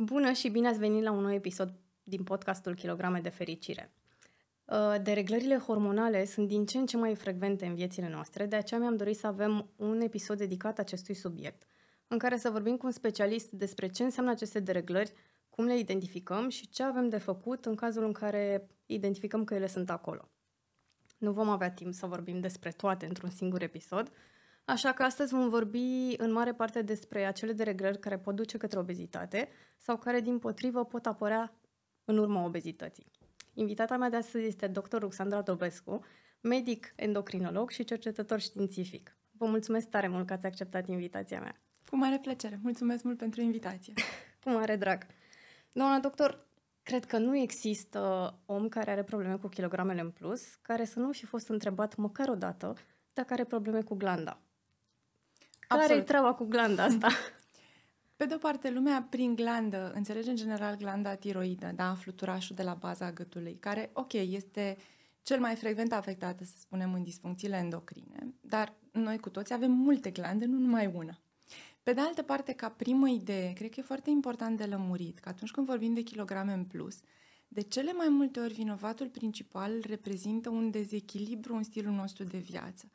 Bună 0.00 0.32
și 0.32 0.48
bine 0.48 0.68
ați 0.68 0.78
venit 0.78 1.02
la 1.02 1.10
un 1.10 1.22
nou 1.22 1.32
episod 1.32 1.74
din 2.02 2.22
podcastul 2.22 2.74
Kilograme 2.74 3.20
de 3.20 3.28
Fericire. 3.28 3.92
Uh, 4.64 4.94
dereglările 5.02 5.56
hormonale 5.56 6.24
sunt 6.24 6.48
din 6.48 6.66
ce 6.66 6.78
în 6.78 6.86
ce 6.86 6.96
mai 6.96 7.14
frecvente 7.14 7.66
în 7.66 7.74
viețile 7.74 8.08
noastre, 8.08 8.46
de 8.46 8.56
aceea 8.56 8.80
mi-am 8.80 8.96
dorit 8.96 9.16
să 9.16 9.26
avem 9.26 9.70
un 9.76 10.00
episod 10.00 10.38
dedicat 10.38 10.78
acestui 10.78 11.14
subiect, 11.14 11.62
în 12.08 12.18
care 12.18 12.36
să 12.36 12.50
vorbim 12.50 12.76
cu 12.76 12.86
un 12.86 12.92
specialist 12.92 13.50
despre 13.50 13.88
ce 13.88 14.02
înseamnă 14.02 14.30
aceste 14.30 14.60
dereglări, 14.60 15.12
cum 15.50 15.64
le 15.64 15.78
identificăm 15.78 16.48
și 16.48 16.68
ce 16.68 16.82
avem 16.82 17.08
de 17.08 17.18
făcut 17.18 17.64
în 17.64 17.74
cazul 17.74 18.04
în 18.04 18.12
care 18.12 18.68
identificăm 18.86 19.44
că 19.44 19.54
ele 19.54 19.66
sunt 19.66 19.90
acolo. 19.90 20.28
Nu 21.18 21.32
vom 21.32 21.48
avea 21.48 21.70
timp 21.70 21.94
să 21.94 22.06
vorbim 22.06 22.40
despre 22.40 22.70
toate 22.70 23.06
într-un 23.06 23.30
singur 23.30 23.62
episod, 23.62 24.12
Așa 24.68 24.92
că 24.92 25.02
astăzi 25.02 25.34
vom 25.34 25.48
vorbi 25.48 26.14
în 26.16 26.32
mare 26.32 26.52
parte 26.52 26.82
despre 26.82 27.24
acele 27.24 27.52
dereglări 27.52 27.98
care 27.98 28.18
pot 28.18 28.34
duce 28.34 28.58
către 28.58 28.78
obezitate 28.78 29.48
sau 29.76 29.96
care, 29.96 30.20
din 30.20 30.38
potrivă, 30.38 30.84
pot 30.84 31.06
apărea 31.06 31.52
în 32.04 32.18
urma 32.18 32.44
obezității. 32.44 33.06
Invitata 33.54 33.96
mea 33.96 34.08
de 34.10 34.16
astăzi 34.16 34.46
este 34.46 34.66
dr. 34.66 34.96
Ruxandra 34.98 35.42
Dobescu, 35.42 36.04
medic 36.40 36.92
endocrinolog 36.96 37.70
și 37.70 37.84
cercetător 37.84 38.40
științific. 38.40 39.16
Vă 39.30 39.46
mulțumesc 39.46 39.88
tare 39.88 40.08
mult 40.08 40.26
că 40.26 40.32
ați 40.32 40.46
acceptat 40.46 40.88
invitația 40.88 41.40
mea. 41.40 41.60
Cu 41.90 41.96
mare 41.96 42.18
plăcere. 42.18 42.58
Mulțumesc 42.62 43.02
mult 43.02 43.18
pentru 43.18 43.40
invitație. 43.40 43.92
Cu 44.42 44.50
mare 44.50 44.76
drag. 44.76 45.06
Doamna 45.72 45.98
doctor, 45.98 46.46
cred 46.82 47.04
că 47.04 47.18
nu 47.18 47.36
există 47.36 48.34
om 48.46 48.68
care 48.68 48.90
are 48.90 49.02
probleme 49.02 49.36
cu 49.36 49.48
kilogramele 49.48 50.00
în 50.00 50.10
plus, 50.10 50.54
care 50.54 50.84
să 50.84 50.98
nu 50.98 51.12
fi 51.12 51.26
fost 51.26 51.48
întrebat 51.48 51.96
măcar 51.96 52.28
o 52.28 52.34
dată 52.34 52.74
dacă 53.12 53.32
are 53.32 53.44
probleme 53.44 53.82
cu 53.82 53.94
glanda. 53.94 54.42
Care 55.68 55.94
e 55.94 56.02
treaba 56.02 56.34
cu 56.34 56.44
glanda 56.44 56.82
asta? 56.84 57.08
Pe 58.16 58.24
de 58.24 58.34
o 58.34 58.38
parte, 58.38 58.70
lumea 58.70 59.06
prin 59.10 59.34
glandă 59.34 59.92
înțelege 59.94 60.30
în 60.30 60.36
general 60.36 60.76
glanda 60.76 61.14
tiroidă, 61.14 61.72
da, 61.74 61.94
fluturașul 61.94 62.56
de 62.56 62.62
la 62.62 62.74
baza 62.74 63.12
gâtului, 63.12 63.56
care, 63.60 63.90
ok, 63.92 64.12
este 64.12 64.76
cel 65.22 65.40
mai 65.40 65.54
frecvent 65.54 65.92
afectată, 65.92 66.44
să 66.44 66.52
spunem, 66.58 66.92
în 66.92 67.02
disfuncțiile 67.02 67.56
endocrine, 67.56 68.34
dar 68.40 68.74
noi 68.92 69.18
cu 69.18 69.30
toți 69.30 69.52
avem 69.52 69.70
multe 69.70 70.10
glande, 70.10 70.44
nu 70.44 70.58
numai 70.58 70.92
una. 70.94 71.18
Pe 71.82 71.92
de 71.92 72.00
altă 72.00 72.22
parte, 72.22 72.52
ca 72.52 72.68
primă 72.68 73.08
idee, 73.08 73.52
cred 73.52 73.70
că 73.70 73.80
e 73.80 73.82
foarte 73.82 74.10
important 74.10 74.56
de 74.56 74.64
lămurit 74.64 75.18
că 75.18 75.28
atunci 75.28 75.50
când 75.50 75.66
vorbim 75.66 75.94
de 75.94 76.00
kilograme 76.00 76.52
în 76.52 76.64
plus, 76.64 77.00
de 77.48 77.60
cele 77.60 77.92
mai 77.92 78.08
multe 78.08 78.40
ori 78.40 78.54
vinovatul 78.54 79.08
principal 79.08 79.72
reprezintă 79.86 80.48
un 80.48 80.70
dezechilibru 80.70 81.54
în 81.54 81.62
stilul 81.62 81.92
nostru 81.92 82.24
de 82.24 82.38
viață 82.38 82.90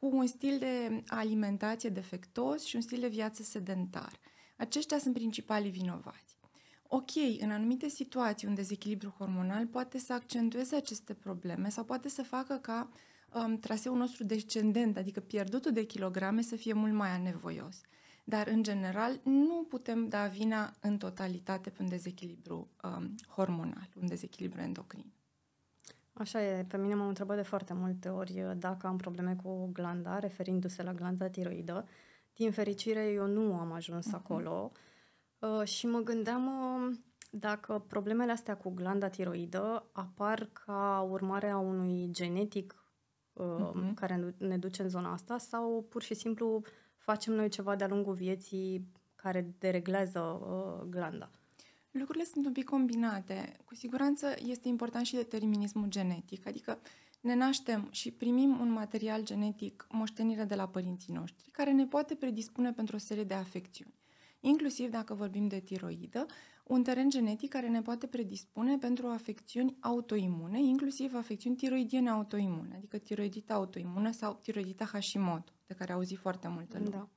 cu 0.00 0.16
un 0.16 0.26
stil 0.26 0.58
de 0.58 1.02
alimentație 1.06 1.88
defectos 1.88 2.64
și 2.64 2.76
un 2.76 2.82
stil 2.82 3.00
de 3.00 3.08
viață 3.08 3.42
sedentar. 3.42 4.12
Aceștia 4.56 4.98
sunt 4.98 5.14
principalii 5.14 5.70
vinovați. 5.70 6.38
Ok, 6.88 7.10
în 7.38 7.50
anumite 7.50 7.88
situații 7.88 8.48
un 8.48 8.54
dezechilibru 8.54 9.14
hormonal 9.18 9.66
poate 9.66 9.98
să 9.98 10.12
accentueze 10.12 10.76
aceste 10.76 11.14
probleme 11.14 11.68
sau 11.68 11.84
poate 11.84 12.08
să 12.08 12.22
facă 12.22 12.54
ca 12.54 12.90
um, 13.34 13.58
traseul 13.58 13.96
nostru 13.96 14.24
descendent, 14.24 14.96
adică 14.96 15.20
pierdutul 15.20 15.72
de 15.72 15.84
kilograme, 15.84 16.42
să 16.42 16.56
fie 16.56 16.72
mult 16.72 16.92
mai 16.92 17.10
anevoios. 17.10 17.80
Dar, 18.24 18.46
în 18.46 18.62
general, 18.62 19.20
nu 19.24 19.66
putem 19.68 20.08
da 20.08 20.26
vina 20.26 20.74
în 20.80 20.98
totalitate 20.98 21.70
pe 21.70 21.82
un 21.82 21.88
dezechilibru 21.88 22.68
um, 22.82 23.14
hormonal, 23.28 23.88
un 24.00 24.06
dezechilibru 24.06 24.60
endocrin. 24.60 25.12
Așa 26.20 26.42
e, 26.42 26.64
pe 26.68 26.76
mine 26.76 26.94
m-au 26.94 27.08
întrebat 27.08 27.36
de 27.36 27.42
foarte 27.42 27.74
multe 27.74 28.08
ori 28.08 28.42
uh, 28.42 28.52
dacă 28.56 28.86
am 28.86 28.96
probleme 28.96 29.36
cu 29.42 29.70
glanda, 29.72 30.18
referindu-se 30.18 30.82
la 30.82 30.92
glanda 30.92 31.28
tiroidă. 31.28 31.88
Din 32.34 32.50
fericire, 32.50 33.06
eu 33.06 33.26
nu 33.26 33.54
am 33.54 33.72
ajuns 33.72 34.06
uh-huh. 34.06 34.14
acolo 34.14 34.72
uh, 35.38 35.66
și 35.66 35.86
mă 35.86 35.98
gândeam 35.98 36.46
uh, 36.46 36.96
dacă 37.30 37.84
problemele 37.86 38.32
astea 38.32 38.56
cu 38.56 38.70
glanda 38.70 39.08
tiroidă 39.08 39.90
apar 39.92 40.48
ca 40.52 41.06
urmare 41.10 41.48
a 41.48 41.58
unui 41.58 42.08
genetic 42.10 42.84
uh, 43.32 43.70
uh-huh. 43.70 43.94
care 43.94 44.34
ne 44.38 44.58
duce 44.58 44.82
în 44.82 44.88
zona 44.88 45.12
asta 45.12 45.38
sau 45.38 45.86
pur 45.88 46.02
și 46.02 46.14
simplu 46.14 46.62
facem 46.96 47.34
noi 47.34 47.48
ceva 47.48 47.76
de-a 47.76 47.88
lungul 47.88 48.14
vieții 48.14 48.92
care 49.14 49.54
dereglează 49.58 50.20
uh, 50.20 50.86
glanda. 50.88 51.30
Lucrurile 51.90 52.24
sunt 52.24 52.46
un 52.46 52.52
pic 52.52 52.64
combinate. 52.64 53.56
Cu 53.64 53.74
siguranță 53.74 54.34
este 54.46 54.68
important 54.68 55.06
și 55.06 55.14
determinismul 55.14 55.88
genetic, 55.88 56.46
adică 56.46 56.78
ne 57.20 57.34
naștem 57.34 57.88
și 57.90 58.10
primim 58.10 58.60
un 58.60 58.70
material 58.70 59.24
genetic, 59.24 59.86
moștenire 59.90 60.44
de 60.44 60.54
la 60.54 60.68
părinții 60.68 61.12
noștri, 61.12 61.50
care 61.50 61.72
ne 61.72 61.86
poate 61.86 62.14
predispune 62.14 62.72
pentru 62.72 62.96
o 62.96 62.98
serie 62.98 63.24
de 63.24 63.34
afecțiuni. 63.34 63.94
Inclusiv 64.40 64.90
dacă 64.90 65.14
vorbim 65.14 65.48
de 65.48 65.60
tiroidă, 65.60 66.26
un 66.64 66.82
teren 66.82 67.10
genetic 67.10 67.50
care 67.50 67.68
ne 67.68 67.82
poate 67.82 68.06
predispune 68.06 68.78
pentru 68.78 69.06
afecțiuni 69.06 69.76
autoimune, 69.80 70.62
inclusiv 70.62 71.14
afecțiuni 71.14 71.56
tiroidiene 71.56 72.10
autoimune, 72.10 72.74
adică 72.76 72.98
tiroidita 72.98 73.54
autoimună 73.54 74.10
sau 74.10 74.38
tiroidita 74.42 74.84
Hashimoto, 74.84 75.52
de 75.66 75.74
care 75.74 75.92
auzi 75.92 76.14
foarte 76.14 76.48
multă 76.48 76.78
lume. 76.78 76.90
Da. 76.90 77.08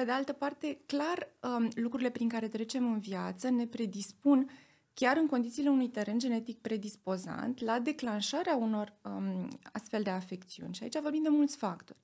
Pe 0.00 0.06
de 0.06 0.12
altă 0.12 0.32
parte, 0.32 0.80
clar, 0.86 1.28
um, 1.42 1.68
lucrurile 1.74 2.10
prin 2.10 2.28
care 2.28 2.48
trecem 2.48 2.92
în 2.92 2.98
viață 2.98 3.50
ne 3.50 3.66
predispun 3.66 4.50
chiar 4.94 5.16
în 5.16 5.26
condițiile 5.26 5.68
unui 5.68 5.88
teren 5.88 6.18
genetic 6.18 6.58
predispozant 6.60 7.60
la 7.60 7.78
declanșarea 7.78 8.56
unor 8.56 8.94
um, 9.02 9.48
astfel 9.72 10.02
de 10.02 10.10
afecțiuni. 10.10 10.74
Și 10.74 10.82
aici 10.82 11.00
vorbim 11.00 11.22
de 11.22 11.28
mulți 11.28 11.56
factori. 11.56 11.98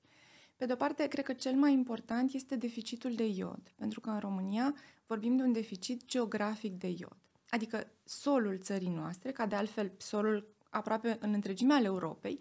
Pe 0.55 0.65
de 0.65 0.73
o 0.73 0.75
parte, 0.75 1.07
cred 1.07 1.25
că 1.25 1.33
cel 1.33 1.55
mai 1.55 1.73
important 1.73 2.33
este 2.33 2.55
deficitul 2.55 3.15
de 3.15 3.25
iod, 3.25 3.73
pentru 3.75 3.99
că 3.99 4.09
în 4.09 4.19
România 4.19 4.75
vorbim 5.07 5.35
de 5.35 5.43
un 5.43 5.51
deficit 5.51 6.05
geografic 6.05 6.73
de 6.73 6.87
iod. 6.87 7.17
Adică 7.49 7.87
solul 8.03 8.57
țării 8.61 8.89
noastre, 8.89 9.31
ca 9.31 9.45
de 9.45 9.55
altfel 9.55 9.91
solul 9.97 10.55
aproape 10.69 11.17
în 11.19 11.33
întregimea 11.33 11.75
al 11.75 11.85
Europei, 11.85 12.39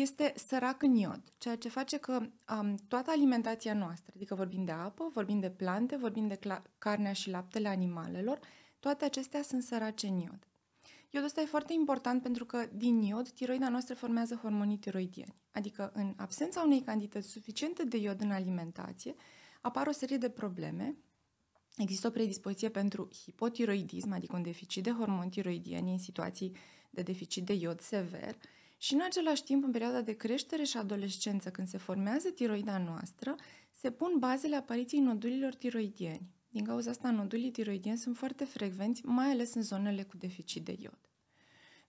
este 0.00 0.32
sărac 0.36 0.82
în 0.82 0.94
iod, 0.94 1.22
ceea 1.38 1.56
ce 1.56 1.68
face 1.68 1.96
că 1.96 2.20
um, 2.60 2.74
toată 2.88 3.10
alimentația 3.10 3.74
noastră, 3.74 4.12
adică 4.14 4.34
vorbim 4.34 4.64
de 4.64 4.72
apă, 4.72 5.10
vorbim 5.12 5.40
de 5.40 5.50
plante, 5.50 5.96
vorbim 5.96 6.26
de 6.26 6.38
cla- 6.38 6.62
carnea 6.78 7.12
și 7.12 7.30
laptele 7.30 7.68
animalelor, 7.68 8.38
toate 8.80 9.04
acestea 9.04 9.42
sunt 9.42 9.62
sărace 9.62 10.06
în 10.06 10.18
iod. 10.18 10.46
Iodul 11.10 11.28
ăsta 11.28 11.40
e 11.40 11.44
foarte 11.44 11.72
important 11.72 12.22
pentru 12.22 12.44
că 12.44 12.68
din 12.72 13.02
iod 13.02 13.28
tiroida 13.28 13.68
noastră 13.68 13.94
formează 13.94 14.34
hormonii 14.34 14.76
tiroidieni, 14.76 15.34
adică 15.50 15.90
în 15.94 16.14
absența 16.16 16.62
unei 16.62 16.80
cantități 16.80 17.28
suficiente 17.28 17.84
de 17.84 17.96
iod 17.96 18.20
în 18.20 18.30
alimentație, 18.30 19.14
apar 19.60 19.86
o 19.86 19.92
serie 19.92 20.16
de 20.16 20.28
probleme. 20.30 20.96
Există 21.76 22.06
o 22.06 22.10
predispoziție 22.10 22.68
pentru 22.68 23.08
hipotiroidism, 23.22 24.12
adică 24.12 24.36
un 24.36 24.42
deficit 24.42 24.82
de 24.82 24.90
hormoni 24.90 25.30
tiroidieni 25.30 25.92
în 25.92 25.98
situații 25.98 26.56
de 26.90 27.02
deficit 27.02 27.44
de 27.44 27.52
iod 27.52 27.80
sever, 27.80 28.36
și 28.80 28.94
în 28.94 29.00
același 29.00 29.44
timp, 29.44 29.64
în 29.64 29.70
perioada 29.70 30.00
de 30.00 30.12
creștere 30.12 30.62
și 30.62 30.76
adolescență, 30.76 31.50
când 31.50 31.68
se 31.68 31.78
formează 31.78 32.30
tiroida 32.30 32.78
noastră, 32.78 33.34
se 33.72 33.90
pun 33.90 34.14
bazele 34.18 34.56
apariției 34.56 35.00
nodulilor 35.00 35.54
tiroidieni. 35.54 36.30
Din 36.48 36.64
cauza 36.64 36.90
asta, 36.90 37.10
nodulii 37.10 37.50
tiroidieni 37.50 37.98
sunt 37.98 38.16
foarte 38.16 38.44
frecvenți, 38.44 39.06
mai 39.06 39.30
ales 39.30 39.54
în 39.54 39.62
zonele 39.62 40.02
cu 40.02 40.16
deficit 40.16 40.64
de 40.64 40.76
iod. 40.78 40.98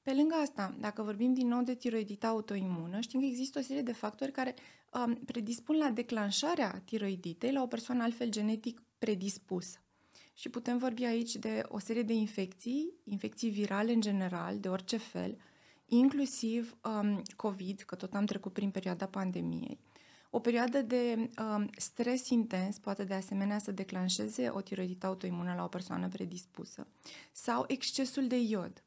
Pe 0.02 0.14
lângă 0.14 0.36
asta, 0.36 0.76
dacă 0.80 1.02
vorbim 1.02 1.34
din 1.34 1.48
nou 1.48 1.62
de 1.64 1.76
tiroidita 1.76 2.28
autoimună, 2.28 3.00
știm 3.00 3.20
că 3.20 3.26
există 3.26 3.60
o 3.60 3.62
serie 3.62 3.82
de 3.82 3.92
factori 3.92 4.32
care 4.32 4.56
um, 4.94 5.16
predispun 5.16 5.78
la 5.78 5.92
declanșarea 5.92 6.82
tiroiditei 6.86 7.52
la 7.52 7.62
o 7.62 7.68
persoană 7.68 8.04
altfel 8.04 8.30
genetic 8.30 8.82
predispusă. 8.98 9.84
Și 10.34 10.50
putem 10.50 10.78
vorbi 10.78 11.04
aici 11.04 11.36
de 11.36 11.64
o 11.68 11.80
serie 11.80 12.04
de 12.04 12.14
infecții, 12.14 12.94
infecții 13.04 13.50
virale 13.50 13.94
în 13.94 14.02
general, 14.02 14.60
de 14.60 14.70
orice 14.70 14.98
fel, 14.98 15.38
inclusiv 15.90 16.78
um, 16.84 17.22
COVID, 17.36 17.82
că 17.82 17.96
tot 17.96 18.14
am 18.14 18.26
trecut 18.26 18.54
prin 18.54 18.70
perioada 18.70 19.06
pandemiei. 19.06 19.80
O 20.30 20.40
perioadă 20.40 20.82
de 20.82 21.30
um, 21.40 21.70
stres 21.78 22.30
intens 22.30 22.78
poate 22.78 23.04
de 23.04 23.14
asemenea 23.14 23.58
să 23.58 23.72
declanșeze 23.72 24.50
o 24.50 24.62
tiroidită 24.62 25.06
autoimună 25.06 25.54
la 25.58 25.64
o 25.64 25.68
persoană 25.68 26.08
predispusă. 26.08 26.88
Sau 27.32 27.64
excesul 27.68 28.28
de 28.28 28.40
iod. 28.40 28.84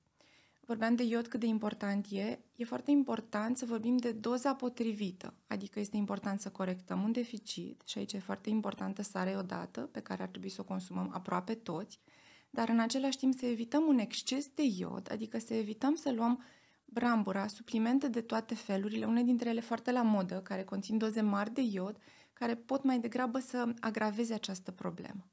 Vorbeam 0.66 0.94
de 0.94 1.02
iod 1.02 1.26
cât 1.26 1.40
de 1.40 1.46
important 1.46 2.06
e. 2.10 2.38
E 2.56 2.64
foarte 2.64 2.90
important 2.90 3.56
să 3.56 3.64
vorbim 3.64 3.96
de 3.96 4.12
doza 4.12 4.54
potrivită, 4.54 5.34
adică 5.46 5.80
este 5.80 5.96
important 5.96 6.40
să 6.40 6.50
corectăm 6.50 7.02
un 7.02 7.12
deficit 7.12 7.82
și 7.84 7.98
aici 7.98 8.12
e 8.12 8.18
foarte 8.18 8.50
importantă 8.50 9.02
sarea 9.02 9.38
odată, 9.38 9.80
pe 9.80 10.00
care 10.00 10.22
ar 10.22 10.28
trebui 10.28 10.48
să 10.48 10.60
o 10.60 10.64
consumăm 10.64 11.10
aproape 11.12 11.54
toți, 11.54 12.00
dar 12.50 12.68
în 12.68 12.78
același 12.78 13.16
timp 13.16 13.34
să 13.34 13.46
evităm 13.46 13.84
un 13.86 13.98
exces 13.98 14.48
de 14.54 14.62
iod, 14.78 15.08
adică 15.12 15.38
să 15.38 15.54
evităm 15.54 15.94
să 15.94 16.12
luăm 16.12 16.44
brambura, 16.92 17.46
suplimente 17.46 18.08
de 18.08 18.20
toate 18.20 18.54
felurile, 18.54 19.06
unele 19.06 19.24
dintre 19.24 19.48
ele 19.48 19.60
foarte 19.60 19.92
la 19.92 20.02
modă, 20.02 20.40
care 20.40 20.64
conțin 20.64 20.98
doze 20.98 21.20
mari 21.20 21.52
de 21.52 21.60
iod, 21.60 21.96
care 22.32 22.54
pot 22.54 22.82
mai 22.84 22.98
degrabă 22.98 23.38
să 23.38 23.74
agraveze 23.80 24.34
această 24.34 24.70
problemă. 24.70 25.26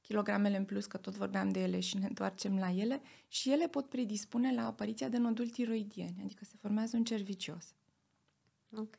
Kilogramele 0.00 0.56
în 0.56 0.64
plus, 0.64 0.86
că 0.86 0.96
tot 0.96 1.14
vorbeam 1.14 1.48
de 1.48 1.62
ele 1.62 1.80
și 1.80 1.98
ne 1.98 2.06
întoarcem 2.06 2.58
la 2.58 2.70
ele, 2.70 3.00
și 3.28 3.52
ele 3.52 3.68
pot 3.68 3.88
predispune 3.88 4.54
la 4.54 4.66
apariția 4.66 5.08
de 5.08 5.18
noduli 5.18 5.50
tiroidieni, 5.50 6.20
adică 6.24 6.44
se 6.44 6.56
formează 6.60 6.96
un 6.96 7.04
cer 7.04 7.20
vicios. 7.20 7.74
Ok. 8.76 8.96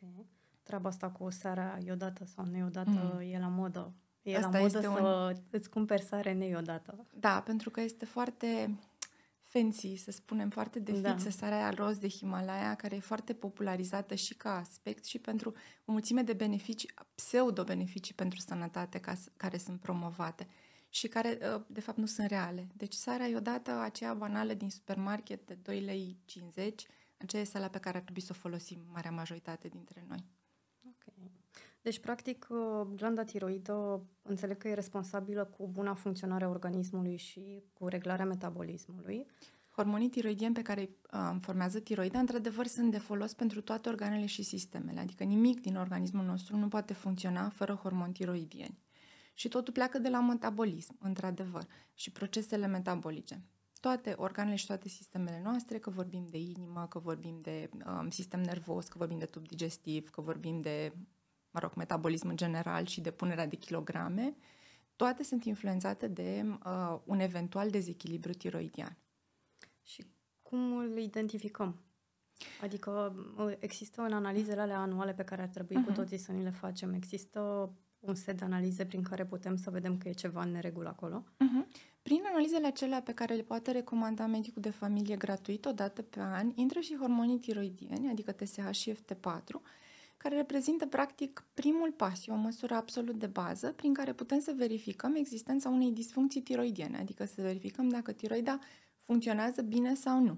Treaba 0.64 0.90
asta 0.90 1.10
cu 1.10 1.30
seara 1.30 1.78
iodată 1.86 2.26
sau 2.26 2.46
neiodată 2.46 3.14
mm. 3.14 3.32
e 3.32 3.40
la 3.40 3.48
modă. 3.48 3.94
E 4.22 4.36
Asta 4.36 4.50
la 4.50 4.60
modă 4.60 4.82
să 4.82 4.90
un... 4.90 5.36
îți 5.50 5.70
cumperi 5.70 6.02
sare 6.02 6.34
nei 6.34 6.56
odată. 6.56 7.06
Da, 7.20 7.42
pentru 7.42 7.70
că 7.70 7.82
este 7.82 8.06
foarte 8.06 8.78
fancy, 9.56 9.96
să 9.96 10.12
spunem, 10.12 10.50
foarte 10.50 10.80
de 10.80 11.00
da. 11.00 11.18
sarea 11.18 11.58
aia 11.58 11.70
roz 11.70 11.98
de 11.98 12.10
Himalaya, 12.10 12.76
care 12.76 12.96
e 12.96 13.00
foarte 13.00 13.34
popularizată 13.34 14.16
și 14.16 14.34
ca 14.34 14.58
aspect 14.58 15.06
și 15.06 15.20
pentru 15.20 15.54
o 15.86 15.92
mulțime 15.92 16.22
de 16.22 16.34
beneficii, 16.34 16.90
pseudo-beneficii 17.16 18.14
pentru 18.14 18.40
sănătate 18.40 19.00
ca, 19.00 19.14
care 19.38 19.58
sunt 19.58 19.80
promovate 19.80 20.48
și 20.90 21.08
care, 21.08 21.38
ă, 21.42 21.66
de 21.68 21.82
fapt, 21.82 21.98
nu 21.98 22.06
sunt 22.06 22.28
reale. 22.28 22.68
Deci 22.74 22.94
sarea 22.94 23.28
e 23.28 23.36
odată 23.36 23.72
aceea 23.72 24.14
banală 24.14 24.54
din 24.54 24.70
supermarket 24.70 25.46
de 25.46 25.54
2 25.54 25.80
lei 25.80 26.18
50, 26.26 26.86
aceea 27.18 27.42
e 27.42 27.46
sala 27.46 27.68
pe 27.68 27.80
care 27.80 27.98
ar 27.98 28.04
trebui 28.04 28.22
să 28.22 28.32
o 28.32 28.40
folosim 28.40 28.80
marea 28.92 29.12
majoritate 29.12 29.68
dintre 29.68 30.06
noi. 30.08 30.26
Ok. 30.88 31.14
Deci, 31.86 32.00
practic, 32.00 32.48
ă, 32.50 32.88
glanda 32.96 33.24
tiroidă 33.24 34.06
înțeleg 34.22 34.58
că 34.58 34.68
e 34.68 34.74
responsabilă 34.74 35.46
cu 35.46 35.68
buna 35.68 35.94
funcționare 35.94 36.44
a 36.44 36.50
organismului 36.50 37.18
și 37.18 37.64
cu 37.74 37.88
reglarea 37.88 38.26
metabolismului. 38.26 39.26
Hormonii 39.76 40.10
tiroidieni 40.10 40.54
pe 40.54 40.62
care 40.62 40.90
uh, 41.14 41.36
formează 41.42 41.80
tiroida, 41.80 42.20
într-adevăr, 42.20 42.66
sunt 42.66 42.92
de 42.92 42.98
folos 42.98 43.34
pentru 43.34 43.62
toate 43.62 43.90
organele 43.90 44.26
și 44.26 44.44
sistemele, 44.44 45.00
adică 45.00 45.24
nimic 45.24 45.62
din 45.62 45.76
organismul 45.76 46.26
nostru 46.26 46.58
nu 46.58 46.68
poate 46.68 46.94
funcționa 46.94 47.50
fără 47.50 47.74
hormoni 47.74 48.14
tiroidieni. 48.14 48.80
Și 49.34 49.48
totul 49.48 49.74
pleacă 49.74 49.98
de 49.98 50.10
la 50.10 50.22
metabolism, 50.22 50.98
într-adevăr, 51.00 51.68
și 51.94 52.12
procesele 52.12 52.68
metabolice. 52.68 53.44
Toate 53.80 54.14
organele 54.18 54.56
și 54.56 54.66
toate 54.66 54.90
sistemele 54.90 55.42
noastre, 55.44 55.78
că 55.78 55.90
vorbim 55.90 56.26
de 56.30 56.38
inimă, 56.38 56.86
că 56.90 57.00
vorbim 57.00 57.40
de 57.42 57.70
um, 57.86 58.10
sistem 58.10 58.42
nervos, 58.42 58.88
că 58.88 58.98
vorbim 58.98 59.18
de 59.18 59.26
tub 59.26 59.48
digestiv, 59.48 60.10
că 60.10 60.22
vorbim 60.22 60.62
de, 60.62 60.94
mă 61.56 61.62
rog, 61.62 61.72
metabolism 61.76 62.28
în 62.28 62.36
general 62.36 62.86
și 62.86 63.02
de 63.02 63.12
punerea 63.12 63.48
de 63.48 63.56
kilograme, 63.56 64.36
toate 64.96 65.24
sunt 65.24 65.44
influențate 65.44 66.08
de 66.08 66.46
uh, 66.66 66.98
un 67.06 67.20
eventual 67.20 67.70
dezechilibru 67.70 68.32
tiroidian. 68.32 68.98
Și 69.84 70.06
cum 70.42 70.78
îl 70.78 70.98
identificăm? 70.98 71.80
Adică 72.62 73.16
uh, 73.38 73.54
există 73.60 74.02
în 74.02 74.14
analizele 74.14 74.62
alea 74.62 74.80
anuale 74.80 75.14
pe 75.14 75.24
care 75.24 75.42
ar 75.42 75.48
trebui 75.48 75.76
uh-huh. 75.76 75.86
cu 75.86 75.92
mhm. 75.92 76.00
toții 76.00 76.18
să 76.18 76.32
ni 76.32 76.44
le 76.44 76.50
facem, 76.50 76.94
există 76.94 77.72
un 78.00 78.16
set 78.16 78.38
de 78.38 78.46
analize 78.46 78.86
prin 78.86 79.02
care 79.02 79.26
putem 79.26 79.56
să 79.56 79.70
vedem 79.70 79.98
că 79.98 80.08
e 80.08 80.14
ceva 80.14 80.42
în 80.44 80.52
neregulă 80.52 80.90
acolo? 80.90 81.24
Uh-huh. 81.24 81.94
Prin 82.02 82.22
analizele 82.30 82.68
acelea 82.68 83.02
pe 83.02 83.14
care 83.14 83.34
le 83.34 83.42
poate 83.42 83.72
recomanda 83.72 84.26
medicul 84.26 84.62
de 84.62 84.70
familie 84.70 85.16
gratuit 85.16 85.66
o 85.66 85.72
dată 85.72 86.02
pe 86.02 86.20
an, 86.20 86.52
intră 86.56 86.80
și 86.80 86.98
hormonii 87.00 87.40
tiroidieni, 87.40 88.10
adică 88.10 88.32
TSH 88.32 88.70
și 88.72 88.94
FT4, 88.94 89.62
care 90.26 90.38
reprezintă 90.38 90.86
practic 90.86 91.46
primul 91.54 91.92
pas, 91.92 92.28
o 92.28 92.36
măsură 92.36 92.74
absolut 92.74 93.20
de 93.20 93.28
bază 93.28 93.72
prin 93.72 93.94
care 93.94 94.14
putem 94.14 94.40
să 94.40 94.54
verificăm 94.56 95.16
existența 95.16 95.70
unei 95.70 95.92
disfuncții 95.92 96.42
tiroidiene, 96.42 96.98
adică 96.98 97.26
să 97.26 97.42
verificăm 97.42 97.90
dacă 97.90 98.12
tiroida 98.12 98.60
funcționează 99.04 99.62
bine 99.62 99.94
sau 99.96 100.20
nu. 100.20 100.38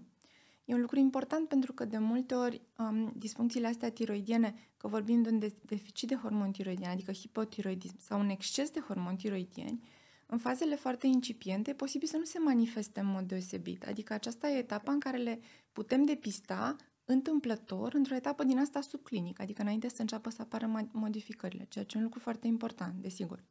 E 0.65 0.73
un 0.73 0.81
lucru 0.81 0.99
important 0.99 1.47
pentru 1.47 1.73
că 1.73 1.85
de 1.85 1.97
multe 1.97 2.33
ori 2.33 2.61
um, 2.77 3.13
disfuncțiile 3.17 3.67
astea 3.67 3.91
tiroidiene, 3.91 4.55
că 4.77 4.87
vorbim 4.87 5.21
de 5.21 5.29
un 5.29 5.39
deficit 5.61 6.07
de 6.07 6.15
hormon 6.15 6.51
tiroidian, 6.51 6.91
adică 6.91 7.11
hipotiroidism 7.11 7.95
sau 7.99 8.19
un 8.19 8.29
exces 8.29 8.69
de 8.69 8.79
hormon 8.79 9.15
tiroidieni, 9.15 9.83
în 10.25 10.37
fazele 10.37 10.75
foarte 10.75 11.07
incipiente 11.07 11.69
e 11.69 11.73
posibil 11.73 12.07
să 12.07 12.17
nu 12.17 12.25
se 12.25 12.39
manifeste 12.39 12.99
în 12.99 13.07
mod 13.07 13.27
deosebit. 13.27 13.83
Adică 13.83 14.13
aceasta 14.13 14.49
e 14.49 14.57
etapa 14.57 14.91
în 14.91 14.99
care 14.99 15.17
le 15.17 15.39
putem 15.71 16.03
depista 16.03 16.75
întâmplător 17.09 17.93
într-o 17.93 18.15
etapă 18.15 18.43
din 18.43 18.59
asta 18.59 18.81
subclinică, 18.81 19.41
adică 19.41 19.61
înainte 19.61 19.89
să 19.89 20.01
înceapă 20.01 20.29
să 20.29 20.41
apară 20.41 20.87
modificările, 20.91 21.65
ceea 21.69 21.85
ce 21.85 21.95
e 21.95 21.99
un 21.99 22.05
lucru 22.05 22.19
foarte 22.19 22.47
important, 22.47 23.01
desigur. 23.01 23.43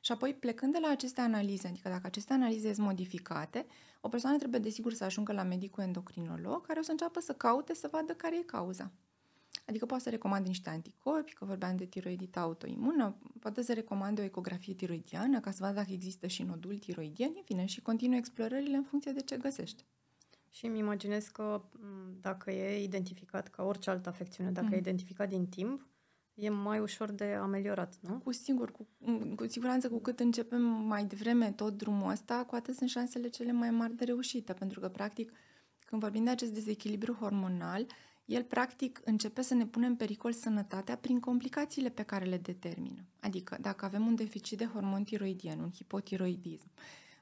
Și 0.00 0.12
apoi, 0.12 0.34
plecând 0.34 0.72
de 0.72 0.78
la 0.78 0.88
aceste 0.88 1.20
analize, 1.20 1.68
adică 1.68 1.88
dacă 1.88 2.06
aceste 2.06 2.32
analize 2.32 2.72
sunt 2.72 2.86
modificate, 2.86 3.66
o 4.00 4.08
persoană 4.08 4.36
trebuie, 4.36 4.60
desigur, 4.60 4.92
să 4.92 5.04
ajungă 5.04 5.32
la 5.32 5.42
medicul 5.42 5.82
endocrinolog, 5.82 6.66
care 6.66 6.78
o 6.78 6.82
să 6.82 6.90
înceapă 6.90 7.20
să 7.20 7.32
caute 7.32 7.74
să 7.74 7.88
vadă 7.92 8.14
care 8.14 8.38
e 8.38 8.42
cauza. 8.42 8.92
Adică 9.66 9.86
poate 9.86 10.02
să 10.02 10.10
recomande 10.10 10.48
niște 10.48 10.70
anticorpi, 10.70 11.32
că 11.32 11.44
vorbeam 11.44 11.76
de 11.76 11.84
tiroidită 11.84 12.38
autoimună, 12.38 13.16
poate 13.40 13.62
să 13.62 13.72
recomande 13.72 14.20
o 14.20 14.24
ecografie 14.24 14.74
tiroidiană 14.74 15.40
ca 15.40 15.50
să 15.50 15.58
vadă 15.60 15.74
dacă 15.74 15.92
există 15.92 16.26
și 16.26 16.42
nodul 16.42 16.78
tiroidian, 16.78 17.32
în 17.36 17.42
fine, 17.44 17.64
și 17.64 17.82
continuă 17.82 18.16
explorările 18.16 18.76
în 18.76 18.84
funcție 18.84 19.12
de 19.12 19.20
ce 19.20 19.36
găsește. 19.36 19.84
Și 20.54 20.66
îmi 20.66 20.78
imaginez 20.78 21.26
că 21.26 21.62
dacă 22.20 22.50
e 22.50 22.82
identificat 22.82 23.48
ca 23.48 23.62
orice 23.62 23.90
altă 23.90 24.08
afecțiune, 24.08 24.50
dacă 24.50 24.66
mm. 24.66 24.72
e 24.72 24.76
identificat 24.76 25.28
din 25.28 25.46
timp, 25.46 25.86
e 26.34 26.48
mai 26.48 26.78
ușor 26.78 27.10
de 27.10 27.24
ameliorat, 27.24 27.98
nu? 28.00 28.18
Cu 28.18 28.32
sigur, 28.32 28.72
cu, 28.72 28.86
cu 29.36 29.46
siguranță 29.46 29.88
cu 29.88 30.00
cât 30.00 30.20
începem 30.20 30.62
mai 30.62 31.04
devreme 31.04 31.52
tot 31.52 31.76
drumul 31.76 32.10
ăsta, 32.10 32.44
cu 32.46 32.54
atât 32.54 32.74
sunt 32.74 32.88
șansele 32.88 33.28
cele 33.28 33.52
mai 33.52 33.70
mari 33.70 33.96
de 33.96 34.04
reușită, 34.04 34.52
pentru 34.52 34.80
că, 34.80 34.88
practic, 34.88 35.32
când 35.86 36.00
vorbim 36.00 36.24
de 36.24 36.30
acest 36.30 36.52
dezechilibru 36.52 37.12
hormonal, 37.12 37.86
el, 38.24 38.42
practic, 38.42 39.00
începe 39.04 39.42
să 39.42 39.54
ne 39.54 39.66
pune 39.66 39.86
în 39.86 39.96
pericol 39.96 40.32
sănătatea 40.32 40.96
prin 40.96 41.20
complicațiile 41.20 41.88
pe 41.88 42.02
care 42.02 42.24
le 42.24 42.38
determină. 42.38 43.04
Adică, 43.20 43.56
dacă 43.60 43.84
avem 43.84 44.06
un 44.06 44.14
deficit 44.14 44.58
de 44.58 44.66
hormon 44.66 45.04
tiroidian, 45.04 45.58
un 45.58 45.70
hipotiroidism, 45.70 46.70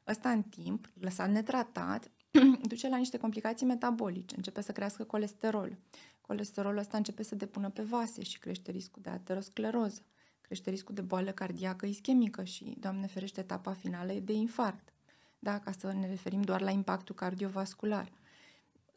ăsta 0.07 0.31
în 0.31 0.43
timp, 0.43 0.91
lăsat 1.01 1.31
netratat, 1.31 2.11
duce 2.69 2.89
la 2.89 2.97
niște 2.97 3.19
complicații 3.19 3.67
metabolice, 3.67 4.37
începe 4.37 4.61
să 4.61 4.73
crească 4.73 5.05
colesterol, 5.05 5.79
colesterolul 6.21 6.79
ăsta 6.79 6.97
începe 6.97 7.23
să 7.23 7.35
depună 7.35 7.71
pe 7.71 7.83
vase 7.83 8.23
și 8.23 8.39
crește 8.39 8.71
riscul 8.71 9.03
de 9.03 9.11
ateroscleroză, 9.11 10.03
crește 10.41 10.71
riscul 10.71 10.95
de 10.95 11.01
boală 11.01 11.31
cardiacă 11.31 11.87
ischemică 11.87 12.45
și, 12.45 12.77
Doamne 12.79 13.07
ferește, 13.07 13.41
etapa 13.41 13.73
finală 13.73 14.13
e 14.13 14.21
de 14.21 14.33
infarct. 14.33 14.93
Da, 15.39 15.59
ca 15.59 15.73
să 15.73 15.93
ne 15.93 16.07
referim 16.07 16.43
doar 16.43 16.61
la 16.61 16.71
impactul 16.71 17.15
cardiovascular. 17.15 18.13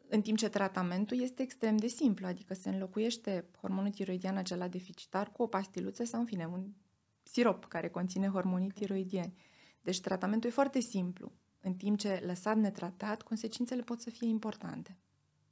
În 0.08 0.22
timp 0.22 0.38
ce 0.38 0.48
tratamentul 0.48 1.20
este 1.20 1.42
extrem 1.42 1.76
de 1.76 1.86
simplu, 1.86 2.26
adică 2.26 2.54
se 2.54 2.68
înlocuiește 2.68 3.44
hormonul 3.60 3.90
tiroidian 3.90 4.36
acela 4.36 4.68
deficitar 4.68 5.32
cu 5.32 5.42
o 5.42 5.46
pastiluță 5.46 6.04
sau, 6.04 6.20
în 6.20 6.26
fine, 6.26 6.46
un 6.46 6.66
sirop 7.22 7.64
care 7.64 7.88
conține 7.88 8.28
hormonii 8.28 8.70
tiroidieni. 8.70 9.34
Deci 9.82 10.00
tratamentul 10.00 10.48
e 10.50 10.52
foarte 10.52 10.80
simplu, 10.80 11.32
în 11.66 11.74
timp 11.74 11.98
ce 11.98 12.22
lăsat 12.26 12.56
netratat, 12.56 13.22
consecințele 13.22 13.82
pot 13.82 14.00
să 14.00 14.10
fie 14.10 14.28
importante. 14.28 14.96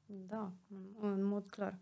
Da, 0.07 0.53
în 1.01 1.25
mod 1.25 1.47
clar. 1.47 1.79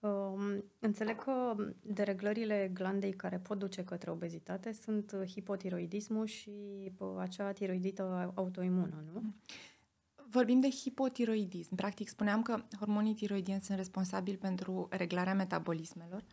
Um, 0.00 0.64
înțeleg 0.78 1.22
că 1.24 1.54
dereglările 1.82 2.70
glandei 2.74 3.12
care 3.12 3.38
pot 3.38 3.58
duce 3.58 3.84
către 3.84 4.10
obezitate 4.10 4.72
sunt 4.72 5.16
hipotiroidismul 5.26 6.26
și 6.26 6.50
acea 7.18 7.52
tiroidită 7.52 8.32
autoimună, 8.34 9.04
nu? 9.12 9.22
Vorbim 10.28 10.60
de 10.60 10.70
hipotiroidism. 10.70 11.74
Practic 11.74 12.08
spuneam 12.08 12.42
că 12.42 12.64
hormonii 12.78 13.14
tiroidieni 13.14 13.60
sunt 13.60 13.78
responsabili 13.78 14.36
pentru 14.36 14.88
reglarea 14.90 15.34
metabolismelor. 15.34 16.24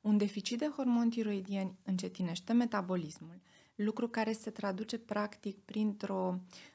Un 0.00 0.16
deficit 0.16 0.58
de 0.58 0.72
hormoni 0.76 1.10
tiroidieni 1.10 1.78
încetinește 1.84 2.52
metabolismul, 2.52 3.40
lucru 3.74 4.08
care 4.08 4.32
se 4.32 4.50
traduce 4.50 4.98
practic 4.98 5.58
printr-o 5.58 6.34
uh, 6.34 6.68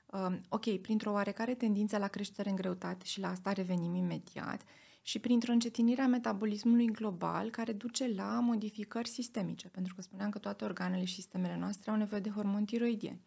ok, 0.50 0.78
printr-o 0.78 1.12
oarecare 1.12 1.54
tendință 1.56 1.98
la 1.98 2.08
creștere 2.08 2.50
în 2.50 2.56
greutate 2.56 3.06
și 3.06 3.20
la 3.20 3.30
asta 3.30 3.52
revenim 3.52 3.96
imediat, 3.96 4.62
și 5.06 5.20
printr-o 5.20 5.52
încetinire 5.52 6.02
a 6.02 6.08
metabolismului 6.08 6.86
global 6.86 7.50
care 7.50 7.72
duce 7.72 8.14
la 8.16 8.40
modificări 8.40 9.08
sistemice, 9.08 9.68
pentru 9.68 9.96
că 9.96 10.02
spuneam 10.02 10.30
că 10.30 10.38
toate 10.38 10.64
organele 10.64 11.04
și 11.06 11.14
sistemele 11.14 11.58
noastre 11.58 11.92
au 11.92 11.98
nevoie 11.98 12.22
de 12.22 12.30
hormoni 12.30 12.66
tiroidieni. 12.66 13.22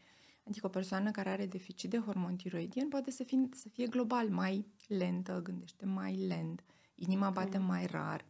Adică 0.48 0.66
o 0.66 0.68
persoană 0.68 1.10
care 1.10 1.28
are 1.28 1.46
deficit 1.46 1.90
de 1.90 1.98
hormoni 1.98 2.36
tiroidieni 2.36 2.88
poate 2.88 3.10
să 3.10 3.24
fie, 3.24 3.48
să 3.52 3.68
fie 3.68 3.86
global 3.86 4.28
mai 4.28 4.66
lentă, 4.86 5.40
gândește 5.42 5.86
mai 5.86 6.16
lent, 6.16 6.64
inima 6.94 7.30
bate 7.30 7.58
mai 7.58 7.86
rar, 7.86 8.24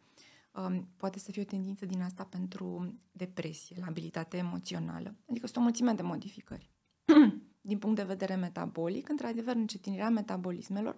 um, 0.52 0.88
poate 0.96 1.18
să 1.18 1.30
fie 1.30 1.42
o 1.42 1.44
tendință 1.44 1.86
din 1.86 2.02
asta 2.02 2.24
pentru 2.24 2.94
depresie, 3.12 3.76
labilitate 3.80 4.36
emoțională. 4.36 5.14
Adică 5.30 5.46
sunt 5.46 5.58
o 5.58 5.60
mulțime 5.60 5.92
de 5.92 6.02
modificări. 6.02 6.70
din 7.66 7.78
punct 7.78 7.96
de 7.96 8.02
vedere 8.02 8.34
metabolic, 8.34 9.08
într-adevăr, 9.08 9.54
încetinirea 9.54 10.08
metabolismelor 10.08 10.96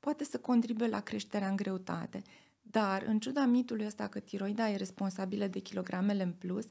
poate 0.00 0.24
să 0.24 0.38
contribuie 0.38 0.88
la 0.88 1.00
creșterea 1.00 1.48
în 1.48 1.56
greutate. 1.56 2.22
Dar, 2.62 3.02
în 3.06 3.18
ciuda 3.18 3.44
mitului 3.44 3.86
ăsta 3.86 4.06
că 4.06 4.18
tiroida 4.18 4.70
e 4.70 4.76
responsabilă 4.76 5.46
de 5.46 5.58
kilogramele 5.58 6.22
în 6.22 6.32
plus, 6.32 6.66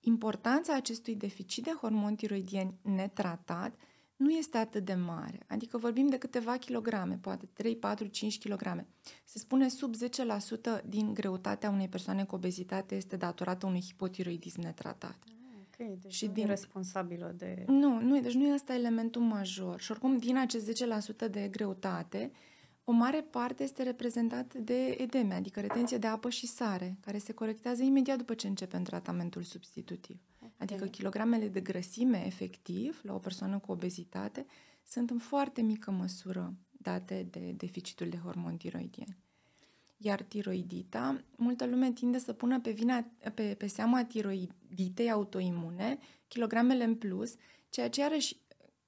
importanța 0.00 0.74
acestui 0.74 1.14
deficit 1.14 1.64
de 1.64 1.76
hormon 1.80 2.14
tiroidieni 2.14 2.78
netratat 2.82 3.74
nu 4.16 4.30
este 4.30 4.58
atât 4.58 4.84
de 4.84 4.94
mare. 4.94 5.38
Adică 5.48 5.78
vorbim 5.78 6.06
de 6.08 6.18
câteva 6.18 6.56
kilograme, 6.56 7.18
poate 7.20 7.46
3, 7.52 7.76
4, 7.76 8.06
5 8.06 8.38
kilograme. 8.38 8.86
Se 9.24 9.38
spune 9.38 9.68
sub 9.68 9.94
10% 9.94 10.84
din 10.84 11.14
greutatea 11.14 11.70
unei 11.70 11.88
persoane 11.88 12.24
cu 12.24 12.34
obezitate 12.34 12.94
este 12.94 13.16
datorată 13.16 13.66
unui 13.66 13.80
hipotiroidism 13.80 14.60
netratat 14.60 15.18
deci 16.00 16.14
și 16.14 16.26
nu 16.26 16.32
din... 16.32 16.42
e 16.42 16.46
responsabilă 16.46 17.34
de... 17.36 17.64
Nu, 17.66 18.00
nu, 18.00 18.20
deci 18.20 18.34
nu 18.34 18.46
e 18.46 18.52
ăsta 18.52 18.74
elementul 18.74 19.22
major. 19.22 19.80
Și 19.80 19.90
oricum, 19.90 20.16
din 20.18 20.38
acest 20.38 20.82
10% 21.26 21.30
de 21.30 21.48
greutate, 21.50 22.30
o 22.84 22.92
mare 22.92 23.20
parte 23.20 23.62
este 23.62 23.82
reprezentată 23.82 24.58
de 24.58 24.96
edeme, 24.98 25.34
adică 25.34 25.60
retenție 25.60 25.98
de 25.98 26.06
apă 26.06 26.30
și 26.30 26.46
sare, 26.46 26.96
care 27.00 27.18
se 27.18 27.32
corectează 27.32 27.82
imediat 27.82 28.18
după 28.18 28.34
ce 28.34 28.46
începem 28.46 28.82
tratamentul 28.82 29.42
substitutiv. 29.42 30.20
Adică 30.56 30.84
kilogramele 30.84 31.48
de 31.48 31.60
grăsime 31.60 32.26
efectiv 32.26 33.00
la 33.02 33.14
o 33.14 33.18
persoană 33.18 33.58
cu 33.58 33.72
obezitate 33.72 34.46
sunt 34.84 35.10
în 35.10 35.18
foarte 35.18 35.60
mică 35.62 35.90
măsură 35.90 36.54
date 36.70 37.26
de 37.30 37.52
deficitul 37.56 38.08
de 38.08 38.16
hormon 38.16 38.56
tiroidien. 38.56 39.16
Iar 40.04 40.22
tiroidita, 40.22 41.24
multă 41.36 41.66
lume 41.66 41.92
tinde 41.92 42.18
să 42.18 42.32
pună 42.32 42.60
pe, 42.60 42.70
vina, 42.70 43.04
pe, 43.34 43.54
pe 43.58 43.66
seama 43.66 44.04
tiroiditei 44.04 45.10
autoimune 45.10 45.98
kilogramele 46.28 46.84
în 46.84 46.94
plus, 46.94 47.34
ceea 47.68 47.88
ce 47.88 48.00
iarăși, 48.00 48.36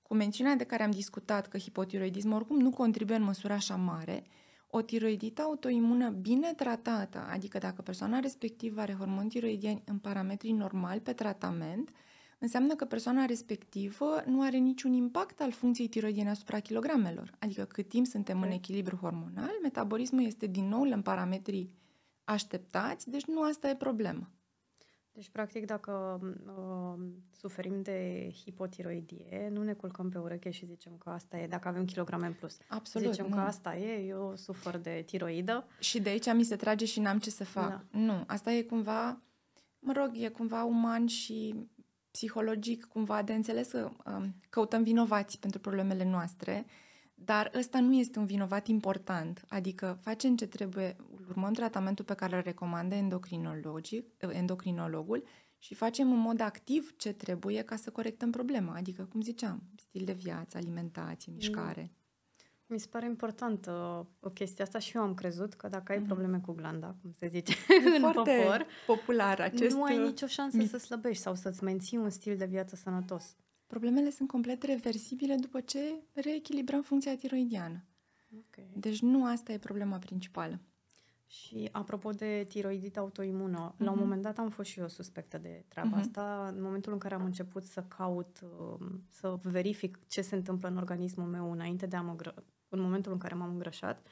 cu 0.03 0.15
mențiunea 0.15 0.55
de 0.55 0.65
care 0.65 0.83
am 0.83 0.91
discutat 0.91 1.49
că 1.49 1.59
hipotiroidismul 1.59 2.35
oricum 2.35 2.59
nu 2.59 2.71
contribuie 2.71 3.17
în 3.17 3.23
măsură 3.23 3.53
așa 3.53 3.77
mare, 3.77 4.25
o 4.71 4.83
tiroidită 4.83 5.43
autoimună 5.43 6.09
bine 6.09 6.53
tratată, 6.53 7.27
adică 7.31 7.59
dacă 7.59 7.83
persoana 7.83 8.19
respectivă 8.19 8.81
are 8.81 8.93
hormon 8.93 9.29
tiroidieni 9.29 9.83
în 9.85 9.99
parametrii 9.99 10.53
normali 10.53 11.01
pe 11.01 11.13
tratament, 11.13 11.91
înseamnă 12.45 12.75
că 12.75 12.85
persoana 12.85 13.25
respectivă 13.25 14.23
nu 14.27 14.43
are 14.43 14.57
niciun 14.57 14.93
impact 14.93 15.41
al 15.41 15.53
funcției 15.53 15.89
tiroidiene 15.89 16.31
asupra 16.31 16.61
kilogramelor. 16.61 17.35
Adică 17.39 17.65
cât 17.65 17.89
timp 17.89 18.07
suntem 18.07 18.43
în 18.43 18.51
echilibru 18.51 18.97
hormonal, 18.97 19.53
metabolismul 19.63 20.25
este 20.25 20.47
din 20.47 20.69
nou 20.69 20.83
în 20.83 21.03
parametrii 21.03 21.71
așteptați, 22.25 23.11
deci 23.11 23.25
nu 23.25 23.43
asta 23.43 23.69
e 23.69 23.77
problema. 23.77 24.31
Deci, 25.13 25.29
practic, 25.29 25.67
dacă 25.67 26.21
uh, 26.47 27.07
suferim 27.31 27.83
de 27.83 28.29
hipotiroidie, 28.43 29.49
nu 29.53 29.63
ne 29.63 29.73
culcăm 29.73 30.09
pe 30.09 30.19
ureche 30.19 30.51
și 30.51 30.67
zicem 30.67 30.93
că 30.99 31.11
asta 31.11 31.39
e, 31.39 31.47
dacă 31.47 31.69
avem 31.69 31.85
kilograme 31.85 32.27
în 32.27 32.33
plus. 32.33 32.59
Absolut. 32.69 33.13
Zicem 33.13 33.27
nu. 33.29 33.35
că 33.35 33.41
asta 33.41 33.77
e, 33.77 34.05
eu 34.07 34.33
sufer 34.37 34.79
de 34.79 35.03
tiroidă. 35.07 35.67
Și 35.79 36.01
de 36.01 36.09
aici 36.09 36.33
mi 36.33 36.45
se 36.45 36.57
trage 36.57 36.85
și 36.85 37.01
n-am 37.01 37.19
ce 37.19 37.31
să 37.31 37.45
fac. 37.45 37.69
Da. 37.69 37.99
Nu, 37.99 38.25
asta 38.27 38.53
e 38.53 38.63
cumva, 38.63 39.21
mă 39.79 39.93
rog, 39.93 40.11
e 40.13 40.29
cumva 40.29 40.65
uman 40.65 41.07
și 41.07 41.55
psihologic 42.15 42.85
cumva 42.85 43.23
de 43.23 43.33
înțeles 43.33 43.71
că 43.71 43.91
um, 44.07 44.35
căutăm 44.51 44.83
vinovați 44.83 45.39
pentru 45.39 45.61
problemele 45.61 46.05
noastre, 46.05 46.67
dar 47.15 47.51
ăsta 47.55 47.81
nu 47.81 47.95
este 47.95 48.19
un 48.19 48.27
vinovat 48.27 48.67
important, 48.67 49.45
adică 49.49 49.99
facem 50.01 50.37
ce 50.37 50.47
trebuie, 50.47 50.97
urmăm 51.29 51.53
tratamentul 51.53 52.05
pe 52.05 52.15
care 52.15 52.37
îl 52.37 52.43
recomandă 52.43 52.95
endocrinologul 54.33 55.25
și 55.59 55.75
facem 55.75 56.13
în 56.13 56.19
mod 56.19 56.41
activ 56.41 56.95
ce 56.97 57.13
trebuie 57.13 57.63
ca 57.63 57.77
să 57.77 57.91
corectăm 57.91 58.31
problema, 58.31 58.75
adică, 58.75 59.05
cum 59.05 59.21
ziceam, 59.21 59.63
stil 59.77 60.05
de 60.05 60.13
viață, 60.13 60.57
alimentație, 60.57 61.33
mișcare. 61.33 61.83
Mm. 61.83 62.04
Mi 62.75 62.81
se 62.81 62.89
pare 62.91 63.07
importantă 63.07 63.71
o 64.21 64.31
chestie 64.31 64.63
asta 64.65 64.79
și 64.79 64.97
eu 64.97 65.03
am 65.03 65.15
crezut 65.15 65.55
că 65.55 65.69
dacă 65.69 65.93
ai 65.93 65.99
mm. 65.99 66.05
probleme 66.05 66.39
cu 66.39 66.53
glanda, 66.53 66.97
cum 67.03 67.13
se 67.13 67.29
zice 67.29 67.55
în 67.95 68.01
foarte 68.01 68.41
popor, 68.43 68.67
popular 68.87 69.41
acest 69.41 69.77
nu 69.77 69.83
ai 69.83 69.99
nicio 69.99 70.27
șansă 70.27 70.57
mit. 70.57 70.69
să 70.69 70.79
slăbești 70.79 71.23
sau 71.23 71.35
să-ți 71.35 71.65
menții 71.65 71.97
un 71.97 72.11
stil 72.11 72.37
de 72.37 72.45
viață 72.45 72.77
sănătos. 72.77 73.37
Problemele 73.67 74.11
sunt 74.11 74.29
complet 74.29 74.63
reversibile 74.63 75.35
după 75.35 75.61
ce 75.61 75.79
reechilibrăm 76.13 76.83
funcția 76.83 77.17
tiroidiană. 77.17 77.85
Okay. 78.49 78.71
Deci 78.77 79.01
nu 79.01 79.27
asta 79.27 79.53
e 79.53 79.59
problema 79.59 79.99
principală. 79.99 80.61
Și 81.27 81.69
apropo 81.73 82.11
de 82.11 82.45
tiroidit 82.49 82.97
autoimună, 82.97 83.73
mm-hmm. 83.73 83.79
la 83.79 83.91
un 83.91 83.97
mhm. 83.97 84.03
moment 84.03 84.23
dat 84.23 84.39
am 84.39 84.51
fost 84.51 84.69
și 84.69 84.81
eu 84.81 84.89
suspectă 84.89 85.39
de 85.39 85.65
treaba 85.69 85.97
mm-hmm. 85.97 86.01
asta. 86.01 86.53
În 86.55 86.63
momentul 86.63 86.93
în 86.93 86.99
care 86.99 87.15
am 87.15 87.25
început 87.25 87.65
să 87.65 87.83
caut, 87.83 88.41
um, 88.59 89.03
să 89.09 89.39
verific 89.43 89.99
ce 90.07 90.21
se 90.23 90.35
întâmplă 90.35 90.69
în 90.69 90.77
organismul 90.77 91.27
meu 91.27 91.53
înainte 91.53 91.87
de 91.87 91.97
a 91.97 92.03
mă 92.03 92.17
gră- 92.17 92.45
în 92.75 92.81
momentul 92.81 93.13
în 93.13 93.19
care 93.19 93.35
m-am 93.35 93.51
îngrășat, 93.51 94.07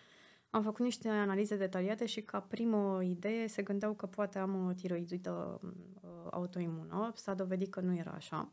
am 0.50 0.62
făcut 0.62 0.85
niște 0.85 1.09
analize 1.09 1.57
detaliate 1.57 2.07
și 2.07 2.21
ca 2.21 2.40
primă 2.40 3.02
idee 3.02 3.47
se 3.47 3.62
gândeau 3.62 3.92
că 3.92 4.07
poate 4.07 4.38
am 4.38 4.66
o 4.66 4.73
tiroidită 4.73 5.61
uh, 5.62 6.11
autoimună. 6.31 7.12
S-a 7.14 7.35
dovedit 7.35 7.71
că 7.71 7.81
nu 7.81 7.97
era 7.97 8.11
așa. 8.11 8.52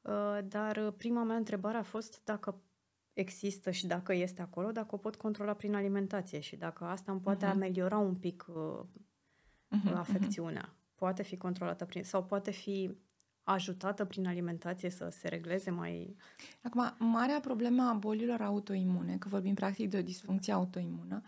Uh, 0.00 0.38
dar 0.48 0.90
prima 0.90 1.22
mea 1.22 1.36
întrebare 1.36 1.76
a 1.76 1.82
fost 1.82 2.24
dacă 2.24 2.60
există 3.12 3.70
și 3.70 3.86
dacă 3.86 4.14
este 4.14 4.42
acolo, 4.42 4.72
dacă 4.72 4.94
o 4.94 4.98
pot 4.98 5.16
controla 5.16 5.52
prin 5.52 5.74
alimentație 5.74 6.40
și 6.40 6.56
dacă 6.56 6.84
asta 6.84 7.12
îmi 7.12 7.20
poate 7.20 7.46
uh-huh. 7.46 7.50
ameliora 7.50 7.98
un 7.98 8.14
pic 8.14 8.46
uh, 8.48 8.80
uh-huh, 9.76 9.94
afecțiunea. 9.94 10.68
Uh-huh. 10.68 10.94
Poate 10.94 11.22
fi 11.22 11.36
controlată 11.36 11.84
prin 11.84 12.04
sau 12.04 12.24
poate 12.24 12.50
fi 12.50 12.96
ajutată 13.48 14.04
prin 14.04 14.26
alimentație 14.26 14.90
să 14.90 15.08
se 15.20 15.28
regleze 15.28 15.70
mai... 15.70 16.16
Acum, 16.62 16.94
marea 16.98 17.40
problemă 17.40 17.82
a 17.82 17.92
bolilor 17.92 18.40
autoimune, 18.40 19.16
că 19.16 19.28
vorbim 19.28 19.54
practic 19.54 19.90
de 19.90 19.98
o 19.98 20.02
disfuncție 20.02 20.52
autoimună, 20.52 21.22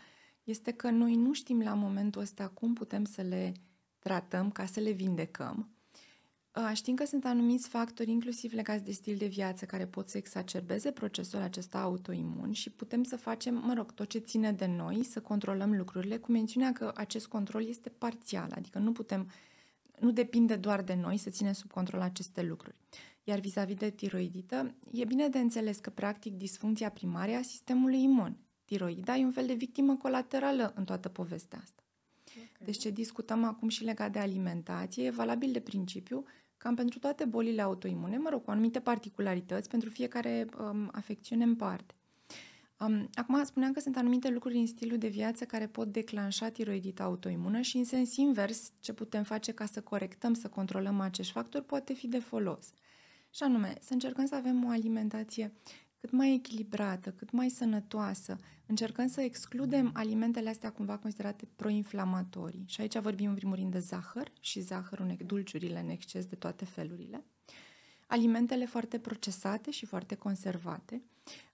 este 0.45 0.73
că 0.73 0.91
noi 0.91 1.15
nu 1.15 1.33
știm 1.33 1.63
la 1.63 1.75
momentul 1.75 2.21
ăsta 2.21 2.49
cum 2.49 2.73
putem 2.73 3.05
să 3.05 3.23
le 3.23 3.53
tratăm 3.99 4.51
ca 4.51 4.65
să 4.67 4.81
le 4.81 4.91
vindecăm. 4.91 5.69
Știm 6.73 6.95
că 6.95 7.05
sunt 7.05 7.25
anumiți 7.25 7.69
factori, 7.69 8.11
inclusiv 8.11 8.53
legați 8.53 8.85
de 8.85 8.93
stil 8.93 9.17
de 9.17 9.27
viață, 9.27 9.65
care 9.65 9.87
pot 9.87 10.09
să 10.09 10.17
exacerbeze 10.17 10.91
procesul 10.91 11.41
acesta 11.41 11.81
autoimun 11.81 12.53
și 12.53 12.71
putem 12.71 13.03
să 13.03 13.17
facem, 13.17 13.55
mă 13.55 13.73
rog, 13.73 13.93
tot 13.93 14.09
ce 14.09 14.19
ține 14.19 14.53
de 14.53 14.67
noi, 14.67 15.05
să 15.05 15.21
controlăm 15.21 15.77
lucrurile, 15.77 16.17
cu 16.17 16.33
mențiunea 16.33 16.73
că 16.73 16.93
acest 16.95 17.27
control 17.27 17.67
este 17.69 17.89
parțial, 17.89 18.53
adică 18.55 18.79
nu 18.79 18.93
putem, 18.93 19.31
nu 20.01 20.11
depinde 20.11 20.57
doar 20.57 20.83
de 20.83 20.95
noi 20.95 21.17
să 21.17 21.31
ținem 21.31 21.53
sub 21.53 21.71
control 21.71 22.01
aceste 22.01 22.43
lucruri. 22.43 22.81
Iar 23.25 23.39
vis-a-vis 23.39 23.77
de 23.77 23.91
tiroidită, 23.91 24.75
e 24.93 25.05
bine 25.05 25.29
de 25.29 25.39
înțeles 25.39 25.79
că, 25.79 25.91
practic, 25.91 26.35
disfuncția 26.35 26.91
primară 26.91 27.33
a 27.33 27.43
sistemului 27.43 28.03
imun. 28.03 28.37
Tiroida 28.65 29.17
e 29.17 29.25
un 29.25 29.31
fel 29.31 29.47
de 29.47 29.55
victimă 29.55 29.97
colaterală 29.97 30.73
în 30.77 30.85
toată 30.85 31.09
povestea 31.09 31.59
asta. 31.63 31.83
Okay. 32.29 32.51
Deci 32.65 32.79
ce 32.79 32.91
discutăm 32.91 33.45
acum 33.45 33.69
și 33.69 33.85
legat 33.85 34.13
de 34.13 34.19
alimentație 34.19 35.05
e 35.05 35.11
valabil 35.11 35.53
de 35.53 35.61
principiu 35.61 36.25
cam 36.57 36.75
pentru 36.75 36.99
toate 36.99 37.25
bolile 37.25 37.63
autoimune, 37.63 38.19
mă 38.19 38.29
rog, 38.29 38.45
cu 38.45 38.51
anumite 38.51 38.81
particularități 38.81 39.69
pentru 39.69 39.89
fiecare 39.91 40.47
um, 40.59 40.89
afecțiune 40.93 41.45
în 41.45 41.57
parte. 41.57 41.95
Um, 42.87 43.09
acum 43.15 43.45
spuneam 43.45 43.73
că 43.73 43.81
sunt 43.81 43.97
anumite 43.97 44.29
lucruri 44.29 44.57
în 44.57 44.67
stilul 44.67 44.99
de 44.99 45.09
viață 45.09 45.45
care 45.45 45.67
pot 45.67 45.93
declanșa 45.93 46.49
tiroidita 46.49 47.05
autoimună 47.05 47.61
și 47.61 47.77
în 47.77 47.85
sens 47.85 48.17
invers 48.17 48.73
ce 48.81 48.93
putem 48.93 49.23
face 49.23 49.53
ca 49.53 49.67
să 49.67 49.81
corectăm, 49.81 50.35
să 50.35 50.49
controlăm 50.49 51.01
acești 51.01 51.33
factori 51.33 51.65
poate 51.65 51.93
fi 51.93 52.09
de 52.09 52.19
folos. 52.19 52.73
Și 53.31 53.43
anume, 53.43 53.75
să 53.81 53.93
încercăm 53.93 54.27
să 54.27 54.35
avem 54.35 54.65
o 54.65 54.69
alimentație 54.69 55.53
cât 56.01 56.11
mai 56.11 56.35
echilibrată, 56.35 57.11
cât 57.11 57.31
mai 57.31 57.49
sănătoasă, 57.49 58.37
încercăm 58.67 59.09
să 59.09 59.21
excludem 59.21 59.91
alimentele 59.95 60.49
astea 60.49 60.71
cumva 60.71 60.97
considerate 60.97 61.49
proinflamatorii. 61.57 62.65
Și 62.67 62.81
aici 62.81 62.99
vorbim 62.99 63.29
în 63.29 63.35
primul 63.35 63.57
rând 63.57 63.73
de 63.73 63.79
zahăr 63.79 64.33
și 64.41 64.61
zahărul, 64.61 65.17
dulciurile 65.27 65.81
în 65.81 65.89
exces 65.89 66.27
de 66.27 66.37
toate 66.37 66.65
felurile. 66.65 67.25
Alimentele 68.07 68.67
foarte 68.67 68.99
procesate 68.99 69.71
și 69.71 69.87
foarte 69.87 70.15
conservate. 70.15 71.03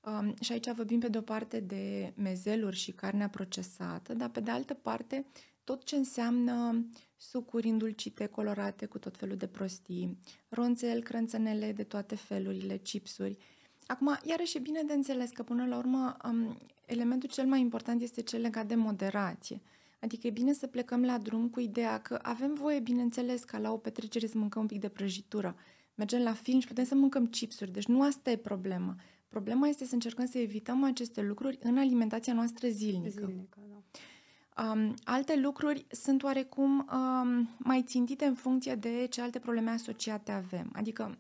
Um, 0.05 0.35
și 0.41 0.53
aici 0.53 0.71
vorbim 0.71 1.01
pe 1.01 1.09
de 1.09 1.19
o 1.19 1.21
parte 1.21 1.61
de 1.61 2.13
mezeluri 2.17 2.77
și 2.77 2.93
carnea 2.93 3.29
procesată, 3.29 4.15
dar 4.15 4.29
pe 4.29 4.41
de 4.41 4.51
altă 4.51 4.75
parte 4.75 5.27
tot 5.65 5.85
ce 5.85 5.97
înseamnă 5.97 6.85
sucuri 7.17 7.69
îndulcite, 7.69 8.27
colorate 8.27 8.87
cu 8.87 8.99
tot 8.99 9.17
felul 9.17 9.37
de 9.37 9.47
prostii, 9.47 10.19
ronțel, 10.49 11.03
crânțănele 11.03 11.73
de 11.73 11.83
toate 11.83 12.15
felurile, 12.15 12.77
chipsuri, 12.77 13.39
Acum, 13.87 14.19
iarăși 14.25 14.57
e 14.57 14.61
bine 14.61 14.83
de 14.83 14.93
înțeles 14.93 15.31
că 15.31 15.43
până 15.43 15.67
la 15.67 15.77
urmă 15.77 16.17
um, 16.25 16.59
elementul 16.87 17.29
cel 17.29 17.47
mai 17.47 17.61
important 17.61 18.03
este 18.03 18.23
cel 18.23 18.41
legat 18.41 18.67
de 18.67 18.75
moderație. 18.75 19.61
Adică 20.01 20.27
e 20.27 20.31
bine 20.31 20.53
să 20.53 20.67
plecăm 20.67 21.05
la 21.05 21.19
drum 21.19 21.49
cu 21.49 21.61
ideea 21.61 22.01
că 22.01 22.19
avem 22.23 22.55
voie, 22.55 22.81
bineînțeles, 22.81 23.45
ca 23.45 23.59
la 23.59 23.73
o 23.73 23.77
petrecere 23.77 24.27
să 24.27 24.39
mâncăm 24.39 24.63
un 24.63 24.69
pic 24.69 24.81
de 24.81 24.89
prăjitură. 24.89 25.57
Mergem 25.95 26.23
la 26.23 26.33
film 26.33 26.61
și 26.61 26.67
putem 26.67 26.85
să 26.85 26.95
mâncăm 26.95 27.27
chipsuri, 27.27 27.73
deci 27.73 27.87
nu 27.87 28.03
asta 28.03 28.31
e 28.31 28.37
problema. 28.37 28.97
Problema 29.37 29.69
este 29.69 29.85
să 29.85 29.95
încercăm 29.95 30.27
să 30.27 30.39
evităm 30.39 30.85
aceste 30.85 31.23
lucruri 31.23 31.59
în 31.63 31.79
alimentația 31.79 32.33
noastră 32.33 32.69
zilnică. 32.69 33.27
Zilnică, 33.27 33.59
da. 33.69 34.63
Um, 34.63 34.95
alte 35.05 35.41
lucruri 35.41 35.87
sunt 35.91 36.23
oarecum 36.23 36.89
um, 36.93 37.49
mai 37.59 37.83
țintite 37.83 38.25
în 38.25 38.35
funcție 38.35 38.75
de 38.75 39.07
ce 39.11 39.21
alte 39.21 39.39
probleme 39.39 39.71
asociate 39.71 40.33
avem. 40.33 40.71
Adică 40.73 41.19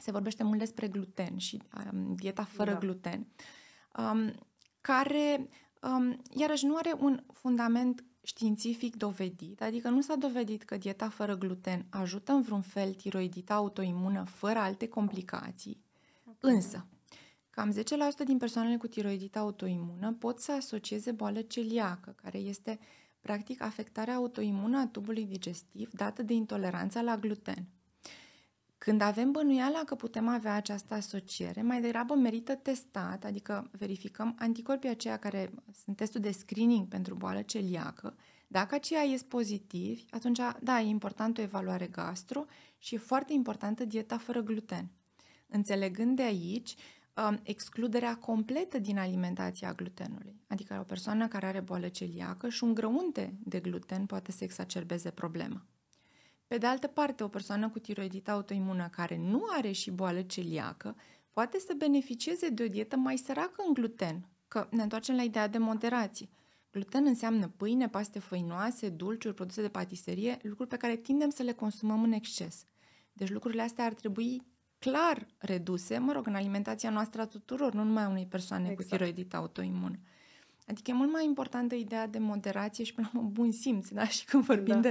se 0.00 0.10
vorbește 0.10 0.42
mult 0.42 0.58
despre 0.58 0.88
gluten 0.88 1.36
și 1.36 1.62
um, 1.92 2.14
dieta 2.14 2.44
fără 2.44 2.72
da. 2.72 2.78
gluten, 2.78 3.26
um, 3.98 4.32
care, 4.80 5.48
um, 5.82 6.22
iarăși, 6.36 6.66
nu 6.66 6.76
are 6.76 6.92
un 6.98 7.22
fundament 7.32 8.04
științific 8.22 8.96
dovedit, 8.96 9.62
adică 9.62 9.88
nu 9.88 10.00
s-a 10.00 10.16
dovedit 10.16 10.62
că 10.62 10.76
dieta 10.76 11.08
fără 11.08 11.36
gluten 11.36 11.86
ajută 11.90 12.32
în 12.32 12.42
vreun 12.42 12.62
fel 12.62 12.94
tiroidita 12.94 13.54
autoimună 13.54 14.24
fără 14.24 14.58
alte 14.58 14.88
complicații. 14.88 15.84
Okay. 16.24 16.54
Însă, 16.54 16.86
cam 17.60 17.72
10% 17.72 18.24
din 18.24 18.38
persoanele 18.38 18.76
cu 18.76 18.86
tiroidita 18.86 19.40
autoimună 19.40 20.12
pot 20.18 20.38
să 20.38 20.52
asocieze 20.52 21.12
boală 21.12 21.40
celiacă, 21.40 22.14
care 22.22 22.38
este 22.38 22.78
practic 23.20 23.62
afectarea 23.62 24.14
autoimună 24.14 24.78
a 24.78 24.86
tubului 24.86 25.24
digestiv 25.24 25.90
dată 25.92 26.22
de 26.22 26.32
intoleranța 26.32 27.00
la 27.00 27.16
gluten. 27.16 27.66
Când 28.78 29.00
avem 29.00 29.30
bănuiala 29.30 29.82
că 29.84 29.94
putem 29.94 30.28
avea 30.28 30.54
această 30.54 30.94
asociere, 30.94 31.62
mai 31.62 31.80
degrabă 31.80 32.14
merită 32.14 32.54
testat, 32.54 33.24
adică 33.24 33.70
verificăm 33.78 34.34
anticorpii 34.38 34.88
aceia 34.88 35.16
care 35.16 35.50
sunt 35.84 35.96
testul 35.96 36.20
de 36.20 36.30
screening 36.30 36.88
pentru 36.88 37.14
boală 37.14 37.42
celiacă, 37.42 38.16
Dacă 38.46 38.74
aceia 38.74 39.02
ies 39.02 39.22
pozitivi, 39.22 40.04
atunci, 40.10 40.38
da, 40.60 40.80
e 40.80 40.88
important 40.88 41.38
o 41.38 41.42
evaluare 41.42 41.86
gastro 41.86 42.44
și 42.78 42.94
e 42.94 42.98
foarte 42.98 43.32
importantă 43.32 43.84
dieta 43.84 44.18
fără 44.18 44.40
gluten. 44.40 44.88
Înțelegând 45.48 46.16
de 46.16 46.22
aici 46.22 46.74
um, 47.28 47.40
excluderea 47.42 48.16
completă 48.16 48.78
din 48.78 48.98
alimentația 48.98 49.72
glutenului. 49.72 50.40
Adică 50.48 50.76
o 50.80 50.82
persoană 50.82 51.28
care 51.28 51.46
are 51.46 51.60
boală 51.60 51.88
celiacă 51.88 52.48
și 52.48 52.64
un 52.64 52.74
grăunte 52.74 53.34
de 53.44 53.60
gluten 53.60 54.06
poate 54.06 54.32
să 54.32 54.44
exacerbeze 54.44 55.10
problema. 55.10 55.66
Pe 56.46 56.58
de 56.58 56.66
altă 56.66 56.86
parte, 56.86 57.22
o 57.22 57.28
persoană 57.28 57.68
cu 57.68 57.78
tiroidită 57.78 58.30
autoimună 58.30 58.88
care 58.88 59.16
nu 59.16 59.42
are 59.50 59.72
și 59.72 59.90
boală 59.90 60.22
celiacă 60.22 60.96
poate 61.30 61.58
să 61.58 61.74
beneficieze 61.76 62.48
de 62.48 62.62
o 62.62 62.66
dietă 62.66 62.96
mai 62.96 63.16
săracă 63.16 63.64
în 63.66 63.72
gluten, 63.72 64.28
că 64.48 64.68
ne 64.70 64.82
întoarcem 64.82 65.14
la 65.14 65.22
ideea 65.22 65.48
de 65.48 65.58
moderație. 65.58 66.28
Gluten 66.70 67.06
înseamnă 67.06 67.48
pâine, 67.56 67.88
paste 67.88 68.18
făinoase, 68.18 68.88
dulciuri, 68.88 69.34
produse 69.34 69.62
de 69.62 69.68
patiserie, 69.68 70.38
lucruri 70.42 70.68
pe 70.68 70.76
care 70.76 70.96
tindem 70.96 71.30
să 71.30 71.42
le 71.42 71.52
consumăm 71.52 72.02
în 72.02 72.12
exces. 72.12 72.66
Deci 73.12 73.30
lucrurile 73.30 73.62
astea 73.62 73.84
ar 73.84 73.94
trebui 73.94 74.42
clar 74.80 75.26
reduse, 75.38 75.98
mă 75.98 76.12
rog, 76.12 76.26
în 76.26 76.34
alimentația 76.34 76.90
noastră 76.90 77.20
a 77.20 77.26
tuturor, 77.26 77.72
nu 77.72 77.82
numai 77.82 78.02
a 78.02 78.08
unei 78.08 78.26
persoane 78.26 78.70
exact. 78.70 78.88
cu 78.88 78.96
tiroidită 78.96 79.36
autoimună. 79.36 79.98
Adică 80.66 80.90
e 80.90 80.94
mult 80.94 81.12
mai 81.12 81.24
importantă 81.24 81.74
ideea 81.74 82.06
de 82.06 82.18
moderație 82.18 82.84
și 82.84 82.94
până 82.94 83.10
la 83.12 83.20
bun 83.20 83.52
simț, 83.52 83.88
da? 83.88 84.08
Și 84.16 84.24
când 84.24 84.44
vorbim 84.44 84.74
da. 84.74 84.80
de, 84.80 84.90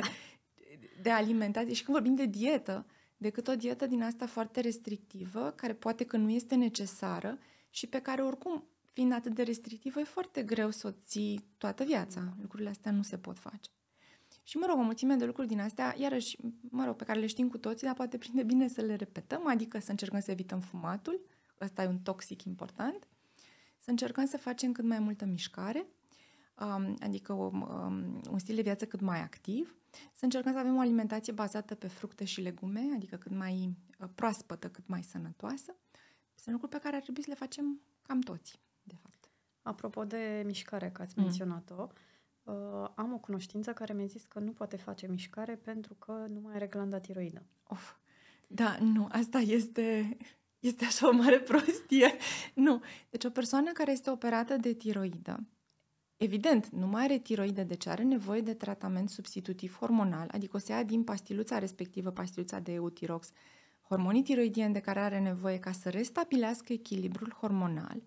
de 1.01 1.09
alimentație 1.09 1.73
și 1.73 1.83
când 1.83 1.97
vorbim 1.97 2.15
de 2.15 2.25
dietă, 2.25 2.85
decât 3.17 3.47
o 3.47 3.55
dietă 3.55 3.85
din 3.85 4.03
asta 4.03 4.25
foarte 4.25 4.59
restrictivă, 4.59 5.53
care 5.55 5.73
poate 5.73 6.03
că 6.03 6.17
nu 6.17 6.29
este 6.29 6.55
necesară 6.55 7.37
și 7.69 7.87
pe 7.87 7.99
care 7.99 8.21
oricum, 8.21 8.63
fiind 8.91 9.13
atât 9.13 9.33
de 9.33 9.43
restrictivă, 9.43 9.99
e 9.99 10.03
foarte 10.03 10.43
greu 10.43 10.69
să 10.69 10.87
o 10.87 10.91
ții 10.91 11.45
toată 11.57 11.83
viața. 11.83 12.33
Lucrurile 12.41 12.69
astea 12.69 12.91
nu 12.91 13.01
se 13.01 13.17
pot 13.17 13.39
face. 13.39 13.69
Și, 14.49 14.57
mă 14.57 14.65
rog, 14.65 14.77
o 14.77 14.81
mulțime 14.81 15.15
de 15.15 15.25
lucruri 15.25 15.47
din 15.47 15.59
astea, 15.59 15.95
iarăși, 15.97 16.37
mă 16.69 16.85
rog, 16.85 16.95
pe 16.95 17.03
care 17.03 17.19
le 17.19 17.25
știm 17.25 17.49
cu 17.49 17.57
toții, 17.57 17.85
dar 17.85 17.95
poate 17.95 18.17
prinde 18.17 18.43
bine 18.43 18.67
să 18.67 18.81
le 18.81 18.95
repetăm, 18.95 19.47
adică 19.47 19.79
să 19.79 19.91
încercăm 19.91 20.19
să 20.19 20.31
evităm 20.31 20.59
fumatul, 20.59 21.21
ăsta 21.61 21.83
e 21.83 21.87
un 21.87 21.99
toxic 21.99 22.43
important, 22.43 23.07
să 23.79 23.89
încercăm 23.89 24.25
să 24.25 24.37
facem 24.37 24.71
cât 24.71 24.85
mai 24.85 24.99
multă 24.99 25.25
mișcare, 25.25 25.85
um, 26.59 26.95
adică 26.99 27.33
um, 27.33 27.61
um, 27.61 28.21
un 28.31 28.39
stil 28.39 28.55
de 28.55 28.61
viață 28.61 28.85
cât 28.85 28.99
mai 28.99 29.21
activ, 29.21 29.77
să 30.13 30.23
încercăm 30.23 30.51
să 30.51 30.59
avem 30.59 30.75
o 30.75 30.79
alimentație 30.79 31.33
bazată 31.33 31.75
pe 31.75 31.87
fructe 31.87 32.25
și 32.25 32.41
legume, 32.41 32.89
adică 32.95 33.15
cât 33.15 33.31
mai 33.31 33.75
uh, 33.99 34.07
proaspătă, 34.15 34.69
cât 34.69 34.87
mai 34.87 35.03
sănătoasă. 35.03 35.75
Sunt 36.35 36.51
lucruri 36.51 36.71
pe 36.71 36.79
care 36.79 36.95
ar 36.95 37.01
trebui 37.01 37.23
să 37.23 37.29
le 37.29 37.35
facem 37.35 37.81
cam 38.01 38.19
toți, 38.19 38.59
de 38.83 38.95
fapt. 39.01 39.29
Apropo 39.61 40.05
de 40.05 40.43
mișcare, 40.45 40.89
că 40.89 41.01
ați 41.01 41.13
mm. 41.17 41.23
menționat-o, 41.23 41.87
uh, 42.49 42.89
am 42.95 43.13
o 43.13 43.17
cunoștință 43.17 43.73
care 43.73 43.93
mi-a 43.93 44.05
zis 44.05 44.23
că 44.23 44.39
nu 44.39 44.51
poate 44.51 44.77
face 44.77 45.07
mișcare 45.07 45.55
pentru 45.55 45.93
că 45.93 46.11
nu 46.11 46.39
mai 46.39 46.55
are 46.55 46.67
glanda 46.67 46.99
tiroidă. 46.99 47.43
Of, 47.67 47.95
da, 48.47 48.77
nu, 48.81 49.07
asta 49.11 49.37
este, 49.37 50.17
este 50.59 50.85
așa 50.85 51.07
o 51.07 51.11
mare 51.11 51.39
prostie. 51.39 52.15
Nu, 52.53 52.81
deci 53.09 53.23
o 53.23 53.29
persoană 53.29 53.71
care 53.71 53.91
este 53.91 54.09
operată 54.09 54.55
de 54.55 54.73
tiroidă, 54.73 55.39
Evident, 56.21 56.69
nu 56.69 56.87
mai 56.87 57.03
are 57.03 57.17
tiroidă, 57.17 57.63
deci 57.63 57.85
are 57.85 58.03
nevoie 58.03 58.41
de 58.41 58.53
tratament 58.53 59.09
substitutiv 59.09 59.77
hormonal, 59.79 60.27
adică 60.31 60.55
o 60.55 60.59
să 60.59 60.71
ia 60.71 60.83
din 60.83 61.03
pastiluța 61.03 61.57
respectivă, 61.57 62.11
pastiluța 62.11 62.59
de 62.59 62.73
eutirox, 62.73 63.31
hormonii 63.81 64.21
tiroidieni 64.23 64.73
de 64.73 64.79
care 64.79 64.99
are 64.99 65.19
nevoie 65.19 65.59
ca 65.59 65.71
să 65.71 65.89
restabilească 65.89 66.73
echilibrul 66.73 67.35
hormonal. 67.39 68.01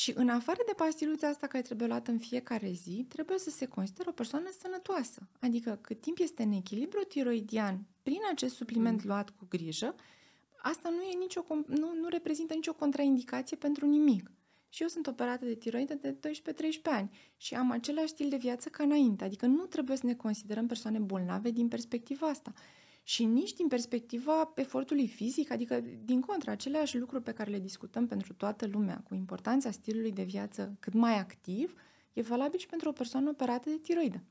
Și 0.00 0.12
în 0.16 0.28
afară 0.28 0.58
de 0.66 0.72
pastiluța 0.76 1.28
asta 1.28 1.46
care 1.46 1.62
trebuie 1.62 1.86
luată 1.86 2.10
în 2.10 2.18
fiecare 2.18 2.70
zi, 2.70 3.04
trebuie 3.08 3.38
să 3.38 3.50
se 3.50 3.66
consideră 3.66 4.08
o 4.08 4.12
persoană 4.12 4.48
sănătoasă. 4.60 5.28
Adică 5.40 5.78
cât 5.80 6.00
timp 6.00 6.18
este 6.18 6.42
în 6.42 6.52
echilibru 6.52 7.02
tiroidian 7.02 7.86
prin 8.02 8.20
acest 8.32 8.54
supliment 8.54 9.02
mm. 9.02 9.08
luat 9.08 9.30
cu 9.30 9.46
grijă, 9.48 9.94
asta 10.62 10.88
nu, 10.88 11.02
e 11.02 11.16
nicio, 11.18 11.44
nu, 11.66 11.94
nu 12.00 12.08
reprezintă 12.08 12.54
nicio 12.54 12.72
contraindicație 12.72 13.56
pentru 13.56 13.86
nimic. 13.86 14.30
Și 14.68 14.82
eu 14.82 14.88
sunt 14.88 15.06
operată 15.06 15.44
de 15.44 15.54
tiroidă 15.54 15.94
de 15.94 16.14
12-13 16.14 16.16
ani 16.82 17.18
și 17.36 17.54
am 17.54 17.70
același 17.70 18.08
stil 18.08 18.28
de 18.28 18.36
viață 18.36 18.68
ca 18.68 18.82
înainte. 18.82 19.24
Adică 19.24 19.46
nu 19.46 19.64
trebuie 19.64 19.96
să 19.96 20.06
ne 20.06 20.14
considerăm 20.14 20.66
persoane 20.66 20.98
bolnave 20.98 21.50
din 21.50 21.68
perspectiva 21.68 22.26
asta. 22.26 22.52
Și 23.08 23.24
nici 23.24 23.52
din 23.52 23.68
perspectiva 23.68 24.52
efortului 24.54 25.08
fizic, 25.08 25.50
adică 25.50 25.84
din 26.04 26.20
contra, 26.20 26.52
aceleași 26.52 26.98
lucruri 26.98 27.22
pe 27.22 27.32
care 27.32 27.50
le 27.50 27.58
discutăm 27.58 28.06
pentru 28.06 28.32
toată 28.32 28.66
lumea, 28.66 29.02
cu 29.08 29.14
importanța 29.14 29.70
stilului 29.70 30.12
de 30.12 30.22
viață 30.22 30.76
cât 30.80 30.92
mai 30.92 31.18
activ, 31.18 31.74
e 32.12 32.22
valabil 32.22 32.58
și 32.58 32.66
pentru 32.66 32.88
o 32.88 32.92
persoană 32.92 33.28
operată 33.28 33.70
de 33.70 33.78
tiroidă. 33.78 34.22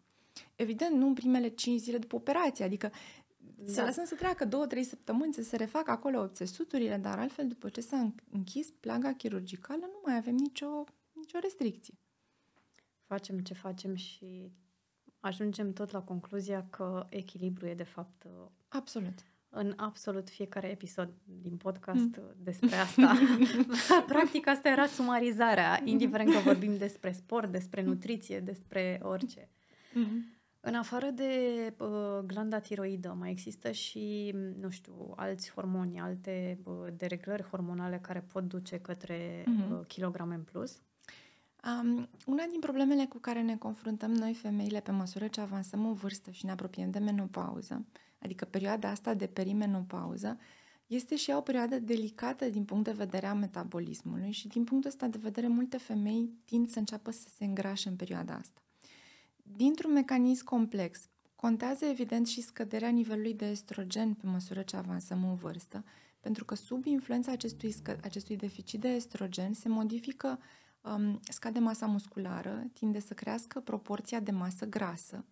Evident, 0.55 0.95
nu 0.95 1.07
în 1.07 1.13
primele 1.13 1.47
5 1.47 1.79
zile 1.79 1.97
după 1.97 2.15
operație, 2.15 2.65
adică 2.65 2.91
da. 3.37 3.71
să 3.71 3.83
lăsăm 3.83 4.05
să 4.05 4.15
treacă 4.15 4.45
două, 4.45 4.67
trei 4.67 4.83
săptămâni 4.83 5.33
să 5.33 5.43
se 5.43 5.55
refacă 5.55 5.91
acolo 5.91 6.27
țesuturile, 6.27 6.97
dar 6.97 7.19
altfel, 7.19 7.47
după 7.47 7.69
ce 7.69 7.81
s-a 7.81 8.13
închis 8.31 8.71
plaga 8.79 9.13
chirurgicală, 9.13 9.85
nu 9.85 10.01
mai 10.05 10.15
avem 10.15 10.35
nicio, 10.35 10.83
nicio 11.13 11.39
restricție. 11.39 11.93
Facem 13.05 13.39
ce 13.39 13.53
facem 13.53 13.95
și 13.95 14.51
ajungem 15.19 15.73
tot 15.73 15.91
la 15.91 16.01
concluzia 16.01 16.67
că 16.69 17.05
echilibru 17.09 17.65
e 17.67 17.73
de 17.73 17.83
fapt... 17.83 18.25
Absolut. 18.67 19.13
În 19.49 19.73
absolut 19.75 20.29
fiecare 20.29 20.67
episod 20.67 21.09
din 21.41 21.57
podcast 21.57 22.17
mm. 22.17 22.35
despre 22.37 22.75
asta. 22.75 23.13
Practic 24.13 24.47
asta 24.47 24.69
era 24.69 24.85
sumarizarea, 24.85 25.81
indiferent 25.83 26.31
că 26.31 26.39
vorbim 26.39 26.77
despre 26.77 27.11
sport, 27.11 27.51
despre 27.51 27.81
nutriție, 27.81 28.39
despre 28.39 28.99
orice. 29.03 29.49
Mm-hmm. 29.49 30.35
În 30.59 30.75
afară 30.75 31.09
de 31.09 31.31
uh, 31.79 32.19
glanda 32.25 32.59
tiroidă, 32.59 33.15
mai 33.19 33.31
există 33.31 33.71
și, 33.71 34.35
nu 34.59 34.69
știu, 34.69 35.13
alți 35.15 35.51
hormoni, 35.51 35.99
alte 35.99 36.59
uh, 36.63 36.73
dereglări 36.97 37.43
hormonale 37.43 37.99
care 38.01 38.25
pot 38.27 38.43
duce 38.43 38.79
către 38.79 39.41
uh-huh. 39.41 39.71
uh, 39.71 39.85
kilograme 39.87 40.35
în 40.35 40.43
plus? 40.43 40.81
Um, 41.81 42.09
una 42.25 42.43
din 42.51 42.59
problemele 42.59 43.05
cu 43.05 43.17
care 43.17 43.41
ne 43.41 43.57
confruntăm 43.57 44.11
noi 44.11 44.33
femeile 44.33 44.79
pe 44.79 44.91
măsură 44.91 45.27
ce 45.27 45.41
avansăm 45.41 45.85
în 45.85 45.93
vârstă 45.93 46.31
și 46.31 46.45
ne 46.45 46.51
apropiem 46.51 46.89
de 46.89 46.99
menopauză, 46.99 47.85
adică 48.19 48.45
perioada 48.45 48.89
asta 48.89 49.13
de 49.13 49.27
perimenopauză, 49.27 50.37
este 50.87 51.15
și 51.15 51.29
ea 51.29 51.37
o 51.37 51.41
perioadă 51.41 51.79
delicată 51.79 52.45
din 52.45 52.65
punct 52.65 52.83
de 52.83 52.91
vedere 52.91 53.25
a 53.25 53.33
metabolismului 53.33 54.31
și 54.31 54.47
din 54.47 54.63
punctul 54.63 54.89
ăsta 54.89 55.07
de 55.07 55.17
vedere 55.21 55.47
multe 55.47 55.77
femei 55.77 56.29
tind 56.45 56.69
să 56.69 56.79
înceapă 56.79 57.11
să 57.11 57.27
se 57.37 57.45
îngrașe 57.45 57.89
în 57.89 57.95
perioada 57.95 58.33
asta 58.33 58.61
dintr-un 59.55 59.91
mecanism 59.91 60.45
complex. 60.45 61.09
Contează 61.35 61.85
evident 61.85 62.27
și 62.27 62.41
scăderea 62.41 62.89
nivelului 62.89 63.33
de 63.33 63.45
estrogen 63.45 64.13
pe 64.13 64.27
măsură 64.27 64.61
ce 64.61 64.75
avansăm 64.75 65.29
în 65.29 65.35
vârstă, 65.35 65.83
pentru 66.19 66.45
că 66.45 66.55
sub 66.55 66.85
influența 66.85 67.31
acestui, 67.31 67.73
scă- 67.73 67.99
acestui 68.01 68.35
deficit 68.35 68.79
de 68.79 68.87
estrogen 68.87 69.53
se 69.53 69.69
modifică, 69.69 70.39
um, 70.81 71.19
scade 71.29 71.59
masa 71.59 71.85
musculară, 71.85 72.69
tinde 72.73 72.99
să 72.99 73.13
crească 73.13 73.59
proporția 73.59 74.19
de 74.19 74.31
masă 74.31 74.65
grasă. 74.65 75.25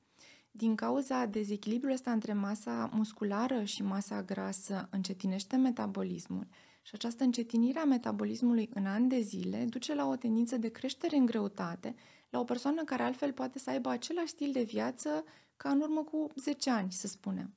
Din 0.58 0.76
cauza 0.76 1.26
dezechilibrului 1.26 1.94
ăsta 1.94 2.12
între 2.12 2.34
masa 2.34 2.90
musculară 2.94 3.64
și 3.64 3.84
masa 3.84 4.24
grasă 4.24 4.88
încetinește 4.92 5.56
metabolismul 5.56 6.48
și 6.82 6.92
această 6.94 7.24
încetinire 7.24 7.80
a 7.80 7.86
metabolismului 7.86 8.70
în 8.74 8.86
ani 8.86 9.10
de 9.10 9.20
zile 9.20 9.66
duce 9.70 9.96
la 9.96 10.08
o 10.08 10.16
tendință 10.16 10.58
de 10.58 10.70
creștere 10.70 11.16
în 11.16 11.26
greutate 11.26 11.96
la 12.30 12.40
o 12.40 12.44
persoană 12.44 12.84
care 12.84 13.04
altfel 13.04 13.32
poate 13.32 13.60
să 13.60 13.70
aibă 13.70 13.90
același 13.90 14.28
stil 14.28 14.52
de 14.52 14.64
viață 14.64 15.24
ca 15.58 15.70
în 15.70 15.82
urmă 15.82 16.04
cu 16.04 16.28
10 16.36 16.70
ani, 16.70 16.92
să 16.92 17.08
spunem. 17.08 17.54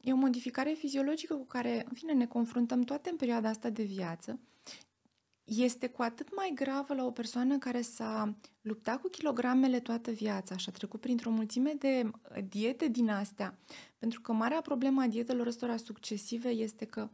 E 0.00 0.12
o 0.12 0.16
modificare 0.16 0.72
fiziologică 0.72 1.34
cu 1.34 1.44
care, 1.44 1.84
în 1.88 1.94
fine, 1.94 2.12
ne 2.12 2.26
confruntăm 2.26 2.82
toate 2.82 3.10
în 3.10 3.16
perioada 3.16 3.48
asta 3.48 3.70
de 3.70 3.82
viață. 3.82 4.38
Este 5.56 5.88
cu 5.88 6.02
atât 6.02 6.34
mai 6.36 6.52
gravă 6.54 6.94
la 6.94 7.04
o 7.04 7.10
persoană 7.10 7.58
care 7.58 7.80
s-a 7.80 8.34
luptat 8.60 9.00
cu 9.00 9.08
kilogramele 9.08 9.80
toată 9.80 10.10
viața 10.10 10.56
și 10.56 10.68
a 10.68 10.72
trecut 10.72 11.00
printr-o 11.00 11.30
mulțime 11.30 11.72
de 11.78 12.10
diete 12.48 12.88
din 12.88 13.08
astea, 13.08 13.58
pentru 13.98 14.20
că 14.20 14.32
marea 14.32 14.60
problemă 14.60 15.02
a 15.02 15.06
dietelor 15.06 15.46
ăstora 15.46 15.76
succesive 15.76 16.48
este 16.48 16.84
că 16.84 17.08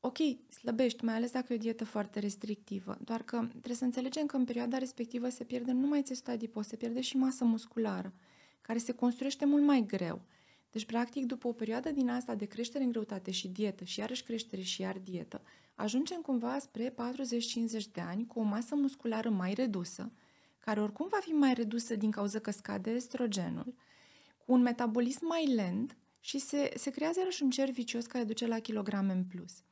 ok, 0.00 0.16
slăbești, 0.50 1.04
mai 1.04 1.14
ales 1.14 1.30
dacă 1.30 1.52
e 1.52 1.56
o 1.56 1.58
dietă 1.58 1.84
foarte 1.84 2.18
restrictivă, 2.18 2.98
doar 3.04 3.22
că 3.22 3.46
trebuie 3.50 3.74
să 3.76 3.84
înțelegem 3.84 4.26
că 4.26 4.36
în 4.36 4.44
perioada 4.44 4.78
respectivă 4.78 5.28
se 5.28 5.44
pierde 5.44 5.72
nu 5.72 5.80
numai 5.80 6.02
țesut 6.02 6.28
adipos, 6.28 6.66
se 6.66 6.76
pierde 6.76 7.00
și 7.00 7.16
masă 7.16 7.44
musculară, 7.44 8.12
care 8.60 8.78
se 8.78 8.92
construiește 8.92 9.44
mult 9.44 9.64
mai 9.64 9.84
greu. 9.86 10.22
Deci, 10.70 10.84
practic, 10.84 11.26
după 11.26 11.48
o 11.48 11.52
perioadă 11.52 11.90
din 11.90 12.10
asta 12.10 12.34
de 12.34 12.44
creștere 12.44 12.84
în 12.84 12.90
greutate 12.90 13.30
și 13.30 13.48
dietă 13.48 13.84
și 13.84 13.98
iarăși 13.98 14.22
creștere 14.22 14.62
și 14.62 14.80
iar 14.80 14.98
dietă, 14.98 15.42
ajungem 15.74 16.20
cumva 16.20 16.58
spre 16.58 16.90
40-50 16.90 16.94
de 17.92 18.00
ani 18.00 18.26
cu 18.26 18.38
o 18.38 18.42
masă 18.42 18.74
musculară 18.74 19.30
mai 19.30 19.54
redusă, 19.54 20.12
care 20.58 20.80
oricum 20.80 21.06
va 21.10 21.18
fi 21.20 21.30
mai 21.30 21.54
redusă 21.54 21.96
din 21.96 22.10
cauza 22.10 22.38
că 22.38 22.50
scade 22.50 22.90
estrogenul, 22.90 23.74
cu 24.46 24.52
un 24.52 24.62
metabolism 24.62 25.26
mai 25.26 25.46
lent 25.46 25.96
și 26.20 26.38
se, 26.38 26.70
se 26.76 26.90
creează 26.90 27.18
iarăși 27.18 27.42
un 27.42 27.50
cer 27.50 27.70
vicios 27.70 28.06
care 28.06 28.24
duce 28.24 28.46
la 28.46 28.58
kilograme 28.58 29.12
în 29.12 29.24
plus 29.24 29.62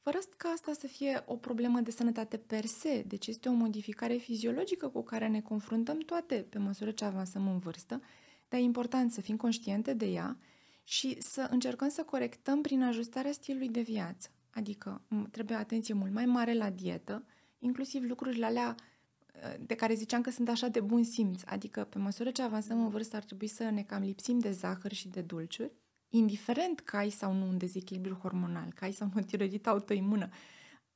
fără 0.00 0.18
ca 0.36 0.48
asta 0.48 0.72
să 0.72 0.86
fie 0.86 1.22
o 1.26 1.36
problemă 1.36 1.80
de 1.80 1.90
sănătate 1.90 2.36
per 2.36 2.64
se, 2.64 3.04
deci 3.06 3.26
este 3.26 3.48
o 3.48 3.52
modificare 3.52 4.14
fiziologică 4.16 4.88
cu 4.88 5.02
care 5.02 5.28
ne 5.28 5.40
confruntăm 5.40 5.98
toate 5.98 6.34
pe 6.34 6.58
măsură 6.58 6.90
ce 6.90 7.04
avansăm 7.04 7.48
în 7.48 7.58
vârstă, 7.58 8.02
dar 8.48 8.60
e 8.60 8.62
important 8.62 9.12
să 9.12 9.20
fim 9.20 9.36
conștiente 9.36 9.94
de 9.94 10.06
ea 10.06 10.36
și 10.84 11.16
să 11.20 11.46
încercăm 11.50 11.88
să 11.88 12.02
corectăm 12.02 12.60
prin 12.60 12.82
ajustarea 12.82 13.32
stilului 13.32 13.68
de 13.68 13.80
viață. 13.80 14.30
Adică 14.50 15.02
trebuie 15.30 15.56
atenție 15.56 15.94
mult 15.94 16.12
mai 16.12 16.26
mare 16.26 16.54
la 16.54 16.70
dietă, 16.70 17.24
inclusiv 17.58 18.02
lucrurile 18.02 18.46
alea 18.46 18.74
uh, 18.76 19.54
de 19.66 19.74
care 19.74 19.94
ziceam 19.94 20.20
că 20.20 20.30
sunt 20.30 20.48
așa 20.48 20.68
de 20.68 20.80
bun 20.80 21.04
simț. 21.04 21.42
Adică 21.44 21.84
pe 21.84 21.98
măsură 21.98 22.30
ce 22.30 22.42
avansăm 22.42 22.82
în 22.82 22.88
vârstă 22.88 23.16
ar 23.16 23.24
trebui 23.24 23.46
să 23.46 23.70
ne 23.70 23.82
cam 23.82 24.02
lipsim 24.02 24.38
de 24.38 24.50
zahăr 24.50 24.92
și 24.92 25.08
de 25.08 25.20
dulciuri, 25.20 25.72
indiferent 26.08 26.80
că 26.80 26.96
ai 26.96 27.10
sau 27.10 27.32
nu 27.32 27.46
un 27.46 27.58
dezechilibru 27.58 28.14
hormonal, 28.14 28.72
că 28.74 28.84
ai 28.84 28.92
sau 28.92 29.10
nu 29.14 29.20
o 29.20 29.24
tiroidită 29.24 29.68
autoimună. 29.68 30.28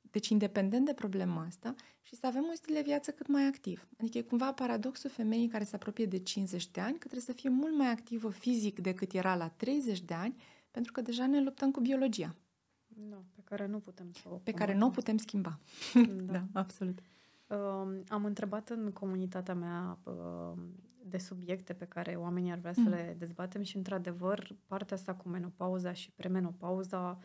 Deci, 0.01 0.29
independent 0.29 0.85
de 0.85 0.93
problema 0.93 1.43
asta, 1.43 1.75
și 2.01 2.15
să 2.15 2.25
avem 2.25 2.45
un 2.49 2.55
stil 2.55 2.73
de 2.73 2.81
viață 2.81 3.11
cât 3.11 3.27
mai 3.27 3.43
activ. 3.43 3.87
Adică 3.99 4.17
e 4.17 4.21
cumva 4.21 4.53
paradoxul 4.53 5.09
femeii 5.09 5.47
care 5.47 5.63
se 5.63 5.75
apropie 5.75 6.05
de 6.05 6.17
50 6.17 6.71
de 6.71 6.81
ani, 6.81 6.91
că 6.91 6.97
trebuie 6.97 7.21
să 7.21 7.31
fie 7.31 7.49
mult 7.49 7.75
mai 7.77 7.87
activă 7.87 8.29
fizic 8.29 8.79
decât 8.79 9.13
era 9.13 9.35
la 9.35 9.47
30 9.47 10.01
de 10.01 10.13
ani, 10.13 10.35
pentru 10.71 10.91
că 10.91 11.01
deja 11.01 11.27
ne 11.27 11.41
luptăm 11.41 11.71
cu 11.71 11.79
biologia. 11.79 12.35
Da, 12.97 13.23
pe 13.35 13.41
care 13.43 13.65
nu 13.65 13.79
putem 13.79 14.11
să 14.11 14.29
o 14.29 14.35
Pe 14.35 14.51
care 14.51 14.73
nu 14.73 14.85
o 14.85 14.89
putem 14.89 15.17
schimba. 15.17 15.59
Da, 15.93 16.23
da 16.33 16.43
absolut. 16.53 16.99
Uh, 17.47 17.99
am 18.07 18.25
întrebat 18.25 18.69
în 18.69 18.91
comunitatea 18.91 19.53
mea 19.53 19.97
uh, 20.03 20.57
de 21.03 21.17
subiecte 21.17 21.73
pe 21.73 21.85
care 21.85 22.15
oamenii 22.15 22.51
ar 22.51 22.57
vrea 22.57 22.73
mm. 22.75 22.83
să 22.83 22.89
le 22.89 23.15
dezbatem 23.17 23.61
și, 23.61 23.77
într-adevăr, 23.77 24.55
partea 24.67 24.95
asta 24.95 25.13
cu 25.13 25.29
menopauza 25.29 25.93
și 25.93 26.11
premenopauza 26.11 27.19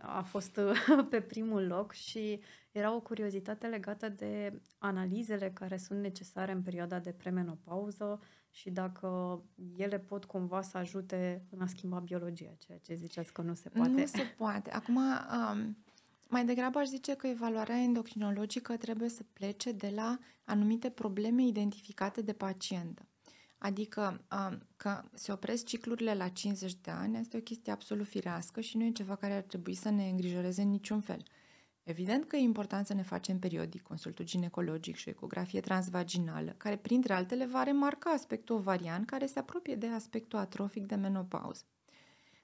a 0.00 0.22
fost 0.22 0.60
pe 1.10 1.20
primul 1.20 1.66
loc 1.66 1.92
și 1.92 2.40
era 2.70 2.94
o 2.94 3.00
curiozitate 3.00 3.66
legată 3.66 4.08
de 4.08 4.60
analizele 4.78 5.50
care 5.50 5.76
sunt 5.76 6.00
necesare 6.00 6.52
în 6.52 6.62
perioada 6.62 6.98
de 6.98 7.12
premenopauză 7.12 8.20
și 8.52 8.70
dacă 8.70 9.42
ele 9.76 9.98
pot 9.98 10.24
cumva 10.24 10.62
să 10.62 10.78
ajute 10.78 11.46
în 11.50 11.60
a 11.60 11.66
schimba 11.66 11.98
biologia, 11.98 12.54
ceea 12.58 12.78
ce 12.78 12.94
ziceați 12.94 13.32
că 13.32 13.42
nu 13.42 13.54
se 13.54 13.68
poate. 13.68 13.90
Nu 13.90 14.06
se 14.06 14.22
poate. 14.36 14.70
Acum, 14.70 14.96
um, 14.96 15.76
mai 16.28 16.44
degrabă 16.44 16.78
aș 16.78 16.86
zice 16.86 17.14
că 17.14 17.26
evaluarea 17.26 17.76
endocrinologică 17.76 18.76
trebuie 18.76 19.08
să 19.08 19.22
plece 19.32 19.72
de 19.72 19.92
la 19.94 20.18
anumite 20.44 20.90
probleme 20.90 21.42
identificate 21.42 22.22
de 22.22 22.32
pacientă. 22.32 23.06
Adică 23.58 24.24
că 24.76 25.02
se 25.14 25.32
opresc 25.32 25.64
ciclurile 25.64 26.14
la 26.14 26.28
50 26.28 26.74
de 26.74 26.90
ani 26.90 27.18
este 27.18 27.36
o 27.36 27.40
chestie 27.40 27.72
absolut 27.72 28.06
firească 28.06 28.60
și 28.60 28.76
nu 28.76 28.84
e 28.84 28.90
ceva 28.90 29.16
care 29.16 29.34
ar 29.34 29.42
trebui 29.42 29.74
să 29.74 29.90
ne 29.90 30.08
îngrijoreze 30.08 30.62
în 30.62 30.70
niciun 30.70 31.00
fel. 31.00 31.22
Evident 31.84 32.24
că 32.24 32.36
e 32.36 32.40
important 32.40 32.86
să 32.86 32.94
ne 32.94 33.02
facem 33.02 33.38
periodic 33.38 33.82
consultul 33.82 34.24
ginecologic 34.24 34.96
și 34.96 35.08
o 35.08 35.10
ecografie 35.10 35.60
transvaginală, 35.60 36.54
care 36.56 36.76
printre 36.76 37.12
altele 37.12 37.46
va 37.46 37.62
remarca 37.62 38.10
aspectul 38.10 38.56
ovarian 38.56 39.04
care 39.04 39.26
se 39.26 39.38
apropie 39.38 39.74
de 39.74 39.86
aspectul 39.86 40.38
atrofic 40.38 40.86
de 40.86 40.94
menopauză. 40.94 41.64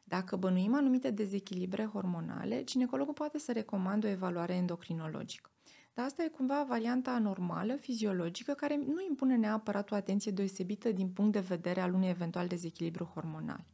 Dacă 0.05 0.37
bănuim 0.37 0.75
anumite 0.75 1.11
dezechilibre 1.11 1.85
hormonale, 1.85 2.65
ginecologul 2.65 3.15
poate 3.15 3.39
să 3.39 3.53
recomandă 3.53 4.07
o 4.07 4.11
evaluare 4.11 4.55
endocrinologică. 4.55 5.51
Dar 5.95 6.05
asta 6.05 6.23
e 6.23 6.29
cumva 6.29 6.65
varianta 6.65 7.19
normală, 7.19 7.75
fiziologică, 7.75 8.53
care 8.53 8.77
nu 8.77 9.05
impune 9.09 9.37
neapărat 9.37 9.91
o 9.91 9.95
atenție 9.95 10.33
deosebită 10.33 10.93
din 10.93 11.09
punct 11.09 11.33
de 11.33 11.41
vedere 11.41 11.81
al 11.81 11.95
unui 11.95 12.09
eventual 12.09 12.47
dezechilibru 12.47 13.05
hormonal. 13.05 13.65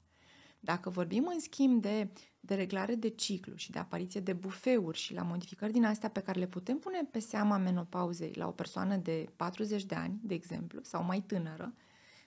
Dacă 0.64 0.90
vorbim 0.90 1.30
în 1.32 1.40
schimb 1.40 1.82
de, 1.82 2.08
de 2.40 2.54
reglare 2.54 2.94
de 2.94 3.08
ciclu 3.08 3.54
și 3.56 3.70
de 3.70 3.78
apariție 3.78 4.20
de 4.20 4.32
bufeuri 4.32 4.98
și 4.98 5.14
la 5.14 5.22
modificări 5.22 5.72
din 5.72 5.84
astea 5.84 6.08
pe 6.08 6.20
care 6.20 6.38
le 6.38 6.46
putem 6.46 6.78
pune 6.78 7.08
pe 7.10 7.18
seama 7.18 7.56
menopauzei 7.56 8.32
la 8.34 8.46
o 8.46 8.50
persoană 8.50 8.96
de 8.96 9.28
40 9.36 9.84
de 9.84 9.94
ani, 9.94 10.20
de 10.22 10.34
exemplu, 10.34 10.80
sau 10.82 11.04
mai 11.04 11.20
tânără, 11.26 11.74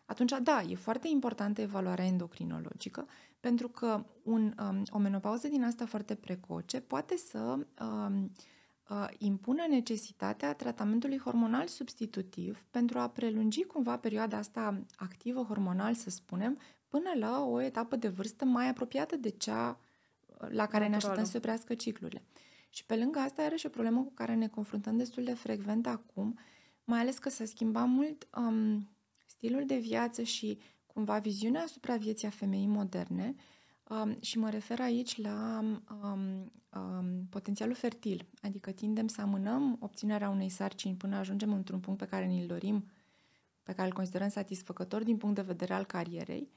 atunci, 0.06 0.34
da, 0.43 0.62
e 0.62 0.76
foarte 0.76 1.08
importantă 1.08 1.62
evaluarea 1.62 2.06
endocrinologică, 2.06 3.08
pentru 3.39 3.67
că 3.67 4.06
un, 4.23 4.54
um, 4.60 4.84
o 4.89 4.97
menopauză 4.97 5.47
din 5.47 5.63
asta 5.63 5.86
foarte 5.86 6.15
precoce 6.15 6.80
poate 6.80 7.17
să 7.17 7.39
um, 7.82 8.32
uh, 8.89 9.08
impună 9.17 9.65
necesitatea 9.69 10.54
tratamentului 10.54 11.17
hormonal 11.17 11.67
substitutiv 11.67 12.65
pentru 12.71 13.00
a 13.00 13.10
prelungi 13.10 13.63
cumva 13.63 13.97
perioada 13.97 14.38
asta 14.38 14.84
activă 14.95 15.41
hormonal, 15.41 15.93
să 15.93 16.10
spunem, 16.10 16.58
până 17.00 17.26
la 17.28 17.46
o 17.46 17.62
etapă 17.62 17.96
de 17.96 18.08
vârstă 18.08 18.46
mai 18.46 18.70
apropiată 18.70 19.16
de 19.16 19.30
cea 19.30 19.80
uh, 20.28 20.36
la 20.38 20.48
care 20.48 20.60
Naturală. 20.60 20.88
ne 20.90 20.96
așteptăm 20.96 21.24
să 21.24 21.32
se 21.32 21.38
oprească 21.38 21.74
ciclurile. 21.76 22.24
Și 22.70 22.86
pe 22.86 22.96
lângă 22.96 23.20
asta 23.20 23.42
are 23.42 23.56
și 23.56 23.66
o 23.66 23.70
problemă 23.70 24.02
cu 24.02 24.12
care 24.14 24.34
ne 24.34 24.48
confruntăm 24.48 24.98
destul 24.98 25.24
de 25.24 25.34
frecvent 25.34 25.88
acum, 25.88 26.40
mai 26.84 27.00
ales 27.00 27.18
că 27.18 27.30
s-a 27.30 27.46
schimbat 27.46 27.88
mult 27.88 28.28
um, 28.38 28.90
stilul 29.26 29.66
de 29.66 29.78
viață 29.78 30.22
și 30.22 30.60
cumva 30.86 31.18
viziunea 31.20 31.62
asupra 31.62 31.96
vieții 31.96 32.28
a 32.28 32.32
femeii 32.32 32.68
moderne, 32.68 33.36
Um, 33.90 34.18
și 34.22 34.38
mă 34.38 34.50
refer 34.50 34.80
aici 34.80 35.22
la 35.22 35.60
um, 36.04 36.52
um, 36.74 37.28
potențialul 37.30 37.76
fertil, 37.76 38.26
adică 38.42 38.72
tindem 38.72 39.08
să 39.08 39.22
amânăm 39.22 39.78
obținerea 39.80 40.30
unei 40.30 40.50
sarcini 40.50 40.96
până 40.96 41.16
ajungem 41.16 41.54
într-un 41.54 41.80
punct 41.80 42.00
pe 42.00 42.06
care 42.06 42.26
ni-l 42.26 42.48
dorim, 42.48 42.86
pe 43.64 43.74
care 43.74 43.88
îl 43.88 43.94
considerăm 43.94 44.30
satisfăcător 44.30 45.04
din 45.04 45.18
punct 45.18 45.36
de 45.36 45.42
vedere 45.42 45.74
al 45.74 45.86
carierei 45.86 46.50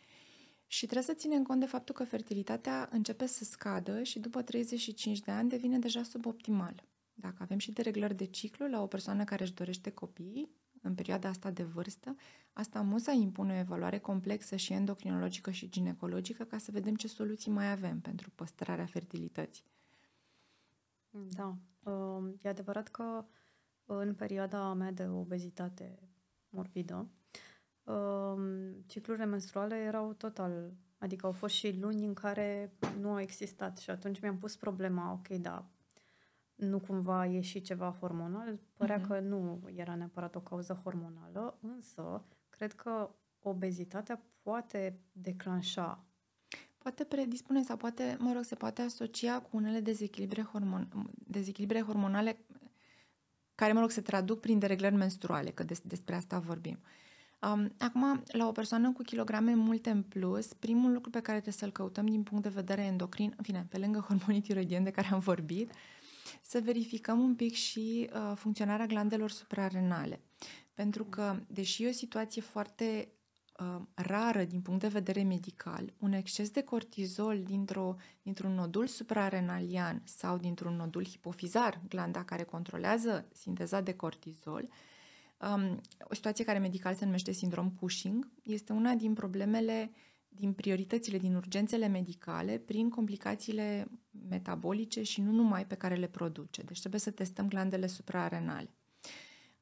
și 0.72 0.86
trebuie 0.86 1.14
să 1.14 1.20
ținem 1.20 1.42
cont 1.42 1.60
de 1.60 1.66
faptul 1.66 1.94
că 1.94 2.04
fertilitatea 2.04 2.88
începe 2.92 3.26
să 3.26 3.44
scadă 3.44 4.02
și 4.02 4.18
după 4.18 4.42
35 4.42 5.20
de 5.20 5.30
ani 5.30 5.48
devine 5.48 5.78
deja 5.78 6.02
suboptimal. 6.02 6.84
Dacă 7.14 7.36
avem 7.38 7.58
și 7.58 7.72
dereglări 7.72 8.14
de 8.14 8.24
ciclu 8.24 8.68
la 8.68 8.82
o 8.82 8.86
persoană 8.86 9.24
care 9.24 9.42
își 9.42 9.54
dorește 9.54 9.90
copii, 9.90 10.50
în 10.82 10.94
perioada 10.94 11.28
asta 11.28 11.50
de 11.50 11.62
vârstă, 11.62 12.16
asta 12.52 12.80
musa 12.80 13.12
impune 13.12 13.52
o 13.52 13.58
evaluare 13.58 13.98
complexă 13.98 14.56
și 14.56 14.72
endocrinologică 14.72 15.50
și 15.50 15.68
ginecologică 15.68 16.44
ca 16.44 16.58
să 16.58 16.70
vedem 16.70 16.94
ce 16.94 17.08
soluții 17.08 17.50
mai 17.50 17.70
avem 17.70 18.00
pentru 18.00 18.30
păstrarea 18.30 18.86
fertilității. 18.86 19.64
Da, 21.10 21.56
um, 21.90 22.38
e 22.42 22.48
adevărat 22.48 22.88
că 22.88 23.24
în 23.84 24.14
perioada 24.14 24.72
mea 24.72 24.92
de 24.92 25.06
obezitate 25.06 25.98
morbidă, 26.48 26.94
um, 26.94 27.10
ciclurile 28.86 29.24
menstruale 29.24 29.74
erau 29.76 30.12
total, 30.12 30.72
adică 30.98 31.26
au 31.26 31.32
fost 31.32 31.54
și 31.54 31.78
luni 31.80 32.06
în 32.06 32.14
care 32.14 32.72
nu 33.00 33.10
au 33.10 33.20
existat 33.20 33.78
și 33.78 33.90
atunci 33.90 34.20
mi-am 34.20 34.38
pus 34.38 34.56
problema, 34.56 35.12
ok, 35.12 35.28
da, 35.28 35.70
nu 36.54 36.78
cumva 36.78 37.26
e 37.26 37.40
și 37.40 37.60
ceva 37.60 37.96
hormonal. 38.00 38.58
Părea 38.76 38.98
uh-huh. 38.98 39.06
că 39.06 39.20
nu 39.20 39.60
era 39.74 39.94
neapărat 39.94 40.34
o 40.34 40.40
cauză 40.40 40.80
hormonală, 40.82 41.58
însă 41.60 42.24
cred 42.48 42.72
că 42.72 43.10
obezitatea 43.38 44.22
poate 44.42 45.00
declanșa. 45.12 46.04
Poate 46.78 47.04
predispune 47.04 47.62
sau 47.62 47.76
poate, 47.76 48.16
mă 48.18 48.32
rog, 48.32 48.42
se 48.42 48.54
poate 48.54 48.82
asocia 48.82 49.40
cu 49.40 49.56
unele 49.56 49.80
dezechilibre, 49.80 50.42
hormon, 50.42 50.88
dezechilibre 51.12 51.80
hormonale 51.80 52.38
care, 53.54 53.72
mă 53.72 53.80
rog, 53.80 53.90
se 53.90 54.00
traduc 54.00 54.40
prin 54.40 54.58
dereglări 54.58 54.94
menstruale, 54.94 55.50
că 55.50 55.62
des, 55.62 55.80
despre 55.80 56.14
asta 56.14 56.38
vorbim. 56.38 56.78
Um, 57.42 57.72
acum, 57.78 58.22
la 58.26 58.46
o 58.46 58.52
persoană 58.52 58.92
cu 58.92 59.02
kilograme 59.02 59.54
multe 59.54 59.90
în 59.90 60.02
plus, 60.02 60.52
primul 60.52 60.92
lucru 60.92 61.10
pe 61.10 61.20
care 61.20 61.40
trebuie 61.40 61.60
să-l 61.60 61.70
căutăm 61.70 62.06
din 62.06 62.22
punct 62.22 62.42
de 62.42 62.48
vedere 62.48 62.82
endocrin, 62.82 63.32
în 63.36 63.44
fine, 63.44 63.66
pe 63.70 63.78
lângă 63.78 63.98
hormonii 64.08 64.40
tiroidieni 64.40 64.84
de 64.84 64.90
care 64.90 65.08
am 65.12 65.18
vorbit, 65.18 65.72
să 66.42 66.60
verificăm 66.64 67.20
un 67.20 67.34
pic 67.34 67.54
și 67.54 68.10
uh, 68.12 68.32
funcționarea 68.36 68.86
glandelor 68.86 69.30
suprarenale. 69.30 70.20
Pentru 70.74 71.04
că, 71.04 71.36
deși 71.46 71.84
e 71.84 71.88
o 71.88 71.92
situație 71.92 72.42
foarte 72.42 73.08
uh, 73.58 73.80
rară 73.94 74.44
din 74.44 74.60
punct 74.60 74.80
de 74.80 74.88
vedere 74.88 75.22
medical, 75.22 75.92
un 75.98 76.12
exces 76.12 76.50
de 76.50 76.62
cortizol 76.62 77.42
dintr-o, 77.42 77.96
dintr-un 78.22 78.54
nodul 78.54 78.86
suprarenalian 78.86 80.02
sau 80.04 80.36
dintr-un 80.36 80.76
nodul 80.76 81.04
hipofizar, 81.04 81.80
glanda 81.88 82.24
care 82.24 82.42
controlează 82.42 83.28
sinteza 83.32 83.80
de 83.80 83.94
cortizol, 83.94 84.68
um, 85.40 85.80
o 86.00 86.14
situație 86.14 86.44
care 86.44 86.58
medical 86.58 86.94
se 86.94 87.04
numește 87.04 87.32
sindrom 87.32 87.70
Cushing, 87.70 88.30
este 88.42 88.72
una 88.72 88.94
din 88.94 89.14
problemele 89.14 89.90
uh, 89.92 89.98
din 90.30 90.52
prioritățile, 90.52 91.18
din 91.18 91.34
urgențele 91.34 91.86
medicale, 91.86 92.58
prin 92.58 92.88
complicațiile 92.88 93.86
metabolice 94.28 95.02
și 95.02 95.20
nu 95.20 95.30
numai 95.30 95.66
pe 95.66 95.74
care 95.74 95.94
le 95.94 96.06
produce. 96.06 96.62
Deci 96.62 96.78
trebuie 96.78 97.00
să 97.00 97.10
testăm 97.10 97.48
glandele 97.48 97.86
suprarenale. 97.86 98.70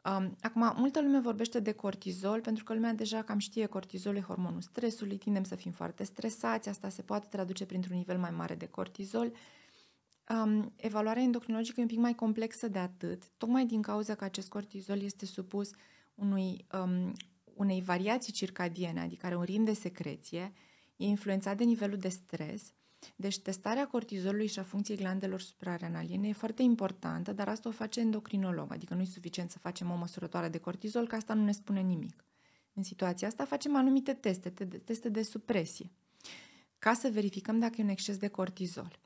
Um, 0.05 0.37
acum, 0.41 0.73
multă 0.77 1.01
lume 1.01 1.21
vorbește 1.21 1.61
de 1.61 1.73
cortizol, 1.73 2.41
pentru 2.41 2.65
că 2.65 2.75
lumea 2.75 2.93
deja 2.93 3.23
cam 3.23 3.39
știe 3.39 3.67
cortizol 3.67 4.17
e 4.17 4.21
hormonul 4.21 4.61
stresului, 4.61 5.17
tindem 5.17 5.45
să 5.45 5.55
fim 5.55 5.73
foarte 5.73 6.05
stresați, 6.05 6.69
asta 6.69 6.89
se 6.89 7.03
poate 7.03 7.27
traduce 7.31 7.67
printr-un 7.67 7.97
nivel 7.97 8.19
mai 8.19 8.31
mare 8.31 8.55
de 8.55 8.67
cortizol. 8.67 9.33
Um, 10.35 10.73
evaluarea 10.77 11.23
endocrinologică 11.23 11.81
e 11.81 11.83
un 11.83 11.89
pic 11.89 11.99
mai 11.99 12.15
complexă 12.15 12.69
de 12.69 12.79
atât, 12.79 13.23
tocmai 13.37 13.67
din 13.67 13.83
cauza 13.83 14.15
că 14.15 14.25
acest 14.25 14.49
cortizol 14.49 15.03
este 15.03 15.27
supus 15.27 15.71
unui 16.15 16.65
um, 16.73 17.13
unei 17.55 17.81
variații 17.81 18.33
circadiene, 18.33 19.01
adică 19.01 19.27
are 19.27 19.37
un 19.37 19.43
ritm 19.43 19.65
de 19.65 19.73
secreție, 19.73 20.53
e 20.97 21.05
influențat 21.05 21.57
de 21.57 21.65
nivelul 21.65 21.97
de 21.97 22.09
stres, 22.09 22.73
deci 23.17 23.39
testarea 23.39 23.87
cortizolului 23.87 24.47
și 24.47 24.59
a 24.59 24.63
funcției 24.63 24.97
glandelor 24.97 25.41
suprarenaliene 25.41 26.29
e 26.29 26.33
foarte 26.33 26.63
importantă, 26.63 27.33
dar 27.33 27.49
asta 27.49 27.69
o 27.69 27.73
face 27.73 28.01
endocrinolog, 28.01 28.73
adică 28.73 28.95
nu 28.95 29.01
e 29.01 29.05
suficient 29.05 29.51
să 29.51 29.59
facem 29.59 29.91
o 29.91 29.97
măsurătoare 29.97 30.49
de 30.49 30.59
cortizol, 30.59 31.07
că 31.07 31.15
asta 31.15 31.35
nu 31.35 31.45
ne 31.45 31.53
spune 31.53 31.81
nimic. 31.81 32.25
în 32.73 32.83
situația 32.83 33.29
asta, 33.29 33.45
facem 33.45 33.77
anumite 33.77 34.13
teste, 34.13 34.51
teste 34.85 35.09
de 35.09 35.23
supresie, 35.23 35.91
ca 36.79 36.95
să 36.95 37.11
verificăm 37.13 37.59
dacă 37.59 37.75
e 37.79 37.83
un 37.83 37.89
exces 37.89 38.17
de 38.17 38.29
cortizol. 38.29 38.99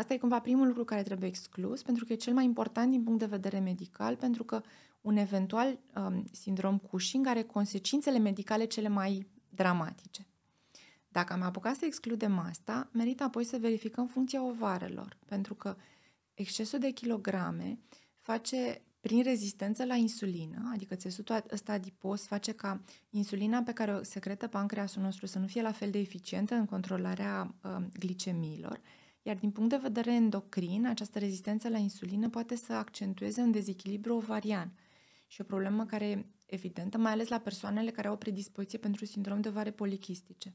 Asta 0.00 0.14
e 0.14 0.18
cumva 0.18 0.40
primul 0.40 0.66
lucru 0.66 0.84
care 0.84 1.02
trebuie 1.02 1.28
exclus, 1.28 1.82
pentru 1.82 2.04
că 2.04 2.12
e 2.12 2.16
cel 2.16 2.32
mai 2.34 2.44
important 2.44 2.90
din 2.90 3.02
punct 3.02 3.18
de 3.18 3.26
vedere 3.26 3.58
medical, 3.58 4.16
pentru 4.16 4.44
că 4.44 4.62
un 5.00 5.16
eventual 5.16 5.78
um, 5.94 6.24
sindrom 6.32 6.78
Cushing 6.78 7.26
are 7.26 7.42
consecințele 7.42 8.18
medicale 8.18 8.64
cele 8.64 8.88
mai 8.88 9.26
dramatice. 9.48 10.26
Dacă 11.08 11.32
am 11.32 11.42
apucat 11.42 11.76
să 11.76 11.84
excludem 11.84 12.38
asta, 12.38 12.88
merită 12.92 13.22
apoi 13.22 13.44
să 13.44 13.56
verificăm 13.60 14.06
funcția 14.06 14.42
ovarelor, 14.42 15.18
pentru 15.26 15.54
că 15.54 15.76
excesul 16.34 16.78
de 16.78 16.90
kilograme 16.90 17.78
face 18.20 18.82
prin 19.00 19.22
rezistență 19.22 19.84
la 19.84 19.94
insulină, 19.94 20.70
adică 20.72 20.94
țesutul 20.94 21.44
ăsta 21.52 21.72
adipos 21.72 22.26
face 22.26 22.52
ca 22.52 22.80
insulina 23.10 23.62
pe 23.62 23.72
care 23.72 23.94
o 23.94 24.02
secretă 24.02 24.46
pancreasul 24.46 25.02
nostru 25.02 25.26
să 25.26 25.38
nu 25.38 25.46
fie 25.46 25.62
la 25.62 25.72
fel 25.72 25.90
de 25.90 25.98
eficientă 25.98 26.54
în 26.54 26.64
controlarea 26.64 27.54
uh, 27.62 27.76
glicemiilor, 27.98 28.80
iar 29.30 29.38
din 29.38 29.50
punct 29.50 29.70
de 29.70 29.76
vedere 29.76 30.14
endocrin, 30.14 30.86
această 30.86 31.18
rezistență 31.18 31.68
la 31.68 31.78
insulină 31.78 32.28
poate 32.28 32.56
să 32.56 32.72
accentueze 32.72 33.40
un 33.40 33.50
dezechilibru 33.50 34.14
ovarian 34.14 34.72
și 35.26 35.40
o 35.40 35.44
problemă 35.44 35.86
care 35.86 36.08
e 36.08 36.26
evidentă, 36.46 36.98
mai 36.98 37.12
ales 37.12 37.28
la 37.28 37.38
persoanele 37.38 37.90
care 37.90 38.08
au 38.08 38.14
o 38.14 38.16
predispoziție 38.16 38.78
pentru 38.78 39.04
sindrom 39.04 39.40
de 39.40 39.48
ovare 39.48 39.70
polichistice. 39.70 40.54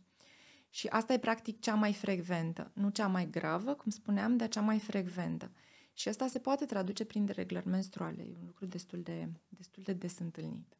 Și 0.70 0.88
asta 0.88 1.14
e 1.14 1.20
practic 1.20 1.60
cea 1.60 1.76
mai 1.76 1.94
frecventă, 1.94 2.72
nu 2.74 2.90
cea 2.90 3.08
mai 3.08 3.30
gravă, 3.30 3.74
cum 3.74 3.92
spuneam, 3.92 4.38
dar 4.38 4.48
cea 4.48 4.62
mai 4.62 4.80
frecventă. 4.80 5.52
Și 5.94 6.08
asta 6.08 6.28
se 6.28 6.40
poate 6.40 6.66
traduce 6.66 7.06
prin 7.06 7.26
dereglări 7.26 7.68
menstruale. 7.68 8.22
E 8.22 8.36
un 8.40 8.46
lucru 8.46 8.66
destul 8.66 9.02
de, 9.02 9.30
destul 9.50 9.84
de 9.84 9.94
des 9.94 10.20
întâlnit. 10.20 10.78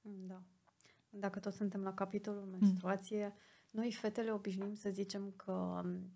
Da. 0.00 0.42
Dacă 1.10 1.38
tot 1.38 1.52
suntem 1.52 1.82
la 1.82 1.94
capitolul 1.94 2.56
menstruație, 2.60 3.24
mm. 3.26 3.34
noi 3.70 3.92
fetele 3.92 4.32
obișnuim 4.32 4.74
să 4.74 4.90
zicem 4.90 5.32
că 5.36 5.52
um, 5.52 6.12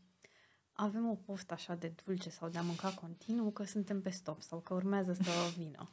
avem 0.80 1.08
o 1.08 1.14
poftă 1.14 1.54
așa 1.54 1.74
de 1.74 1.92
dulce 2.04 2.30
sau 2.30 2.48
de 2.48 2.58
a 2.58 2.62
mânca 2.62 2.88
continuu, 3.00 3.50
că 3.50 3.64
suntem 3.64 4.00
pe 4.00 4.10
stop 4.10 4.42
sau 4.42 4.58
că 4.58 4.74
urmează 4.74 5.12
să 5.12 5.30
vină. 5.58 5.90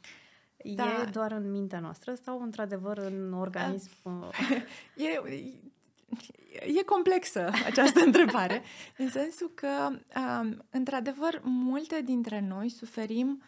Da. 0.74 1.02
E 1.02 1.10
doar 1.10 1.32
în 1.32 1.50
mintea 1.50 1.80
noastră 1.80 2.14
sau 2.14 2.42
într-adevăr 2.42 2.98
în 2.98 3.32
organism? 3.32 3.90
e, 4.96 5.38
e 6.78 6.82
complexă 6.82 7.50
această 7.64 8.00
întrebare, 8.10 8.62
în 8.96 9.08
sensul 9.08 9.50
că, 9.54 9.90
um, 9.90 10.64
într-adevăr, 10.70 11.40
multe 11.42 12.00
dintre 12.00 12.40
noi 12.40 12.68
suferim 12.68 13.42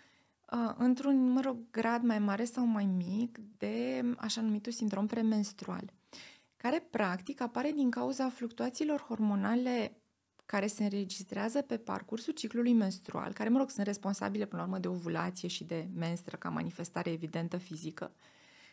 uh, 0.52 0.74
într-un, 0.76 1.30
mă 1.30 1.40
rog, 1.40 1.56
grad 1.70 2.02
mai 2.02 2.18
mare 2.18 2.44
sau 2.44 2.64
mai 2.64 2.84
mic 2.84 3.38
de 3.58 4.04
așa 4.16 4.40
numitul 4.40 4.72
sindrom 4.72 5.06
premenstrual, 5.06 5.92
care 6.56 6.86
practic 6.90 7.40
apare 7.40 7.70
din 7.70 7.90
cauza 7.90 8.28
fluctuațiilor 8.28 9.00
hormonale 9.00 9.92
care 10.50 10.66
se 10.66 10.82
înregistrează 10.82 11.62
pe 11.62 11.76
parcursul 11.76 12.32
ciclului 12.32 12.72
menstrual, 12.72 13.32
care, 13.32 13.48
mă 13.48 13.58
rog, 13.58 13.70
sunt 13.70 13.86
responsabile 13.86 14.46
până 14.46 14.60
la 14.60 14.66
urmă 14.66 14.78
de 14.78 14.88
ovulație 14.88 15.48
și 15.48 15.64
de 15.64 15.88
menstră 15.94 16.36
ca 16.36 16.48
manifestare 16.48 17.10
evidentă 17.10 17.56
fizică, 17.56 18.12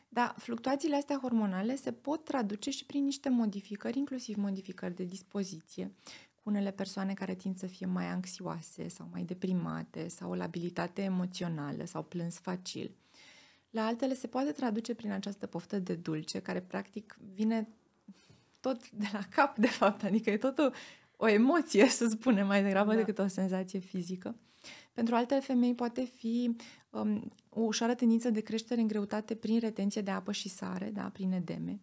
dar 0.09 0.35
fluctuațiile 0.37 0.95
astea 0.95 1.19
hormonale 1.21 1.75
se 1.75 1.91
pot 1.91 2.23
traduce 2.23 2.69
și 2.69 2.85
prin 2.85 3.03
niște 3.03 3.29
modificări, 3.29 3.97
inclusiv 3.97 4.35
modificări 4.35 4.95
de 4.95 5.03
dispoziție, 5.03 5.91
cu 6.35 6.41
unele 6.43 6.71
persoane 6.71 7.13
care 7.13 7.35
tind 7.35 7.57
să 7.57 7.67
fie 7.67 7.85
mai 7.85 8.05
anxioase 8.05 8.87
sau 8.87 9.07
mai 9.11 9.23
deprimate 9.23 10.07
sau 10.07 10.29
o 10.29 10.35
labilitate 10.35 11.01
emoțională 11.01 11.85
sau 11.85 12.03
plâns 12.03 12.37
facil. 12.37 12.91
La 13.69 13.85
altele 13.85 14.13
se 14.13 14.27
poate 14.27 14.51
traduce 14.51 14.93
prin 14.95 15.11
această 15.11 15.45
poftă 15.45 15.79
de 15.79 15.95
dulce, 15.95 16.39
care 16.39 16.61
practic 16.61 17.17
vine 17.33 17.67
tot 18.59 18.89
de 18.91 19.07
la 19.11 19.21
cap, 19.29 19.57
de 19.57 19.67
fapt, 19.67 20.03
adică 20.03 20.29
e 20.29 20.37
tot 20.37 20.57
o, 20.57 20.69
o 21.17 21.27
emoție, 21.27 21.87
să 21.99 22.07
spunem, 22.07 22.47
mai 22.47 22.63
degrabă 22.63 22.91
da. 22.91 22.97
decât 22.97 23.19
o 23.19 23.27
senzație 23.27 23.79
fizică. 23.79 24.35
Pentru 24.93 25.15
alte 25.15 25.35
femei 25.35 25.75
poate 25.75 26.03
fi 26.03 26.55
um, 26.89 27.31
o 27.49 27.61
ușoară 27.61 27.93
tendință 27.95 28.29
de 28.29 28.41
creștere 28.41 28.81
în 28.81 28.87
greutate 28.87 29.35
prin 29.35 29.59
retenție 29.59 30.01
de 30.01 30.11
apă 30.11 30.31
și 30.31 30.49
sare, 30.49 30.89
da, 30.93 31.09
prin 31.13 31.31
edeme. 31.31 31.79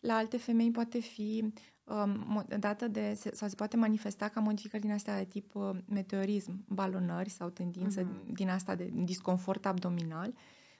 La 0.00 0.14
alte 0.14 0.36
femei 0.36 0.70
poate 0.70 0.98
fi 0.98 1.52
um, 1.84 2.44
dată 2.58 2.88
de, 2.88 3.18
sau 3.32 3.48
se 3.48 3.54
poate 3.54 3.76
manifesta 3.76 4.28
ca 4.28 4.40
modificări 4.40 4.82
din 4.82 4.92
astea 4.92 5.18
de 5.18 5.24
tip 5.24 5.54
uh, 5.54 5.70
meteorism, 5.88 6.64
balonări 6.68 7.28
sau 7.28 7.48
tendință 7.48 8.02
uh-huh. 8.02 8.32
din 8.32 8.48
asta 8.48 8.74
de 8.74 8.90
disconfort 8.94 9.66
abdominal. 9.66 10.34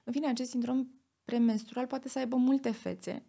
În 0.04 0.12
fine, 0.12 0.28
acest 0.28 0.50
sindrom 0.50 0.88
premenstrual 1.24 1.86
poate 1.86 2.08
să 2.08 2.18
aibă 2.18 2.36
multe 2.36 2.70
fețe. 2.70 3.22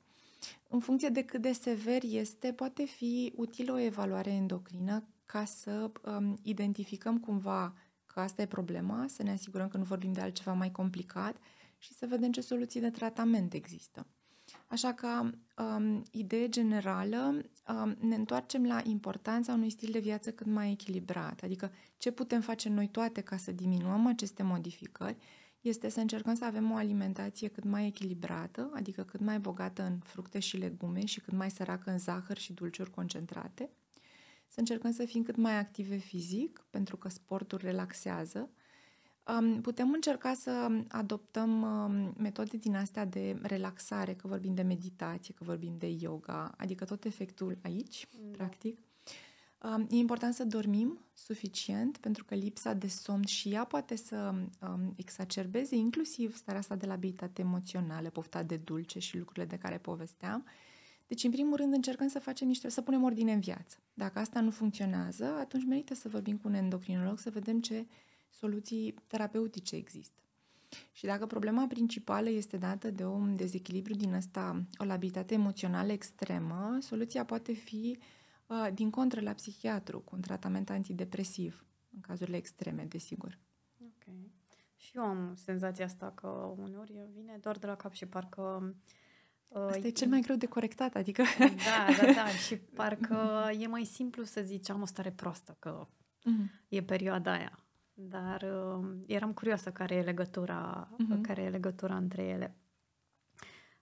În 0.68 0.80
funcție 0.80 1.10
de 1.10 1.24
cât 1.24 1.42
de 1.42 1.52
sever 1.52 2.02
este, 2.04 2.54
poate 2.54 2.86
fi 2.86 3.34
utilă 3.36 3.74
o 3.74 3.80
evaluare 3.80 4.32
endocrină 4.32 5.08
ca 5.26 5.46
să 5.46 5.92
um, 6.06 6.38
identificăm 6.42 7.20
cumva 7.20 7.74
că 8.06 8.20
asta 8.20 8.42
e 8.42 8.46
problema, 8.46 9.06
să 9.08 9.24
ne 9.24 9.32
asigurăm 9.32 9.68
că 9.68 9.78
nu 9.78 9.84
vorbim 9.84 10.12
de 10.12 10.22
altceva 10.22 10.54
mai 10.54 10.72
complicat 10.72 11.38
și 11.78 11.94
să 11.94 12.06
vedem 12.06 12.32
ce 12.32 12.42
soluții 12.42 12.80
de 12.80 12.90
tratament 12.90 13.54
există. 13.54 14.08
Așa 14.68 14.94
că, 14.94 15.30
um, 15.64 16.04
idee 16.12 16.50
generală, 16.50 17.42
um, 17.68 17.98
ne 18.00 18.16
întoarcem 18.16 18.66
la 18.66 18.82
importanța 18.84 19.54
unui 19.54 19.70
stil 19.70 19.92
de 19.92 20.00
viață 20.00 20.32
cât 20.32 20.48
mai 20.48 20.72
echilibrat, 20.72 21.42
adică 21.44 21.72
ce 21.98 22.12
putem 22.12 22.42
face 22.42 22.70
noi 22.70 22.88
toate 22.88 23.22
ca 23.22 23.38
să 23.38 23.52
diminuăm 23.52 24.06
aceste 24.06 24.44
modificări, 24.44 25.18
este 25.62 25.90
să 25.90 26.00
încercăm 26.00 26.36
să 26.36 26.46
avem 26.46 26.72
o 26.72 26.76
alimentație 26.76 27.48
cât 27.48 27.64
mai 27.64 27.86
echilibrată, 27.86 28.72
adică 28.74 29.04
cât 29.04 29.20
mai 29.20 29.40
bogată 29.40 29.84
în 29.84 29.98
fructe 29.98 30.40
și 30.40 30.58
legume 30.58 31.06
și 31.06 31.20
cât 31.20 31.34
mai 31.34 31.52
săracă 31.52 31.92
în 31.92 31.98
zahăr 31.98 32.38
și 32.38 32.54
dulciuri 32.54 32.92
concentrate, 32.92 33.70
să 34.48 34.60
încercăm 34.60 34.92
să 34.92 35.06
fim 35.06 35.24
cât 35.24 35.36
mai 35.36 35.58
active 35.58 35.96
fizic, 35.96 36.66
pentru 36.70 36.98
că 36.98 37.10
sportul 37.10 37.60
relaxează. 37.62 38.50
Putem 39.62 39.92
încerca 39.92 40.34
să 40.34 40.84
adoptăm 40.88 41.50
metode 42.18 42.58
din 42.58 42.76
astea 42.76 43.06
de 43.06 43.40
relaxare, 43.42 44.14
că 44.14 44.28
vorbim 44.28 44.54
de 44.54 44.62
meditație, 44.62 45.34
că 45.34 45.44
vorbim 45.44 45.76
de 45.78 45.88
yoga, 45.88 46.52
adică 46.58 46.86
tot 46.86 47.06
efectul 47.06 47.58
aici, 47.62 48.08
da. 48.12 48.38
practic. 48.38 48.80
E 49.90 49.96
important 49.96 50.34
să 50.34 50.44
dormim 50.44 51.00
suficient, 51.14 51.98
pentru 51.98 52.26
că 52.26 52.36
lipsa 52.36 52.74
de 52.74 52.88
somn 52.88 53.24
și 53.24 53.50
ea 53.50 53.64
poate 53.64 53.96
să 53.96 54.34
exacerbeze 54.96 55.76
inclusiv 55.76 56.36
starea 56.36 56.60
asta 56.60 56.76
de 56.76 56.86
labilitate 56.86 57.42
emoțională, 57.42 58.10
pofta 58.10 58.44
de 58.44 58.58
dulce 58.58 59.00
și 59.00 59.18
lucrurile 59.18 59.46
de 59.46 59.58
care 59.58 59.78
povesteam. 59.78 60.46
Deci, 61.08 61.24
în 61.24 61.32
primul 61.32 61.56
rând, 61.56 61.74
încercăm 61.74 62.08
să 62.08 62.20
facem 62.20 62.48
niște, 62.48 62.70
să 62.70 62.82
punem 62.82 63.04
ordine 63.04 63.34
în 63.34 63.40
viață. 63.40 63.78
Dacă 63.94 64.20
asta 64.20 64.42
nu 64.42 64.52
funcționează, 64.52 65.26
atunci 65.26 65.66
merită 65.66 65.94
să 65.94 66.10
vorbim 66.10 66.38
cu 66.38 66.48
un 66.48 66.54
endocrinolog 66.54 67.20
să 67.20 67.30
vedem 67.30 67.62
ce 67.62 67.86
soluții 68.30 68.96
terapeutice 69.08 69.76
există. 69.76 70.14
Și 70.92 71.06
dacă 71.06 71.26
problema 71.26 71.68
principală 71.68 72.30
este 72.30 72.58
dată 72.58 72.92
de 72.92 73.06
un 73.06 73.36
dezechilibru 73.36 73.94
din 73.94 74.14
asta, 74.14 74.64
o 74.78 74.84
labilitate 74.84 75.34
emoțională 75.34 75.92
extremă, 75.92 76.78
soluția 76.82 77.26
poate 77.26 77.54
fi 77.54 77.98
uh, 77.98 78.19
din 78.74 78.90
contră 78.90 79.22
la 79.22 79.34
psihiatru, 79.34 80.00
cu 80.00 80.16
un 80.16 80.22
tratament 80.22 80.70
antidepresiv, 80.70 81.66
în 81.94 82.02
cazurile 82.02 82.38
extreme, 82.38 82.86
desigur. 82.86 83.40
Ok. 83.82 84.16
Și 84.76 84.92
eu 84.98 85.04
am 85.04 85.34
senzația 85.36 85.86
asta 85.86 86.12
că 86.16 86.28
uneori 86.58 87.08
vine 87.14 87.38
doar 87.42 87.58
de 87.58 87.66
la 87.66 87.76
cap 87.76 87.94
și 87.94 88.06
parcă 88.06 88.76
Asta 89.52 89.88
e 89.88 89.90
cel 89.90 90.08
mai 90.08 90.22
greu 90.22 90.36
de 90.36 90.46
corectat, 90.46 90.96
adică... 90.96 91.24
Da, 91.40 92.06
da, 92.06 92.14
da. 92.14 92.28
Și 92.46 92.58
parcă 92.58 93.50
e 93.60 93.68
mai 93.68 93.84
simplu 93.84 94.24
să 94.24 94.42
zici 94.42 94.70
am 94.70 94.82
o 94.82 94.86
stare 94.86 95.12
proastă, 95.12 95.56
că 95.60 95.88
uh-huh. 95.88 96.68
e 96.68 96.84
perioada 96.84 97.32
aia. 97.32 97.64
Dar 97.94 98.42
uh, 98.42 98.98
eram 99.06 99.34
curioasă 99.34 99.72
care 99.72 99.96
e 99.96 100.02
legătura, 100.02 100.90
uh-huh. 100.94 101.22
care 101.22 101.42
e 101.42 101.50
legătura 101.50 101.96
între 101.96 102.24
ele. 102.24 102.56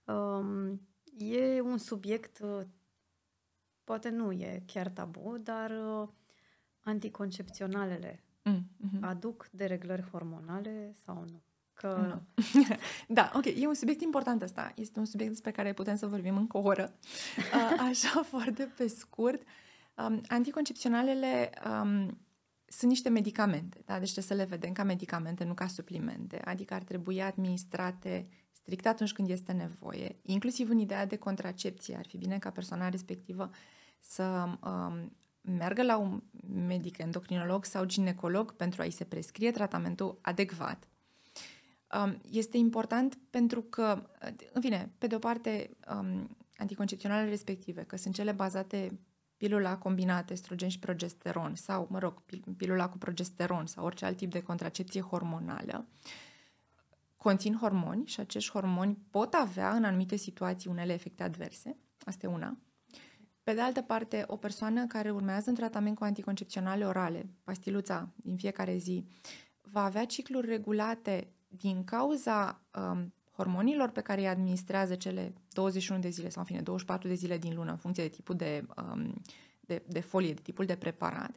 Um, 0.04 0.80
e 1.18 1.60
un 1.60 1.78
subiect, 1.78 2.38
uh, 2.38 2.60
poate 3.88 4.08
nu 4.08 4.32
e 4.32 4.62
chiar 4.66 4.88
tabu, 4.88 5.38
dar 5.42 5.70
uh, 5.70 6.08
anticoncepționalele 6.80 8.24
uh-huh. 8.50 9.00
aduc 9.00 9.48
dereglări 9.50 10.08
hormonale 10.10 10.92
sau 11.04 11.24
nu? 11.30 11.42
Că... 11.74 11.96
Nu. 12.08 12.44
da, 13.18 13.30
ok, 13.34 13.44
e 13.44 13.66
un 13.66 13.74
subiect 13.74 14.00
important 14.00 14.42
ăsta. 14.42 14.72
Este 14.76 14.98
un 14.98 15.04
subiect 15.04 15.30
despre 15.30 15.50
care 15.50 15.72
putem 15.72 15.96
să 15.96 16.06
vorbim 16.06 16.36
încă 16.36 16.56
o 16.56 16.60
oră. 16.60 16.94
Așa, 17.88 18.22
foarte 18.32 18.72
pe 18.76 18.86
scurt. 18.86 19.42
Um, 19.94 20.20
anticoncepționalele 20.28 21.50
um, 21.66 22.18
sunt 22.66 22.90
niște 22.90 23.08
medicamente, 23.08 23.82
da? 23.84 23.98
deci 23.98 24.12
trebuie 24.12 24.36
să 24.36 24.44
le 24.44 24.56
vedem 24.56 24.72
ca 24.72 24.82
medicamente, 24.82 25.44
nu 25.44 25.54
ca 25.54 25.66
suplimente. 25.66 26.40
Adică 26.44 26.74
ar 26.74 26.82
trebui 26.82 27.22
administrate 27.22 28.28
strict 28.68 28.86
atunci 28.86 29.12
când 29.12 29.28
este 29.28 29.52
nevoie, 29.52 30.16
inclusiv 30.22 30.70
în 30.70 30.78
ideea 30.78 31.06
de 31.06 31.16
contracepție. 31.16 31.96
Ar 31.96 32.06
fi 32.06 32.16
bine 32.16 32.38
ca 32.38 32.50
persoana 32.50 32.88
respectivă 32.88 33.50
să 34.00 34.48
um, 34.64 35.12
meargă 35.40 35.82
la 35.82 35.96
un 35.96 36.22
medic 36.66 36.98
endocrinolog 36.98 37.64
sau 37.64 37.84
ginecolog 37.84 38.52
pentru 38.52 38.82
a-i 38.82 38.90
se 38.90 39.04
prescrie 39.04 39.50
tratamentul 39.50 40.18
adecvat 40.22 40.88
Um, 41.94 42.20
este 42.30 42.56
important 42.56 43.18
pentru 43.30 43.62
că, 43.62 44.10
în 44.52 44.60
fine, 44.60 44.92
pe 44.98 45.06
de 45.06 45.14
o 45.14 45.18
parte, 45.18 45.70
um, 45.94 46.36
anticoncepționalele 46.56 47.28
respective, 47.28 47.82
că 47.82 47.96
sunt 47.96 48.14
cele 48.14 48.32
bazate 48.32 48.98
pilula 49.36 49.78
combinată 49.78 50.32
estrogen 50.32 50.68
și 50.68 50.78
progesteron 50.78 51.54
sau, 51.54 51.86
mă 51.90 51.98
rog, 51.98 52.22
pilula 52.56 52.88
cu 52.88 52.98
progesteron 52.98 53.66
sau 53.66 53.84
orice 53.84 54.04
alt 54.04 54.16
tip 54.16 54.30
de 54.30 54.42
contracepție 54.42 55.00
hormonală, 55.00 55.86
conțin 57.18 57.56
hormoni 57.56 58.06
și 58.06 58.20
acești 58.20 58.50
hormoni 58.50 58.98
pot 59.10 59.34
avea 59.34 59.74
în 59.74 59.84
anumite 59.84 60.16
situații 60.16 60.70
unele 60.70 60.92
efecte 60.92 61.22
adverse. 61.22 61.76
Asta 62.04 62.26
e 62.26 62.30
una. 62.30 62.58
Pe 63.42 63.54
de 63.54 63.60
altă 63.60 63.82
parte, 63.82 64.24
o 64.26 64.36
persoană 64.36 64.86
care 64.86 65.10
urmează 65.10 65.50
un 65.50 65.56
tratament 65.56 65.96
cu 65.96 66.04
anticoncepționale 66.04 66.86
orale, 66.86 67.28
pastiluța 67.44 68.12
din 68.16 68.36
fiecare 68.36 68.76
zi, 68.76 69.04
va 69.60 69.84
avea 69.84 70.04
cicluri 70.04 70.46
regulate 70.46 71.32
din 71.46 71.84
cauza 71.84 72.62
um, 72.74 73.14
hormonilor 73.32 73.90
pe 73.90 74.00
care 74.00 74.20
îi 74.20 74.28
administrează 74.28 74.94
cele 74.94 75.34
21 75.52 76.00
de 76.00 76.08
zile 76.08 76.28
sau, 76.28 76.40
în 76.40 76.46
fine, 76.46 76.60
24 76.60 77.08
de 77.08 77.14
zile 77.14 77.38
din 77.38 77.54
lună, 77.54 77.70
în 77.70 77.76
funcție 77.76 78.02
de 78.02 78.08
tipul 78.08 78.34
de, 78.34 78.66
um, 78.76 79.22
de, 79.60 79.82
de 79.86 80.00
folie, 80.00 80.32
de 80.32 80.40
tipul 80.40 80.64
de 80.64 80.76
preparat. 80.76 81.36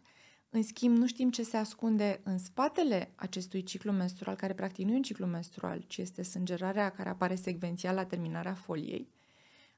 În 0.54 0.64
schimb, 0.64 0.98
nu 0.98 1.08
știm 1.08 1.30
ce 1.30 1.44
se 1.44 1.58
ascunde 1.58 2.22
în 2.24 2.38
spatele 2.38 3.12
acestui 3.16 3.64
ciclu 3.64 3.92
menstrual, 3.92 4.36
care 4.36 4.54
practic 4.54 4.86
nu 4.86 4.92
e 4.92 4.96
un 4.96 5.02
ciclu 5.02 5.26
menstrual, 5.26 5.84
ci 5.88 5.98
este 5.98 6.24
sângerarea 6.24 6.90
care 6.90 7.10
apare 7.10 7.36
secvențial 7.36 7.96
la 7.96 8.06
terminarea 8.06 8.54
foliei. 8.54 9.10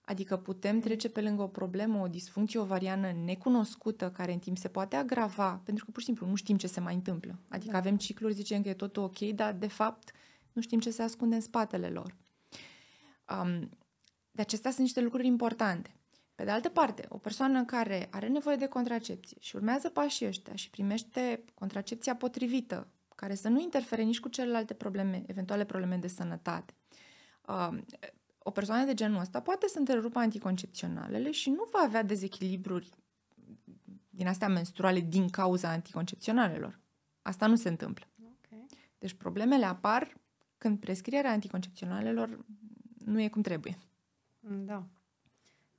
Adică 0.05 0.38
putem 0.38 0.79
trece 0.79 1.09
pe 1.09 1.21
lângă 1.21 1.41
o 1.41 1.47
problemă, 1.47 1.99
o 1.99 2.07
disfuncție 2.07 2.59
ovariană 2.59 3.12
necunoscută, 3.12 4.12
care 4.12 4.33
în 4.33 4.39
timp 4.39 4.57
se 4.57 4.67
poate 4.67 4.95
agrava, 4.95 5.62
pentru 5.63 5.86
că 5.86 5.91
pur 5.91 6.01
și 6.01 6.07
simplu 6.07 6.27
nu 6.27 6.36
știm 6.36 6.57
ce 6.57 6.67
se 6.67 6.79
mai 6.79 6.93
întâmplă. 6.93 7.39
Adică 7.47 7.71
da. 7.71 7.77
avem 7.77 7.97
cicluri, 7.97 8.33
zicem 8.33 8.62
că 8.62 8.69
e 8.69 8.73
totul 8.73 9.03
ok, 9.03 9.19
dar 9.19 9.53
de 9.53 9.67
fapt 9.67 10.12
nu 10.53 10.62
știm 10.62 10.79
ce 10.79 10.91
se 10.91 11.01
ascunde 11.01 11.36
în 11.36 11.41
spatele 11.41 11.89
lor. 11.89 12.15
Um, 13.41 13.69
de 14.31 14.41
acestea 14.41 14.71
sunt 14.71 14.83
niște 14.83 15.01
lucruri 15.01 15.27
importante. 15.27 15.95
Pe 16.36 16.43
de 16.43 16.50
altă 16.50 16.69
parte, 16.69 17.06
o 17.10 17.17
persoană 17.17 17.65
care 17.65 18.08
are 18.12 18.28
nevoie 18.28 18.56
de 18.56 18.67
contracepție 18.67 19.38
și 19.39 19.56
urmează 19.56 19.89
pașii 19.89 20.28
ăștia 20.28 20.56
și 20.56 20.69
primește 20.69 21.43
contracepția 21.54 22.15
potrivită, 22.15 22.88
care 23.15 23.36
să 23.36 23.50
nu 23.50 23.60
interfere 23.60 24.02
nici 24.02 24.19
cu 24.19 24.28
celelalte 24.28 24.74
probleme, 24.74 25.24
eventuale 25.28 25.65
probleme 25.65 25.98
de 25.98 26.08
sănătate, 26.08 26.74
um, 27.48 27.86
o 28.38 28.52
persoană 28.52 28.86
de 28.86 28.93
genul 28.93 29.19
ăsta 29.19 29.41
poate 29.41 29.67
să 29.67 29.80
întrerupă 29.80 30.19
anticoncepționalele 30.19 31.32
și 31.32 31.50
nu 31.50 31.67
va 31.72 31.80
avea 31.80 32.04
dezechilibruri 32.04 32.89
din 34.10 34.28
astea 34.28 34.48
menstruale 34.48 35.00
din 35.00 35.30
cauza 35.30 35.69
anticoncepționalelor. 35.69 36.80
Asta 37.22 37.48
nu 37.48 37.56
se 37.56 37.69
întâmplă. 37.69 38.06
Okay. 38.22 38.65
Deci 38.98 39.13
problemele 39.13 39.65
apar 39.65 40.17
când 40.58 40.80
prescrierea 40.80 41.32
anticoncepționalelor 41.32 42.46
nu 43.06 43.22
e 43.22 43.28
cum 43.28 43.41
trebuie. 43.41 43.78
Da. 44.39 44.88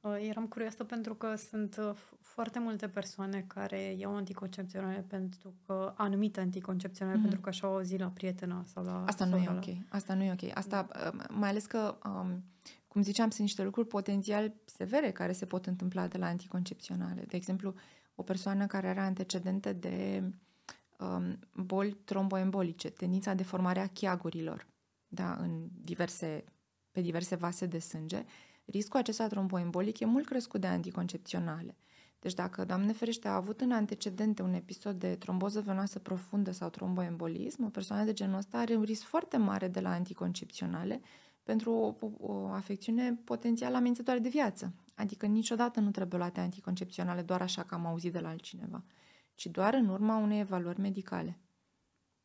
Uh, 0.04 0.26
eram 0.28 0.46
curioasă 0.46 0.84
pentru 0.84 1.14
că 1.14 1.34
sunt 1.34 1.76
uh, 1.76 1.96
foarte 2.20 2.58
multe 2.58 2.88
persoane 2.88 3.44
care 3.46 3.94
iau 3.98 4.16
anticoncepționale 4.16 5.04
pentru 5.08 5.54
că 5.66 5.92
anumite 5.96 6.40
anticoncepționale 6.40 7.18
mm-hmm. 7.18 7.22
pentru 7.22 7.40
că 7.40 7.48
așa 7.48 7.66
au 7.66 7.80
zi 7.80 7.96
la 7.96 8.06
prietena 8.06 8.64
sau 8.66 8.84
la 8.84 9.04
Asta 9.06 9.24
nu 9.24 9.36
e 9.36 9.48
ok. 9.48 9.76
Asta 9.88 10.14
nu 10.14 10.22
e 10.22 10.32
ok. 10.32 10.56
Asta 10.56 10.88
uh, 10.94 11.20
mai 11.30 11.48
ales 11.48 11.66
că 11.66 11.98
um, 12.06 12.44
cum 12.88 13.02
ziceam, 13.02 13.30
sunt 13.30 13.42
niște 13.42 13.62
lucruri 13.62 13.88
potențial 13.88 14.52
severe 14.64 15.10
care 15.10 15.32
se 15.32 15.46
pot 15.46 15.66
întâmpla 15.66 16.06
de 16.06 16.18
la 16.18 16.26
anticoncepționale. 16.26 17.24
De 17.26 17.36
exemplu, 17.36 17.74
o 18.14 18.22
persoană 18.22 18.66
care 18.66 18.88
are 18.88 19.00
antecedente 19.00 19.72
de 19.72 20.22
um, 20.98 21.38
boli 21.52 21.92
tromboembolice, 21.92 22.90
tendința 22.90 23.34
de 23.34 23.42
formare 23.42 23.80
a 23.80 23.86
chiagurilor, 23.86 24.66
da, 25.08 25.36
în 25.40 25.68
diverse, 25.80 26.44
pe 26.90 27.00
diverse 27.00 27.34
vase 27.34 27.66
de 27.66 27.78
sânge, 27.78 28.24
riscul 28.64 29.00
acesta 29.00 29.26
tromboembolic 29.26 30.00
e 30.00 30.04
mult 30.04 30.26
crescut 30.26 30.60
de 30.60 30.66
anticoncepționale. 30.66 31.76
Deci 32.18 32.34
dacă, 32.34 32.64
Doamne 32.64 32.92
ferește, 32.92 33.28
a 33.28 33.34
avut 33.34 33.60
în 33.60 33.72
antecedente 33.72 34.42
un 34.42 34.52
episod 34.52 34.98
de 34.98 35.14
tromboză 35.16 35.60
venoasă 35.60 35.98
profundă 35.98 36.50
sau 36.50 36.68
tromboembolism, 36.68 37.64
o 37.64 37.68
persoană 37.68 38.04
de 38.04 38.12
genul 38.12 38.36
ăsta 38.36 38.58
are 38.58 38.74
un 38.74 38.82
risc 38.82 39.02
foarte 39.02 39.36
mare 39.36 39.68
de 39.68 39.80
la 39.80 39.90
anticoncepționale 39.90 41.00
pentru 41.42 41.72
o, 41.72 41.96
o 42.18 42.46
afecțiune 42.46 43.14
potențial 43.24 43.74
amenințătoare 43.74 44.18
de 44.18 44.28
viață. 44.28 44.72
Adică 44.94 45.26
niciodată 45.26 45.80
nu 45.80 45.90
trebuie 45.90 46.18
luate 46.18 46.40
anticoncepționale 46.40 47.22
doar 47.22 47.42
așa 47.42 47.62
că 47.62 47.74
am 47.74 47.86
auzit 47.86 48.12
de 48.12 48.18
la 48.18 48.28
altcineva, 48.28 48.84
ci 49.34 49.46
doar 49.46 49.74
în 49.74 49.88
urma 49.88 50.16
unei 50.16 50.40
evaluări 50.40 50.80
medicale. 50.80 51.38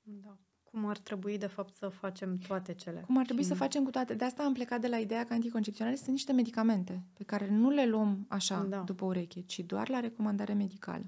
Da. 0.02 0.38
Cum 0.71 0.86
ar 0.86 0.97
trebui, 0.97 1.38
de 1.38 1.47
fapt, 1.47 1.75
să 1.75 1.88
facem 1.88 2.38
toate 2.38 2.73
cele? 2.73 3.01
Cum 3.05 3.17
ar 3.17 3.25
trebui 3.25 3.43
să 3.43 3.55
facem 3.55 3.84
cu 3.84 3.89
toate? 3.89 4.13
De 4.13 4.25
asta 4.25 4.43
am 4.43 4.53
plecat 4.53 4.82
de 4.82 4.88
la 4.88 4.97
ideea 4.97 5.25
că 5.25 5.34
anticoncepționale 5.34 5.95
sunt 5.95 6.10
niște 6.10 6.32
medicamente 6.32 7.03
pe 7.13 7.23
care 7.23 7.49
nu 7.49 7.69
le 7.69 7.86
luăm 7.86 8.25
așa 8.27 8.63
da. 8.63 8.79
după 8.79 9.05
ureche, 9.05 9.41
ci 9.41 9.60
doar 9.60 9.89
la 9.89 9.99
recomandare 9.99 10.53
medicală. 10.53 11.05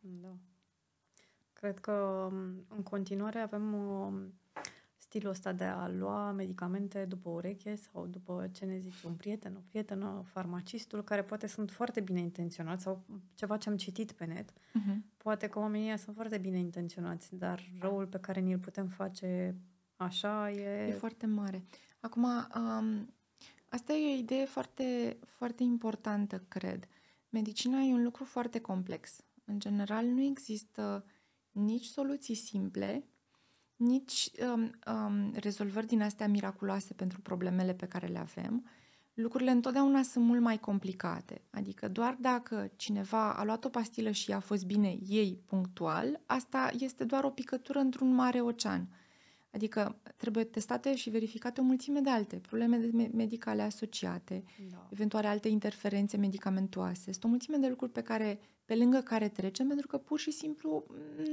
Da. 0.00 0.36
Cred 1.52 1.78
că 1.78 2.28
în 2.68 2.82
continuare 2.82 3.38
avem 3.38 3.74
stilul 5.12 5.30
ăsta 5.30 5.52
de 5.52 5.64
a 5.64 5.88
lua 5.88 6.30
medicamente 6.30 7.04
după 7.04 7.30
ureche 7.30 7.74
sau 7.74 8.06
după 8.06 8.48
ce 8.52 8.64
ne 8.64 8.78
zice 8.78 9.06
un 9.06 9.14
prieten, 9.14 9.54
o 9.56 9.60
prietenă, 9.68 10.22
farmacistul, 10.26 11.04
care 11.04 11.22
poate 11.22 11.46
sunt 11.46 11.70
foarte 11.70 12.00
bine 12.00 12.20
intenționați 12.20 12.82
sau 12.82 13.04
ceva 13.34 13.56
ce 13.56 13.68
am 13.68 13.76
citit 13.76 14.12
pe 14.12 14.24
net. 14.24 14.50
Uh-huh. 14.50 14.96
Poate 15.16 15.48
că 15.48 15.58
oamenii 15.58 15.98
sunt 15.98 16.14
foarte 16.14 16.38
bine 16.38 16.58
intenționați, 16.58 17.34
dar 17.34 17.62
răul 17.80 18.06
pe 18.06 18.18
care 18.18 18.40
ni-l 18.40 18.58
putem 18.58 18.88
face 18.88 19.56
așa 19.96 20.50
e... 20.50 20.86
E 20.86 20.92
foarte 20.92 21.26
mare. 21.26 21.64
Acum, 22.00 22.24
um, 22.24 23.14
asta 23.68 23.92
e 23.92 24.14
o 24.14 24.18
idee 24.18 24.44
foarte, 24.44 25.18
foarte 25.26 25.62
importantă, 25.62 26.44
cred. 26.48 26.88
Medicina 27.28 27.80
e 27.80 27.92
un 27.92 28.02
lucru 28.02 28.24
foarte 28.24 28.60
complex. 28.60 29.24
În 29.44 29.58
general, 29.58 30.06
nu 30.06 30.22
există 30.22 31.04
nici 31.50 31.84
soluții 31.84 32.34
simple, 32.34 33.04
nici 33.82 34.30
um, 34.54 34.70
um, 34.94 35.32
rezolvări 35.34 35.86
din 35.86 36.02
astea 36.02 36.28
miraculoase 36.28 36.94
pentru 36.94 37.20
problemele 37.20 37.74
pe 37.74 37.86
care 37.86 38.06
le 38.06 38.18
avem. 38.18 38.64
Lucrurile 39.14 39.50
întotdeauna 39.50 40.02
sunt 40.02 40.24
mult 40.24 40.40
mai 40.40 40.58
complicate. 40.58 41.42
Adică 41.50 41.88
doar 41.88 42.16
dacă 42.20 42.70
cineva 42.76 43.34
a 43.34 43.44
luat 43.44 43.64
o 43.64 43.68
pastilă 43.68 44.10
și 44.10 44.32
a 44.32 44.40
fost 44.40 44.66
bine 44.66 44.98
ei 45.08 45.42
punctual, 45.46 46.20
asta 46.26 46.70
este 46.78 47.04
doar 47.04 47.24
o 47.24 47.30
picătură 47.30 47.78
într-un 47.78 48.14
mare 48.14 48.40
ocean. 48.40 48.88
Adică 49.52 49.96
trebuie 50.16 50.44
testate 50.44 50.96
și 50.96 51.10
verificate 51.10 51.60
o 51.60 51.64
mulțime 51.64 52.00
de 52.00 52.10
alte 52.10 52.36
probleme 52.36 52.90
medicale 53.12 53.62
asociate, 53.62 54.44
da. 54.70 54.88
eventuale 54.90 55.26
alte 55.26 55.48
interferențe 55.48 56.16
medicamentoase. 56.16 57.12
Sunt 57.12 57.24
o 57.24 57.28
mulțime 57.28 57.56
de 57.56 57.68
lucruri 57.68 57.92
pe 57.92 58.02
care, 58.02 58.40
pe 58.64 58.74
lângă 58.74 58.98
care 58.98 59.28
trecem, 59.28 59.66
pentru 59.66 59.86
că 59.86 59.98
pur 59.98 60.18
și 60.18 60.30
simplu 60.30 60.84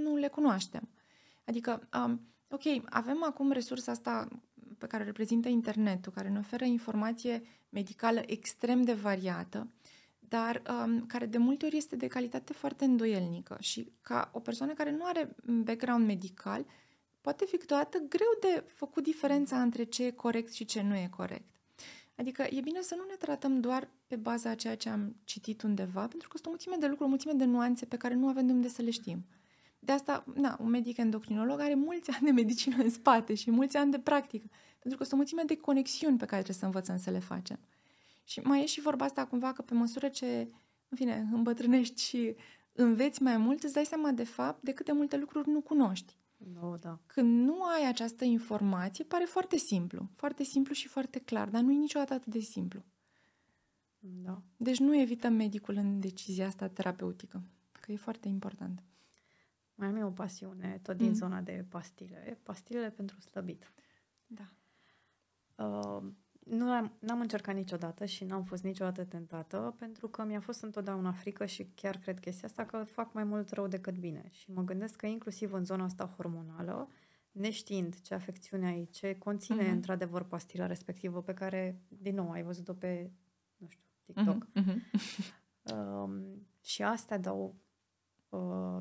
nu 0.03 0.15
le 0.15 0.27
cunoaștem. 0.27 0.89
Adică 1.45 1.87
um, 2.05 2.21
ok, 2.49 2.61
avem 2.89 3.23
acum 3.23 3.51
resursa 3.51 3.91
asta 3.91 4.27
pe 4.77 4.87
care 4.87 5.03
reprezintă 5.03 5.47
internetul, 5.47 6.11
care 6.11 6.29
ne 6.29 6.39
oferă 6.39 6.65
informație 6.65 7.41
medicală 7.69 8.21
extrem 8.25 8.81
de 8.81 8.93
variată, 8.93 9.67
dar 10.19 10.61
um, 10.69 11.05
care 11.05 11.25
de 11.25 11.37
multe 11.37 11.65
ori 11.65 11.77
este 11.77 11.95
de 11.95 12.07
calitate 12.07 12.53
foarte 12.53 12.85
îndoielnică 12.85 13.57
și 13.59 13.91
ca 14.01 14.29
o 14.33 14.39
persoană 14.39 14.73
care 14.73 14.91
nu 14.91 15.05
are 15.05 15.35
background 15.45 16.05
medical, 16.05 16.65
poate 17.21 17.45
fi 17.45 17.57
câteodată 17.57 17.97
greu 17.97 18.37
de 18.39 18.63
făcut 18.67 19.03
diferența 19.03 19.61
între 19.61 19.83
ce 19.83 20.05
e 20.05 20.11
corect 20.11 20.53
și 20.53 20.65
ce 20.65 20.81
nu 20.81 20.95
e 20.95 21.07
corect. 21.15 21.47
Adică 22.15 22.45
e 22.49 22.61
bine 22.61 22.81
să 22.81 22.95
nu 22.97 23.03
ne 23.09 23.15
tratăm 23.15 23.59
doar 23.59 23.89
pe 24.07 24.15
baza 24.15 24.49
a 24.49 24.55
ceea 24.55 24.75
ce 24.75 24.89
am 24.89 25.15
citit 25.23 25.61
undeva, 25.61 26.07
pentru 26.07 26.27
că 26.27 26.33
sunt 26.37 26.45
o 26.45 26.49
mulțime 26.49 26.75
de 26.79 26.85
lucruri, 26.85 27.05
o 27.05 27.09
mulțime 27.09 27.33
de 27.33 27.45
nuanțe 27.45 27.85
pe 27.85 27.97
care 27.97 28.13
nu 28.13 28.27
avem 28.27 28.45
de 28.45 28.51
unde 28.51 28.67
să 28.67 28.81
le 28.81 28.89
știm. 28.89 29.25
De 29.79 29.91
asta, 29.91 30.23
na, 30.35 30.57
un 30.61 30.69
medic 30.69 30.97
endocrinolog 30.97 31.59
are 31.59 31.75
mulți 31.75 32.11
ani 32.11 32.25
de 32.25 32.31
medicină 32.31 32.83
în 32.83 32.89
spate 32.89 33.33
și 33.33 33.51
mulți 33.51 33.77
ani 33.77 33.91
de 33.91 33.99
practică, 33.99 34.45
pentru 34.79 34.97
că 34.97 35.03
sunt 35.03 35.13
o 35.13 35.15
mulțime 35.15 35.43
de 35.43 35.57
conexiuni 35.57 36.17
pe 36.17 36.25
care 36.25 36.41
trebuie 36.41 36.55
să 36.55 36.65
învățăm 36.65 36.97
să 36.97 37.09
le 37.09 37.19
facem. 37.19 37.59
Și 38.23 38.39
mai 38.39 38.61
e 38.61 38.65
și 38.65 38.81
vorba 38.81 39.05
asta 39.05 39.25
cumva 39.25 39.53
că 39.53 39.61
pe 39.61 39.73
măsură 39.73 40.07
ce, 40.07 40.51
în 40.89 40.97
fine, 40.97 41.27
îmbătrânești 41.31 42.01
și 42.01 42.35
înveți 42.71 43.21
mai 43.21 43.37
mult, 43.37 43.63
îți 43.63 43.73
dai 43.73 43.85
seama 43.85 44.11
de 44.11 44.23
fapt 44.23 44.63
de 44.63 44.71
câte 44.71 44.91
multe 44.91 45.17
lucruri 45.17 45.49
nu 45.49 45.61
cunoști. 45.61 46.15
No, 46.53 46.75
da. 46.75 46.99
Când 47.05 47.45
nu 47.45 47.63
ai 47.63 47.87
această 47.87 48.25
informație, 48.25 49.03
pare 49.03 49.23
foarte 49.23 49.57
simplu. 49.57 50.09
Foarte 50.15 50.43
simplu 50.43 50.73
și 50.73 50.87
foarte 50.87 51.19
clar, 51.19 51.49
dar 51.49 51.61
nu 51.61 51.71
e 51.71 51.75
niciodată 51.75 52.13
atât 52.13 52.33
de 52.33 52.39
simplu. 52.39 52.83
Da. 53.99 54.41
Deci 54.57 54.79
nu 54.79 54.99
evităm 54.99 55.33
medicul 55.33 55.75
în 55.75 55.99
decizia 55.99 56.47
asta 56.47 56.67
terapeutică, 56.67 57.41
că 57.71 57.91
e 57.91 57.95
foarte 57.95 58.27
important. 58.27 58.83
Mai 59.79 59.87
am 59.87 59.95
eu 59.95 60.07
o 60.07 60.11
pasiune, 60.11 60.79
tot 60.83 60.97
din 60.97 61.07
mm. 61.07 61.13
zona 61.13 61.41
de 61.41 61.65
pastile. 61.69 62.39
Pastilele 62.43 62.89
pentru 62.89 63.19
slăbit. 63.19 63.71
Da. 64.25 64.53
Uh, 65.65 66.03
nu 66.39 66.71
am, 66.71 66.93
n-am 66.99 67.19
încercat 67.19 67.55
niciodată 67.55 68.05
și 68.05 68.23
n-am 68.23 68.43
fost 68.43 68.63
niciodată 68.63 69.03
tentată 69.03 69.75
pentru 69.77 70.07
că 70.07 70.23
mi-a 70.23 70.39
fost 70.39 70.63
întotdeauna 70.63 71.11
frică 71.11 71.45
și 71.45 71.71
chiar 71.75 71.97
cred 71.97 72.19
chestia 72.19 72.47
asta 72.47 72.65
că 72.65 72.83
fac 72.83 73.13
mai 73.13 73.23
mult 73.23 73.51
rău 73.51 73.67
decât 73.67 73.97
bine. 73.97 74.27
Și 74.31 74.51
mă 74.51 74.63
gândesc 74.63 74.95
că 74.95 75.05
inclusiv 75.05 75.53
în 75.53 75.65
zona 75.65 75.83
asta 75.83 76.13
hormonală 76.15 76.89
neștiind 77.31 78.01
ce 78.01 78.13
afecțiune 78.13 78.67
ai, 78.67 78.85
ce 78.91 79.17
conține 79.17 79.67
mm-hmm. 79.67 79.71
într-adevăr 79.71 80.23
pastila 80.23 80.65
respectivă 80.65 81.21
pe 81.21 81.33
care, 81.33 81.81
din 81.87 82.15
nou, 82.15 82.31
ai 82.31 82.43
văzut-o 82.43 82.73
pe, 82.73 83.11
nu 83.57 83.67
știu, 83.67 83.85
TikTok. 84.03 84.47
Mm-hmm. 84.47 84.77
Um, 85.75 86.47
și 86.61 86.83
astea 86.83 87.17
dau, 87.17 87.45
uh, 87.45 87.68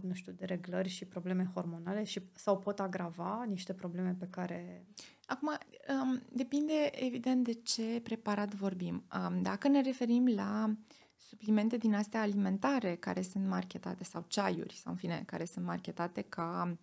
nu 0.01 0.13
știu, 0.13 0.33
de 0.33 0.45
reglări 0.45 0.89
și 0.89 1.05
probleme 1.05 1.51
hormonale 1.55 2.05
și 2.05 2.23
sau 2.35 2.59
pot 2.59 2.81
agrava 2.81 3.45
niște 3.49 3.73
probleme 3.73 4.17
pe 4.19 4.27
care... 4.31 4.87
Acum, 5.27 5.49
um, 6.03 6.23
depinde 6.33 6.91
evident 6.93 7.45
de 7.45 7.53
ce 7.53 8.01
preparat 8.03 8.55
vorbim. 8.55 9.05
Um, 9.15 9.43
dacă 9.43 9.69
ne 9.69 9.81
referim 9.81 10.27
la 10.35 10.75
suplimente 11.17 11.77
din 11.77 11.95
astea 11.95 12.21
alimentare 12.21 12.95
care 12.95 13.23
sunt 13.23 13.47
marketate 13.47 14.05
sau 14.05 14.25
ceaiuri 14.29 14.75
sau 14.75 14.93
în 14.93 14.99
fine, 14.99 15.23
care 15.27 15.45
sunt 15.45 15.65
marketate 15.65 16.23
ca 16.23 16.77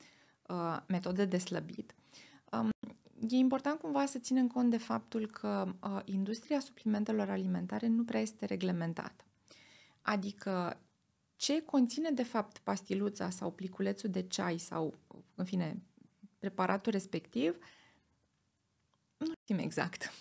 uh, 0.48 0.78
metode 0.88 1.26
de 1.26 1.38
slăbit, 1.38 1.96
um, 2.52 2.70
e 3.30 3.36
important 3.36 3.80
cumva 3.80 4.06
să 4.06 4.20
ținem 4.20 4.48
cont 4.48 4.70
de 4.70 4.78
faptul 4.78 5.28
că 5.28 5.74
uh, 5.84 6.00
industria 6.06 6.60
suplimentelor 6.60 7.30
alimentare 7.30 7.88
nu 7.88 8.04
prea 8.04 8.22
este 8.22 8.46
reglementată. 8.46 9.24
Adică 10.02 10.80
ce 11.36 11.62
conține 11.62 12.10
de 12.10 12.24
fapt 12.24 12.58
pastiluța 12.58 13.30
sau 13.30 13.52
pliculețul 13.52 14.10
de 14.10 14.22
ceai 14.22 14.58
sau, 14.58 14.94
în 15.36 15.46
fine, 15.46 15.82
preparatul 16.40 16.92
respectiv, 16.92 17.58
nu 19.18 19.34
știm 19.42 19.58
exact. 19.58 20.12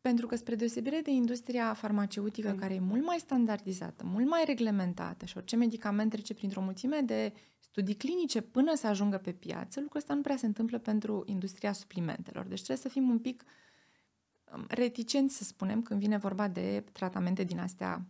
Pentru 0.00 0.26
că, 0.26 0.36
spre 0.36 0.54
deosebire 0.54 1.00
de 1.00 1.10
industria 1.10 1.74
farmaceutică, 1.74 2.50
mm. 2.50 2.58
care 2.58 2.74
e 2.74 2.80
mult 2.80 3.04
mai 3.04 3.18
standardizată, 3.18 4.04
mult 4.04 4.28
mai 4.28 4.42
reglementată 4.46 5.24
și 5.24 5.36
orice 5.36 5.56
medicament 5.56 6.10
trece 6.10 6.34
printr-o 6.34 6.60
mulțime 6.60 7.00
de 7.00 7.32
studii 7.58 7.94
clinice 7.94 8.40
până 8.40 8.74
să 8.74 8.86
ajungă 8.86 9.18
pe 9.18 9.32
piață, 9.32 9.80
lucrul 9.80 10.00
ăsta 10.00 10.14
nu 10.14 10.20
prea 10.20 10.36
se 10.36 10.46
întâmplă 10.46 10.78
pentru 10.78 11.22
industria 11.26 11.72
suplimentelor. 11.72 12.44
Deci 12.44 12.62
trebuie 12.62 12.76
să 12.76 12.88
fim 12.88 13.08
un 13.08 13.18
pic 13.18 13.44
um, 14.54 14.64
reticenți, 14.68 15.36
să 15.36 15.44
spunem, 15.44 15.82
când 15.82 16.00
vine 16.00 16.16
vorba 16.16 16.48
de 16.48 16.84
tratamente 16.92 17.44
din 17.44 17.58
astea 17.58 18.06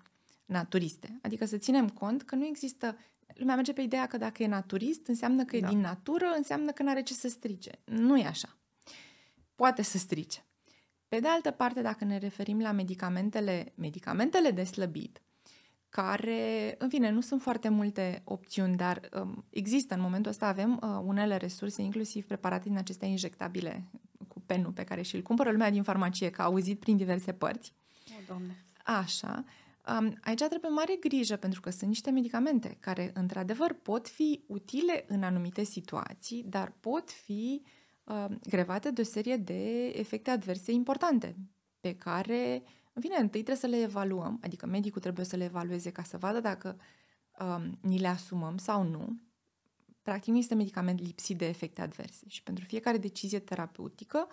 naturiste. 0.53 1.19
Adică 1.23 1.45
să 1.45 1.57
ținem 1.57 1.89
cont 1.89 2.23
că 2.23 2.35
nu 2.35 2.47
există... 2.47 2.97
Lumea 3.35 3.55
merge 3.55 3.73
pe 3.73 3.83
ideea 3.83 4.07
că 4.07 4.17
dacă 4.17 4.43
e 4.43 4.47
naturist, 4.47 5.07
înseamnă 5.07 5.45
că 5.45 5.59
da. 5.59 5.67
e 5.67 5.71
din 5.71 5.81
natură, 5.81 6.33
înseamnă 6.37 6.71
că 6.71 6.83
nu 6.83 6.91
are 6.91 7.03
ce 7.03 7.15
să 7.15 7.29
strice. 7.29 7.71
Nu 7.85 8.19
e 8.19 8.27
așa. 8.27 8.59
Poate 9.55 9.83
să 9.83 9.99
strice. 9.99 10.45
Pe 11.09 11.21
de 11.21 11.29
altă 11.29 11.51
parte, 11.51 11.83
dacă 11.83 12.05
ne 12.05 12.19
referim 12.19 12.61
la 12.61 12.73
medicamentele, 12.73 13.73
medicamentele 13.75 14.51
de 14.51 14.65
slăbit, 14.65 15.23
care, 15.89 16.75
în 16.79 16.89
fine, 16.89 17.11
nu 17.11 17.21
sunt 17.21 17.43
foarte 17.43 17.69
multe 17.69 18.23
opțiuni, 18.25 18.77
dar 18.77 19.09
um, 19.21 19.45
există. 19.51 19.95
În 19.95 20.01
momentul 20.01 20.31
ăsta 20.31 20.47
avem 20.47 20.81
uh, 20.83 21.01
unele 21.05 21.37
resurse, 21.37 21.83
inclusiv 21.83 22.27
preparate 22.27 22.69
din 22.69 22.77
acestea 22.79 23.09
injectabile 23.09 23.85
cu 24.29 24.41
penul 24.47 24.73
pe 24.73 24.85
care 24.85 25.03
și-l 25.03 25.23
cumpără 25.23 25.51
lumea 25.51 25.71
din 25.71 25.83
farmacie, 25.83 26.31
că 26.31 26.43
a 26.43 26.45
auzit 26.45 26.81
prin 26.81 26.97
diverse 26.97 27.33
părți. 27.33 27.75
O, 28.11 28.23
Doamne! 28.27 28.65
Așa. 28.85 29.45
Um, 29.89 30.19
aici 30.21 30.43
trebuie 30.43 30.71
mare 30.71 30.97
grijă 31.01 31.37
pentru 31.37 31.61
că 31.61 31.71
sunt 31.71 31.89
niște 31.89 32.11
medicamente 32.11 32.77
care, 32.81 33.11
într-adevăr, 33.15 33.73
pot 33.73 34.09
fi 34.09 34.45
utile 34.47 35.05
în 35.09 35.23
anumite 35.23 35.63
situații, 35.63 36.45
dar 36.47 36.73
pot 36.81 37.11
fi 37.11 37.63
uh, 38.05 38.27
grevate 38.49 38.91
de 38.91 39.01
o 39.01 39.05
serie 39.05 39.37
de 39.37 39.87
efecte 39.87 40.31
adverse 40.31 40.73
importante 40.73 41.37
pe 41.81 41.95
care, 41.95 42.63
în 42.93 43.03
fine, 43.03 43.17
întâi 43.17 43.43
trebuie 43.43 43.57
să 43.57 43.67
le 43.67 43.83
evaluăm, 43.83 44.39
adică 44.43 44.67
medicul 44.67 45.01
trebuie 45.01 45.25
să 45.25 45.37
le 45.37 45.45
evalueze 45.45 45.91
ca 45.91 46.03
să 46.03 46.19
vadă 46.19 46.41
dacă 46.41 46.77
um, 47.39 47.79
ni 47.81 47.99
le 47.99 48.09
asumăm 48.09 48.57
sau 48.57 48.83
nu. 48.83 49.21
Practic, 50.03 50.33
nu 50.33 50.39
este 50.39 50.55
medicament 50.55 51.01
lipsit 51.01 51.39
de 51.39 51.47
efecte 51.47 51.81
adverse 51.81 52.25
și 52.29 52.43
pentru 52.43 52.65
fiecare 52.65 52.99
decizie 52.99 53.39
terapeutică 53.39 54.29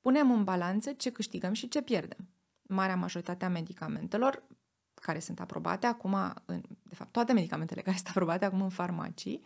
punem 0.00 0.30
în 0.30 0.44
balanță 0.44 0.92
ce 0.92 1.10
câștigăm 1.10 1.52
și 1.52 1.68
ce 1.68 1.82
pierdem. 1.82 2.28
Marea 2.62 2.96
majoritate 2.96 3.44
a 3.44 3.48
medicamentelor 3.48 4.48
care 5.00 5.18
sunt 5.18 5.40
aprobate 5.40 5.86
acum, 5.86 6.14
în, 6.44 6.62
de 6.82 6.94
fapt 6.94 7.12
toate 7.12 7.32
medicamentele 7.32 7.80
care 7.80 7.96
sunt 8.02 8.08
aprobate 8.08 8.44
acum 8.44 8.62
în 8.62 8.68
farmacii, 8.68 9.42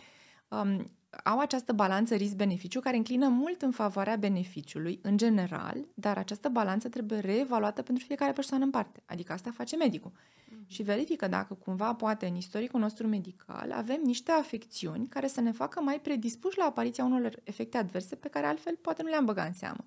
um, 0.48 0.90
au 1.24 1.38
această 1.38 1.72
balanță 1.72 2.14
risc-beneficiu 2.14 2.80
care 2.80 2.96
înclină 2.96 3.28
mult 3.28 3.62
în 3.62 3.70
favoarea 3.70 4.16
beneficiului 4.16 4.98
în 5.02 5.16
general, 5.16 5.76
dar 5.94 6.18
această 6.18 6.48
balanță 6.48 6.88
trebuie 6.88 7.18
reevaluată 7.18 7.82
pentru 7.82 8.04
fiecare 8.04 8.32
persoană 8.32 8.64
în 8.64 8.70
parte. 8.70 9.02
Adică 9.06 9.32
asta 9.32 9.50
face 9.50 9.76
medicul. 9.76 10.10
Mm-hmm. 10.12 10.66
Și 10.66 10.82
verifică 10.82 11.28
dacă 11.28 11.54
cumva 11.54 11.94
poate 11.94 12.26
în 12.26 12.34
istoricul 12.34 12.80
nostru 12.80 13.06
medical 13.06 13.72
avem 13.72 14.00
niște 14.04 14.30
afecțiuni 14.30 15.08
care 15.08 15.26
să 15.26 15.40
ne 15.40 15.52
facă 15.52 15.80
mai 15.80 16.00
predispuși 16.00 16.58
la 16.58 16.64
apariția 16.64 17.04
unor 17.04 17.40
efecte 17.44 17.76
adverse 17.76 18.14
pe 18.14 18.28
care 18.28 18.46
altfel 18.46 18.76
poate 18.80 19.02
nu 19.02 19.08
le-am 19.08 19.24
băgat 19.24 19.46
în 19.46 19.52
seamă. 19.52 19.84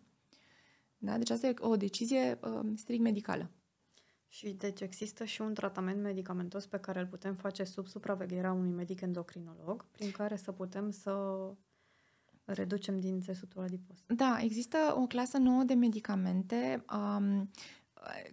Da? 0.97 1.17
Deci 1.17 1.29
asta 1.29 1.47
e 1.47 1.53
o 1.59 1.75
decizie 1.75 2.39
uh, 2.41 2.59
strict 2.75 3.01
medicală. 3.01 3.49
Și 4.27 4.49
deci 4.49 4.81
există 4.81 5.23
și 5.23 5.41
un 5.41 5.53
tratament 5.53 6.01
medicamentos 6.01 6.65
pe 6.65 6.79
care 6.79 6.99
îl 6.99 7.05
putem 7.05 7.35
face 7.35 7.63
sub 7.63 7.87
supravegherea 7.87 8.51
unui 8.51 8.71
medic 8.71 9.01
endocrinolog, 9.01 9.85
prin 9.91 10.11
care 10.11 10.35
să 10.35 10.51
putem 10.51 10.91
să 10.91 11.13
reducem 12.45 12.99
din 12.99 13.21
țesutul 13.21 13.61
adipos. 13.61 13.97
Da, 14.07 14.37
există 14.41 14.77
o 14.97 15.07
clasă 15.07 15.37
nouă 15.37 15.63
de 15.63 15.73
medicamente 15.73 16.85
um, 16.93 17.49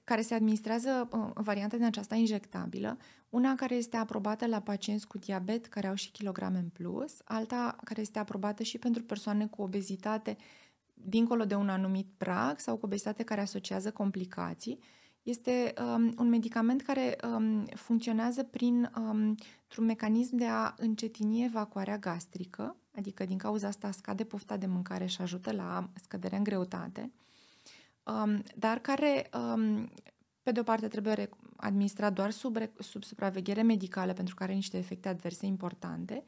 care 0.05 0.23
se 0.23 0.35
administrează 0.35 1.09
uh, 1.13 1.31
varianta 1.35 1.77
din 1.77 1.85
aceasta 1.85 2.15
injectabilă, 2.15 2.99
una 3.29 3.55
care 3.55 3.75
este 3.75 3.97
aprobată 3.97 4.47
la 4.47 4.61
pacienți 4.61 5.07
cu 5.07 5.19
diabet 5.19 5.67
care 5.67 5.87
au 5.87 5.95
și 5.95 6.11
kilograme 6.11 6.59
în 6.59 6.69
plus, 6.69 7.21
alta 7.25 7.77
care 7.85 8.01
este 8.01 8.19
aprobată 8.19 8.63
și 8.63 8.79
pentru 8.79 9.03
persoane 9.03 9.47
cu 9.47 9.63
obezitate 9.63 10.37
dincolo 10.95 11.45
de 11.45 11.55
un 11.55 11.69
anumit 11.69 12.07
prag 12.17 12.59
sau 12.59 12.77
cu 12.77 12.85
obezitate 12.85 13.23
care 13.23 13.41
asociază 13.41 13.91
complicații 13.91 14.79
este 15.25 15.73
um, 15.79 16.15
un 16.19 16.29
medicament 16.29 16.83
care 16.83 17.17
um, 17.25 17.65
funcționează 17.65 18.43
prin 18.43 18.91
um, 18.97 19.35
un 19.79 19.85
mecanism 19.85 20.37
de 20.37 20.47
a 20.47 20.75
încetini 20.77 21.45
evacuarea 21.45 21.99
gastrică, 21.99 22.77
adică 22.97 23.25
din 23.25 23.39
cauza 23.39 23.67
asta 23.69 23.91
scade 23.91 24.25
pofta 24.25 24.57
de 24.57 24.67
mâncare 24.67 25.07
și 25.07 25.21
ajută 25.21 25.53
la 25.53 25.89
scăderea 26.03 26.39
în 26.39 26.45
greutate, 26.45 27.13
um, 28.03 28.43
dar 28.57 28.79
care, 28.79 29.31
um, 29.55 29.91
pe 30.43 30.53
de 30.53 30.61
o 30.61 30.63
parte, 30.63 30.89
trebuie 30.89 31.29
administrat 31.57 32.13
doar 32.13 32.31
sub, 32.31 32.57
sub 32.79 33.05
supraveghere 33.05 33.63
medicală 33.63 34.13
pentru 34.13 34.35
că 34.35 34.43
are 34.43 34.53
niște 34.53 34.77
efecte 34.77 35.09
adverse 35.09 35.47
importante 35.47 36.25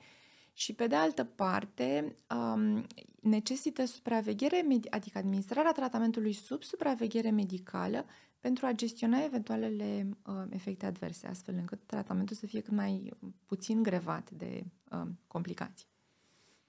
și, 0.52 0.72
pe 0.72 0.86
de 0.86 0.94
altă 0.94 1.24
parte, 1.24 2.16
um, 2.34 2.86
necesită 3.20 3.84
supraveghere, 3.84 4.66
adică 4.90 5.18
administrarea 5.18 5.72
tratamentului 5.72 6.32
sub 6.32 6.62
supraveghere 6.62 7.30
medicală 7.30 8.06
pentru 8.46 8.66
a 8.66 8.72
gestiona 8.72 9.24
eventualele 9.24 10.08
uh, 10.26 10.44
efecte 10.50 10.86
adverse, 10.86 11.26
astfel 11.26 11.54
încât 11.54 11.78
tratamentul 11.86 12.36
să 12.36 12.46
fie 12.46 12.60
cât 12.60 12.72
mai 12.72 13.12
puțin 13.46 13.82
grevat 13.82 14.30
de 14.30 14.64
uh, 14.90 15.08
complicații. 15.26 15.86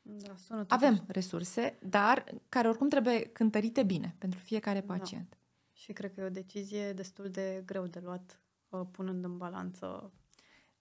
Da, 0.02 0.36
sună 0.36 0.66
Avem 0.68 1.04
resurse, 1.08 1.78
dar 1.82 2.24
care 2.50 2.68
oricum 2.68 2.90
trebuie 2.90 3.20
cântărite 3.20 3.84
bine 3.84 4.16
pentru 4.18 4.40
fiecare 4.40 4.80
da. 4.80 4.94
pacient. 4.94 5.30
Da. 5.30 5.38
Și 5.74 5.94
cred 5.94 6.14
că 6.14 6.22
e 6.22 6.24
o 6.24 6.30
decizie 6.30 6.94
destul 6.94 7.30
de 7.30 7.64
greu 7.66 7.88
de 7.88 8.00
luat, 8.04 8.42
uh, 8.70 8.82
punând 8.92 9.24
în 9.24 9.38
balanță 9.38 10.12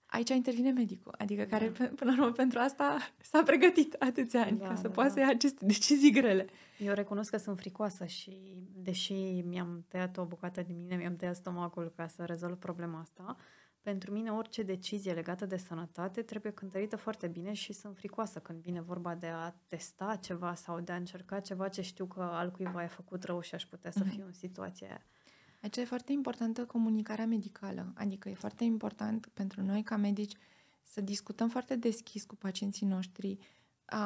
aici 0.07 0.29
intervine 0.29 0.71
medicul, 0.71 1.15
adică 1.17 1.41
da. 1.41 1.57
care 1.57 1.69
până 1.69 2.11
la 2.15 2.21
urmă 2.21 2.31
pentru 2.31 2.59
asta 2.59 2.97
s-a 3.21 3.43
pregătit 3.43 3.95
atâția 3.99 4.41
ani 4.41 4.57
da, 4.57 4.67
ca 4.67 4.75
să 4.75 4.81
da, 4.81 4.89
poată 4.89 5.09
da. 5.09 5.13
să 5.13 5.19
ia 5.19 5.27
aceste 5.27 5.65
decizii 5.65 6.11
grele. 6.11 6.45
Eu 6.77 6.93
recunosc 6.93 7.29
că 7.29 7.37
sunt 7.37 7.57
fricoasă 7.57 8.05
și 8.05 8.37
deși 8.73 9.13
mi-am 9.45 9.85
tăiat 9.87 10.17
o 10.17 10.25
bucată 10.25 10.61
din 10.61 10.79
mine, 10.81 10.95
mi-am 10.95 11.15
tăiat 11.15 11.35
stomacul 11.35 11.93
ca 11.95 12.07
să 12.07 12.25
rezolv 12.25 12.55
problema 12.57 12.99
asta, 12.99 13.37
pentru 13.81 14.11
mine 14.11 14.31
orice 14.31 14.63
decizie 14.63 15.13
legată 15.13 15.45
de 15.45 15.57
sănătate 15.57 16.21
trebuie 16.21 16.51
cântărită 16.51 16.95
foarte 16.95 17.27
bine 17.27 17.53
și 17.53 17.73
sunt 17.73 17.95
fricoasă 17.95 18.39
când 18.39 18.61
vine 18.61 18.81
vorba 18.81 19.15
de 19.15 19.27
a 19.27 19.53
testa 19.67 20.15
ceva 20.21 20.53
sau 20.53 20.79
de 20.79 20.91
a 20.91 20.95
încerca 20.95 21.39
ceva 21.39 21.67
ce 21.67 21.81
știu 21.81 22.05
că 22.05 22.21
altcuiva 22.21 22.81
a 22.81 22.87
făcut 22.87 23.23
rău 23.23 23.41
și 23.41 23.55
aș 23.55 23.65
putea 23.65 23.91
să 23.91 24.03
mm-hmm. 24.03 24.09
fiu 24.09 24.23
în 24.25 24.33
situația 24.33 24.87
aia. 24.87 25.05
Aici 25.61 25.77
e 25.77 25.85
foarte 25.85 26.11
importantă 26.11 26.65
comunicarea 26.65 27.25
medicală, 27.25 27.93
adică 27.95 28.29
e 28.29 28.33
foarte 28.33 28.63
important 28.63 29.29
pentru 29.33 29.61
noi 29.61 29.83
ca 29.83 29.95
medici 29.95 30.35
să 30.83 31.01
discutăm 31.01 31.49
foarte 31.49 31.75
deschis 31.75 32.23
cu 32.23 32.35
pacienții 32.35 32.85
noștri, 32.85 33.37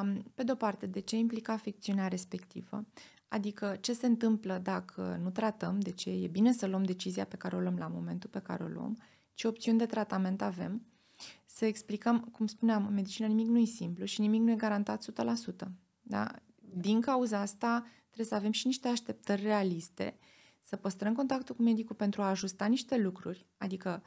um, 0.02 0.32
pe 0.36 0.43
de-o 0.43 0.56
parte, 0.56 0.86
de 0.86 0.99
ce 0.99 1.18
implică 1.18 1.52
afecțiunea 1.52 2.08
respectivă, 2.08 2.86
adică 3.28 3.78
ce 3.82 3.93
se 3.93 4.06
întâmplă 4.06 4.58
dacă 4.58 5.20
nu 5.24 5.30
tratăm, 5.30 5.80
de 5.80 5.91
ce 5.91 6.10
e 6.10 6.28
bine 6.28 6.52
să 6.52 6.68
luăm 6.68 6.84
decizia 6.84 7.26
pe 7.26 7.36
care 7.36 7.56
o 7.56 7.60
luăm 7.60 7.78
la 7.78 7.88
momentul 7.88 8.30
pe 8.30 8.39
care 8.39 8.64
o 8.64 8.68
luăm, 8.68 8.97
ce 9.34 9.47
opțiuni 9.47 9.78
de 9.78 9.86
tratament 9.86 10.41
avem, 10.41 10.86
să 11.45 11.66
explicăm, 11.66 12.20
cum 12.20 12.47
spuneam, 12.47 12.88
în 12.88 12.93
medicină 12.93 13.28
nimic 13.28 13.47
nu 13.47 13.58
e 13.58 13.66
simplu 13.66 14.06
și 14.06 14.22
nimic 14.22 14.41
nu 14.41 14.52
e 14.52 14.56
garantat 14.56 15.06
100%. 15.66 15.68
Da? 16.02 16.32
Din 16.74 17.02
cauza 17.02 17.39
asta 17.39 17.86
trebuie 18.06 18.26
să 18.26 18.36
avem 18.36 18.52
și 18.52 18.68
niște 18.68 18.88
așteptări 18.88 19.41
realiste 19.41 20.18
să 20.72 20.78
păstrăm 20.78 21.14
contactul 21.14 21.56
cu 21.56 21.62
medicul 21.62 21.96
pentru 21.96 22.22
a 22.22 22.30
ajusta 22.30 22.66
niște 22.66 22.98
lucruri, 22.98 23.46
adică 23.58 24.04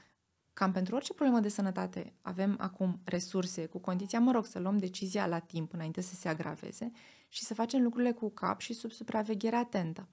cam 0.53 0.73
pentru 0.73 0.95
orice 0.95 1.13
problemă 1.13 1.41
de 1.41 1.49
sănătate 1.49 2.13
avem 2.21 2.57
acum 2.59 3.01
resurse, 3.05 3.67
cu 3.67 3.79
condiția, 3.79 4.21
mă 4.21 4.33
rog, 4.33 4.47
să 4.47 4.59
luăm 4.59 4.79
decizia 4.79 5.27
la 5.27 5.39
timp 5.39 5.73
înainte 5.73 6.01
să 6.01 6.15
se 6.15 6.29
agraveze 6.29 6.91
și 7.29 7.45
să 7.45 7.55
facem 7.55 7.83
lucrurile 7.83 8.13
cu 8.13 8.31
cap 8.31 8.61
și 8.61 8.73
sub 8.73 8.91
supraveghere 8.91 9.57
atentă. 9.57 10.09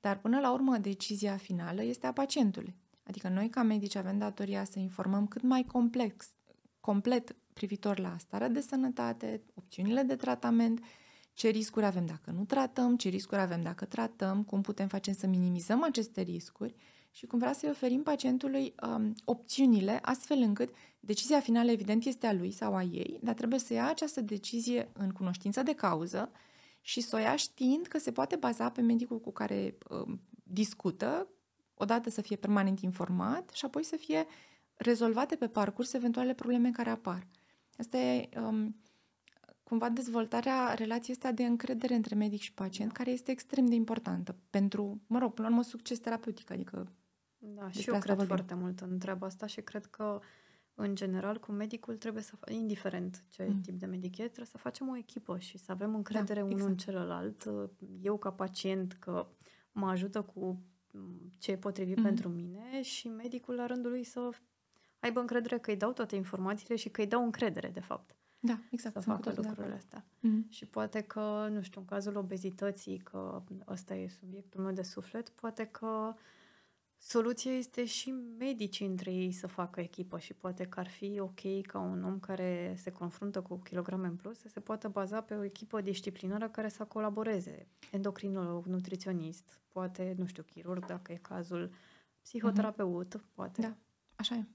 Dar 0.00 0.18
până 0.18 0.40
la 0.40 0.52
urmă, 0.52 0.76
decizia 0.78 1.36
finală 1.36 1.82
este 1.82 2.06
a 2.06 2.12
pacientului. 2.12 2.74
Adică 3.02 3.28
noi, 3.28 3.48
ca 3.48 3.62
medici, 3.62 3.94
avem 3.94 4.18
datoria 4.18 4.64
să 4.64 4.78
informăm 4.78 5.26
cât 5.26 5.42
mai 5.42 5.64
complex, 5.64 6.30
complet 6.80 7.36
privitor 7.52 7.98
la 7.98 8.16
starea 8.18 8.48
de 8.48 8.60
sănătate, 8.60 9.42
opțiunile 9.54 10.02
de 10.02 10.16
tratament, 10.16 10.80
ce 11.38 11.48
riscuri 11.48 11.84
avem 11.84 12.06
dacă 12.06 12.30
nu 12.30 12.44
tratăm, 12.44 12.96
ce 12.96 13.08
riscuri 13.08 13.40
avem 13.40 13.62
dacă 13.62 13.84
tratăm, 13.84 14.42
cum 14.42 14.60
putem 14.60 14.88
face 14.88 15.12
să 15.12 15.26
minimizăm 15.26 15.82
aceste 15.82 16.20
riscuri 16.20 16.74
și 17.10 17.26
cum 17.26 17.38
vrea 17.38 17.52
să-i 17.52 17.68
oferim 17.68 18.02
pacientului 18.02 18.74
um, 18.82 19.14
opțiunile 19.24 19.98
astfel 20.02 20.38
încât 20.38 20.74
decizia 21.00 21.40
finală 21.40 21.70
evident 21.70 22.04
este 22.04 22.26
a 22.26 22.32
lui 22.32 22.50
sau 22.50 22.74
a 22.74 22.82
ei, 22.82 23.18
dar 23.22 23.34
trebuie 23.34 23.58
să 23.58 23.72
ia 23.72 23.88
această 23.88 24.20
decizie 24.20 24.88
în 24.92 25.10
cunoștință 25.10 25.62
de 25.62 25.74
cauză 25.74 26.30
și 26.80 27.00
să 27.00 27.16
o 27.16 27.18
ia 27.18 27.36
știind 27.36 27.86
că 27.86 27.98
se 27.98 28.12
poate 28.12 28.36
baza 28.36 28.70
pe 28.70 28.80
medicul 28.80 29.20
cu 29.20 29.32
care 29.32 29.78
um, 29.90 30.20
discută, 30.42 31.28
odată 31.74 32.10
să 32.10 32.20
fie 32.20 32.36
permanent 32.36 32.80
informat 32.80 33.50
și 33.50 33.64
apoi 33.64 33.84
să 33.84 33.96
fie 33.96 34.26
rezolvate 34.74 35.36
pe 35.36 35.48
parcurs 35.48 35.92
eventuale 35.92 36.34
probleme 36.34 36.70
care 36.70 36.90
apar. 36.90 37.26
Asta 37.76 37.98
e 37.98 38.28
um, 38.36 38.76
cumva 39.68 39.88
dezvoltarea 39.88 40.74
relației 40.74 41.14
astea 41.14 41.32
de 41.32 41.44
încredere 41.44 41.94
între 41.94 42.14
medic 42.14 42.40
și 42.40 42.52
pacient, 42.52 42.92
care 42.92 43.10
este 43.10 43.30
extrem 43.30 43.66
de 43.66 43.74
importantă 43.74 44.36
pentru, 44.50 45.00
mă 45.06 45.18
rog, 45.18 45.32
până 45.32 45.48
la 45.48 45.54
urmă, 45.54 45.66
succes 45.66 45.98
terapeutic, 45.98 46.50
adică 46.50 46.92
da, 47.38 47.70
și 47.70 47.88
eu 47.88 47.98
cred 47.98 48.16
vorbim. 48.16 48.26
foarte 48.36 48.54
mult 48.54 48.80
în 48.80 48.98
treaba 48.98 49.26
asta 49.26 49.46
și 49.46 49.60
cred 49.60 49.86
că, 49.86 50.20
în 50.74 50.94
general, 50.94 51.38
cu 51.38 51.52
medicul 51.52 51.96
trebuie 51.96 52.22
să, 52.22 52.32
indiferent 52.50 53.24
ce 53.28 53.44
mm. 53.44 53.60
tip 53.60 53.78
de 53.78 53.86
medic 53.86 54.18
e, 54.18 54.22
trebuie 54.22 54.46
să 54.46 54.58
facem 54.58 54.88
o 54.88 54.96
echipă 54.96 55.38
și 55.38 55.58
să 55.58 55.72
avem 55.72 55.94
încredere 55.94 56.40
da, 56.40 56.44
unul 56.44 56.58
exact. 56.58 56.70
în 56.70 56.76
celălalt. 56.76 57.50
Eu, 58.02 58.16
ca 58.16 58.30
pacient, 58.30 58.92
că 58.92 59.26
mă 59.72 59.88
ajută 59.88 60.22
cu 60.22 60.62
ce 61.38 61.50
e 61.50 61.56
potrivit 61.56 61.96
mm. 61.96 62.02
pentru 62.02 62.28
mine 62.28 62.82
și 62.82 63.08
medicul, 63.08 63.54
la 63.54 63.66
rândul 63.66 63.90
lui, 63.90 64.04
să 64.04 64.30
aibă 64.98 65.20
încredere 65.20 65.58
că 65.58 65.70
îi 65.70 65.76
dau 65.76 65.92
toate 65.92 66.16
informațiile 66.16 66.76
și 66.76 66.88
că 66.88 67.00
îi 67.00 67.06
dau 67.06 67.24
încredere, 67.24 67.68
de 67.68 67.80
fapt. 67.80 68.17
Da, 68.40 68.58
exact. 68.70 68.94
Să 68.94 69.00
facă 69.00 69.32
lucrurile 69.36 69.74
astea. 69.74 70.04
Mm-hmm. 70.04 70.48
Și 70.48 70.66
poate 70.66 71.00
că, 71.00 71.48
nu 71.50 71.62
știu, 71.62 71.80
în 71.80 71.86
cazul 71.86 72.16
obezității, 72.16 72.98
că 72.98 73.42
ăsta 73.68 73.94
e 73.94 74.08
subiectul 74.08 74.62
meu 74.62 74.72
de 74.72 74.82
suflet, 74.82 75.28
poate 75.28 75.64
că 75.64 76.14
soluția 76.96 77.52
este 77.52 77.84
și 77.84 78.14
medicii 78.38 78.86
între 78.86 79.12
ei 79.12 79.32
să 79.32 79.46
facă 79.46 79.80
echipă 79.80 80.18
și 80.18 80.34
poate 80.34 80.64
că 80.64 80.80
ar 80.80 80.88
fi 80.88 81.20
ok 81.20 81.66
ca 81.66 81.78
un 81.78 82.04
om 82.04 82.18
care 82.20 82.74
se 82.76 82.90
confruntă 82.90 83.42
cu 83.42 83.56
kilograme 83.56 84.06
în 84.06 84.16
plus 84.16 84.38
să 84.38 84.48
se 84.48 84.60
poată 84.60 84.88
baza 84.88 85.20
pe 85.20 85.34
o 85.34 85.44
echipă 85.44 85.80
disciplinară 85.80 86.48
care 86.48 86.68
să 86.68 86.84
colaboreze. 86.84 87.66
Endocrinolog, 87.90 88.66
nutriționist, 88.66 89.60
poate, 89.68 90.14
nu 90.18 90.26
știu, 90.26 90.42
chirurg 90.42 90.86
dacă 90.86 91.12
e 91.12 91.16
cazul, 91.16 91.70
psihoterapeut, 92.22 93.16
mm-hmm. 93.16 93.34
poate. 93.34 93.60
Da, 93.60 93.76
așa 94.16 94.34
e. 94.34 94.46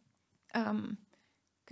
Um, 0.70 1.00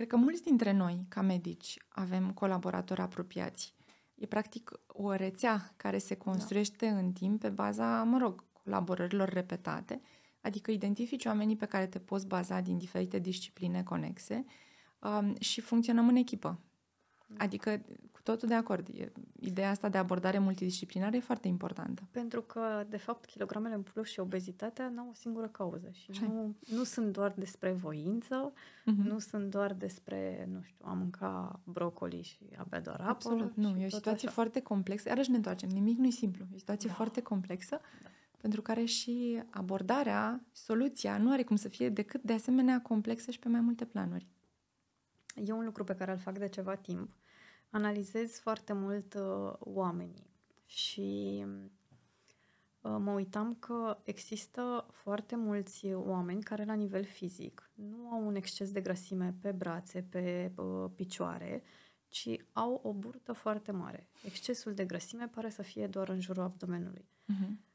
cred 0.02 0.14
că 0.14 0.20
mulți 0.20 0.42
dintre 0.42 0.72
noi, 0.72 1.04
ca 1.08 1.20
medici, 1.20 1.78
avem 1.88 2.32
colaboratori 2.32 3.00
apropiați. 3.00 3.74
E 4.14 4.26
practic 4.26 4.70
o 4.86 5.12
rețea 5.12 5.72
care 5.76 5.98
se 5.98 6.16
construiește 6.16 6.86
da. 6.86 6.96
în 6.96 7.12
timp 7.12 7.40
pe 7.40 7.48
baza, 7.48 8.02
mă 8.02 8.18
rog, 8.18 8.44
colaborărilor 8.52 9.28
repetate, 9.28 10.00
adică 10.40 10.70
identifici 10.70 11.24
oamenii 11.24 11.56
pe 11.56 11.66
care 11.66 11.86
te 11.86 11.98
poți 11.98 12.26
baza 12.26 12.60
din 12.60 12.78
diferite 12.78 13.18
discipline 13.18 13.82
conexe 13.82 14.44
um, 14.98 15.36
și 15.38 15.60
funcționăm 15.60 16.08
în 16.08 16.16
echipă. 16.16 16.60
Adică, 17.36 17.82
cu 18.11 18.11
totul 18.22 18.48
de 18.48 18.54
acord, 18.54 18.88
e, 18.88 19.12
ideea 19.40 19.70
asta 19.70 19.88
de 19.88 19.98
abordare 19.98 20.38
multidisciplinară 20.38 21.16
e 21.16 21.20
foarte 21.20 21.48
importantă. 21.48 22.02
Pentru 22.10 22.42
că, 22.42 22.86
de 22.88 22.96
fapt, 22.96 23.24
kilogramele 23.24 23.74
în 23.74 23.82
plus 23.82 24.08
și 24.08 24.20
obezitatea 24.20 24.88
n-au 24.88 25.08
o 25.10 25.14
singură 25.14 25.46
cauză 25.46 25.88
și 25.92 26.10
nu, 26.20 26.56
nu 26.76 26.84
sunt 26.84 27.12
doar 27.12 27.34
despre 27.36 27.72
voință, 27.72 28.52
uh-huh. 28.52 29.04
nu 29.04 29.18
sunt 29.18 29.50
doar 29.50 29.74
despre, 29.74 30.48
nu 30.52 30.62
știu, 30.62 30.84
a 30.88 30.92
mânca 30.92 31.60
brocoli 31.64 32.22
și 32.22 32.38
a 32.56 32.64
bea 32.68 32.80
doar 32.80 33.00
apă. 33.00 33.10
Absolut, 33.10 33.56
nu, 33.56 33.80
e 33.80 33.84
o 33.84 33.88
situație 33.88 34.26
așa. 34.26 34.34
foarte 34.34 34.60
complexă. 34.60 35.08
Iarăși 35.08 35.30
ne 35.30 35.36
întoarcem, 35.36 35.68
nimic 35.68 35.98
nu 35.98 36.06
e 36.06 36.10
simplu. 36.10 36.44
E 36.44 36.54
o 36.54 36.58
situație 36.58 36.88
da. 36.88 36.94
foarte 36.94 37.22
complexă. 37.22 37.80
Da 38.02 38.08
pentru 38.42 38.62
care 38.62 38.84
și 38.84 39.42
abordarea, 39.50 40.44
soluția, 40.52 41.18
nu 41.18 41.32
are 41.32 41.42
cum 41.42 41.56
să 41.56 41.68
fie 41.68 41.88
decât 41.88 42.22
de 42.22 42.32
asemenea 42.32 42.80
complexă 42.80 43.30
și 43.30 43.38
pe 43.38 43.48
mai 43.48 43.60
multe 43.60 43.84
planuri. 43.84 44.26
E 45.44 45.52
un 45.52 45.64
lucru 45.64 45.84
pe 45.84 45.94
care 45.94 46.12
îl 46.12 46.18
fac 46.18 46.38
de 46.38 46.48
ceva 46.48 46.74
timp 46.74 47.10
analizez 47.72 48.38
foarte 48.38 48.72
mult 48.72 49.14
uh, 49.14 49.52
oamenii 49.58 50.30
și 50.64 51.44
uh, 52.80 52.96
mă 52.98 53.12
uitam 53.12 53.54
că 53.54 53.98
există 54.02 54.86
foarte 54.90 55.36
mulți 55.36 55.92
oameni 55.92 56.42
care 56.42 56.64
la 56.64 56.74
nivel 56.74 57.04
fizic 57.04 57.70
nu 57.74 58.08
au 58.10 58.26
un 58.26 58.34
exces 58.34 58.72
de 58.72 58.80
grăsime 58.80 59.34
pe 59.40 59.52
brațe, 59.52 60.02
pe 60.02 60.52
uh, 60.56 60.90
picioare, 60.94 61.62
ci 62.08 62.36
au 62.52 62.80
o 62.82 62.92
burtă 62.92 63.32
foarte 63.32 63.72
mare. 63.72 64.08
Excesul 64.24 64.74
de 64.74 64.84
grăsime 64.84 65.28
pare 65.28 65.50
să 65.50 65.62
fie 65.62 65.86
doar 65.86 66.08
în 66.08 66.20
jurul 66.20 66.42
abdomenului. 66.42 67.08
Uh-huh. 67.32 67.70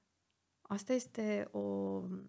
Asta 0.62 0.93
este 0.93 1.48
o, 1.52 1.60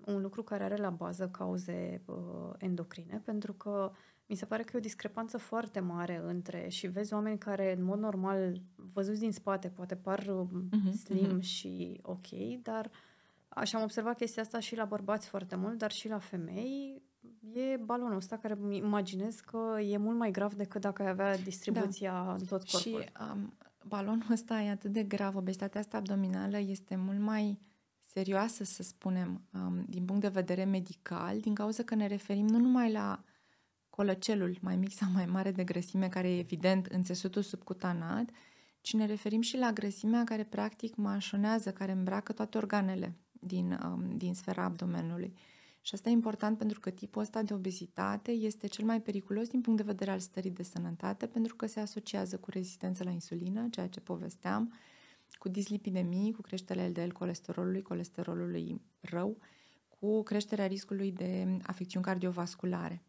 un 0.04 0.20
lucru 0.20 0.42
care 0.42 0.64
are 0.64 0.76
la 0.76 0.90
bază 0.90 1.28
cauze 1.28 2.02
uh, 2.04 2.52
endocrine, 2.58 3.20
pentru 3.24 3.52
că 3.52 3.92
mi 4.28 4.36
se 4.36 4.44
pare 4.44 4.62
că 4.62 4.70
e 4.74 4.78
o 4.78 4.80
discrepanță 4.82 5.38
foarte 5.38 5.80
mare 5.80 6.22
între 6.24 6.68
și 6.68 6.86
vezi 6.86 7.12
oameni 7.12 7.38
care 7.38 7.76
în 7.76 7.84
mod 7.84 7.98
normal 7.98 8.60
văzuți 8.92 9.20
din 9.20 9.32
spate 9.32 9.68
poate 9.68 9.96
par 9.96 10.20
uh-huh, 10.20 10.92
slim 11.04 11.38
uh-huh. 11.38 11.42
și 11.42 12.00
ok, 12.02 12.26
dar 12.62 12.90
așa 13.48 13.78
am 13.78 13.84
observat 13.84 14.16
chestia 14.16 14.42
asta 14.42 14.60
și 14.60 14.76
la 14.76 14.84
bărbați 14.84 15.28
foarte 15.28 15.56
mult, 15.56 15.78
dar 15.78 15.90
și 15.90 16.08
la 16.08 16.18
femei 16.18 17.02
e 17.52 17.76
balonul 17.76 18.16
ăsta 18.16 18.36
care 18.36 18.56
îmi 18.60 18.76
imaginez 18.76 19.40
că 19.40 19.80
e 19.80 19.96
mult 19.96 20.16
mai 20.16 20.30
grav 20.30 20.54
decât 20.54 20.80
dacă 20.80 21.02
ai 21.02 21.08
avea 21.08 21.36
distribuția 21.36 22.12
da. 22.12 22.32
în 22.32 22.44
tot 22.44 22.70
corpul. 22.70 22.80
Și 22.80 22.96
um, 23.32 23.52
balonul 23.84 24.26
ăsta 24.30 24.60
e 24.60 24.70
atât 24.70 24.92
de 24.92 25.02
grav, 25.02 25.36
obezitatea 25.36 25.80
asta 25.80 25.96
abdominală 25.96 26.58
este 26.58 26.96
mult 26.96 27.18
mai 27.18 27.58
serioasă, 28.04 28.64
să 28.64 28.82
spunem, 28.82 29.40
um, 29.52 29.84
din 29.88 30.04
punct 30.04 30.20
de 30.20 30.28
vedere 30.28 30.64
medical, 30.64 31.40
din 31.40 31.54
cauza 31.54 31.82
că 31.82 31.94
ne 31.94 32.06
referim 32.06 32.46
nu 32.46 32.58
numai 32.58 32.92
la 32.92 33.22
colăcelul 33.98 34.58
mai 34.60 34.76
mic 34.76 34.92
sau 34.92 35.10
mai 35.10 35.26
mare 35.26 35.50
de 35.50 35.64
grăsime, 35.64 36.08
care 36.08 36.30
e 36.30 36.38
evident 36.38 36.86
în 36.86 37.02
țesutul 37.02 37.42
subcutanat, 37.42 38.30
ci 38.80 38.92
ne 38.92 39.06
referim 39.06 39.40
și 39.40 39.56
la 39.56 39.72
grăsimea 39.72 40.24
care 40.24 40.44
practic 40.44 40.94
mașonează, 40.96 41.72
care 41.72 41.92
îmbracă 41.92 42.32
toate 42.32 42.56
organele 42.56 43.16
din, 43.32 43.78
um, 43.84 44.16
din 44.16 44.34
sfera 44.34 44.62
abdomenului. 44.64 45.34
Și 45.80 45.94
asta 45.94 46.08
e 46.08 46.12
important 46.12 46.58
pentru 46.58 46.80
că 46.80 46.90
tipul 46.90 47.22
ăsta 47.22 47.42
de 47.42 47.54
obezitate 47.54 48.30
este 48.30 48.66
cel 48.66 48.84
mai 48.84 49.00
periculos 49.00 49.48
din 49.48 49.60
punct 49.60 49.78
de 49.78 49.90
vedere 49.90 50.10
al 50.10 50.18
stării 50.18 50.50
de 50.50 50.62
sănătate, 50.62 51.26
pentru 51.26 51.54
că 51.54 51.66
se 51.66 51.80
asociază 51.80 52.36
cu 52.36 52.50
rezistență 52.50 53.04
la 53.04 53.10
insulină, 53.10 53.68
ceea 53.70 53.88
ce 53.88 54.00
povesteam, 54.00 54.72
cu 55.38 55.48
dislipidemii, 55.48 56.32
cu 56.32 56.40
creșterea 56.40 56.86
LDL 56.86 57.10
colesterolului, 57.10 57.82
colesterolului 57.82 58.80
rău, 59.00 59.38
cu 59.88 60.22
creșterea 60.22 60.66
riscului 60.66 61.12
de 61.12 61.58
afecțiuni 61.62 62.04
cardiovasculare. 62.04 63.02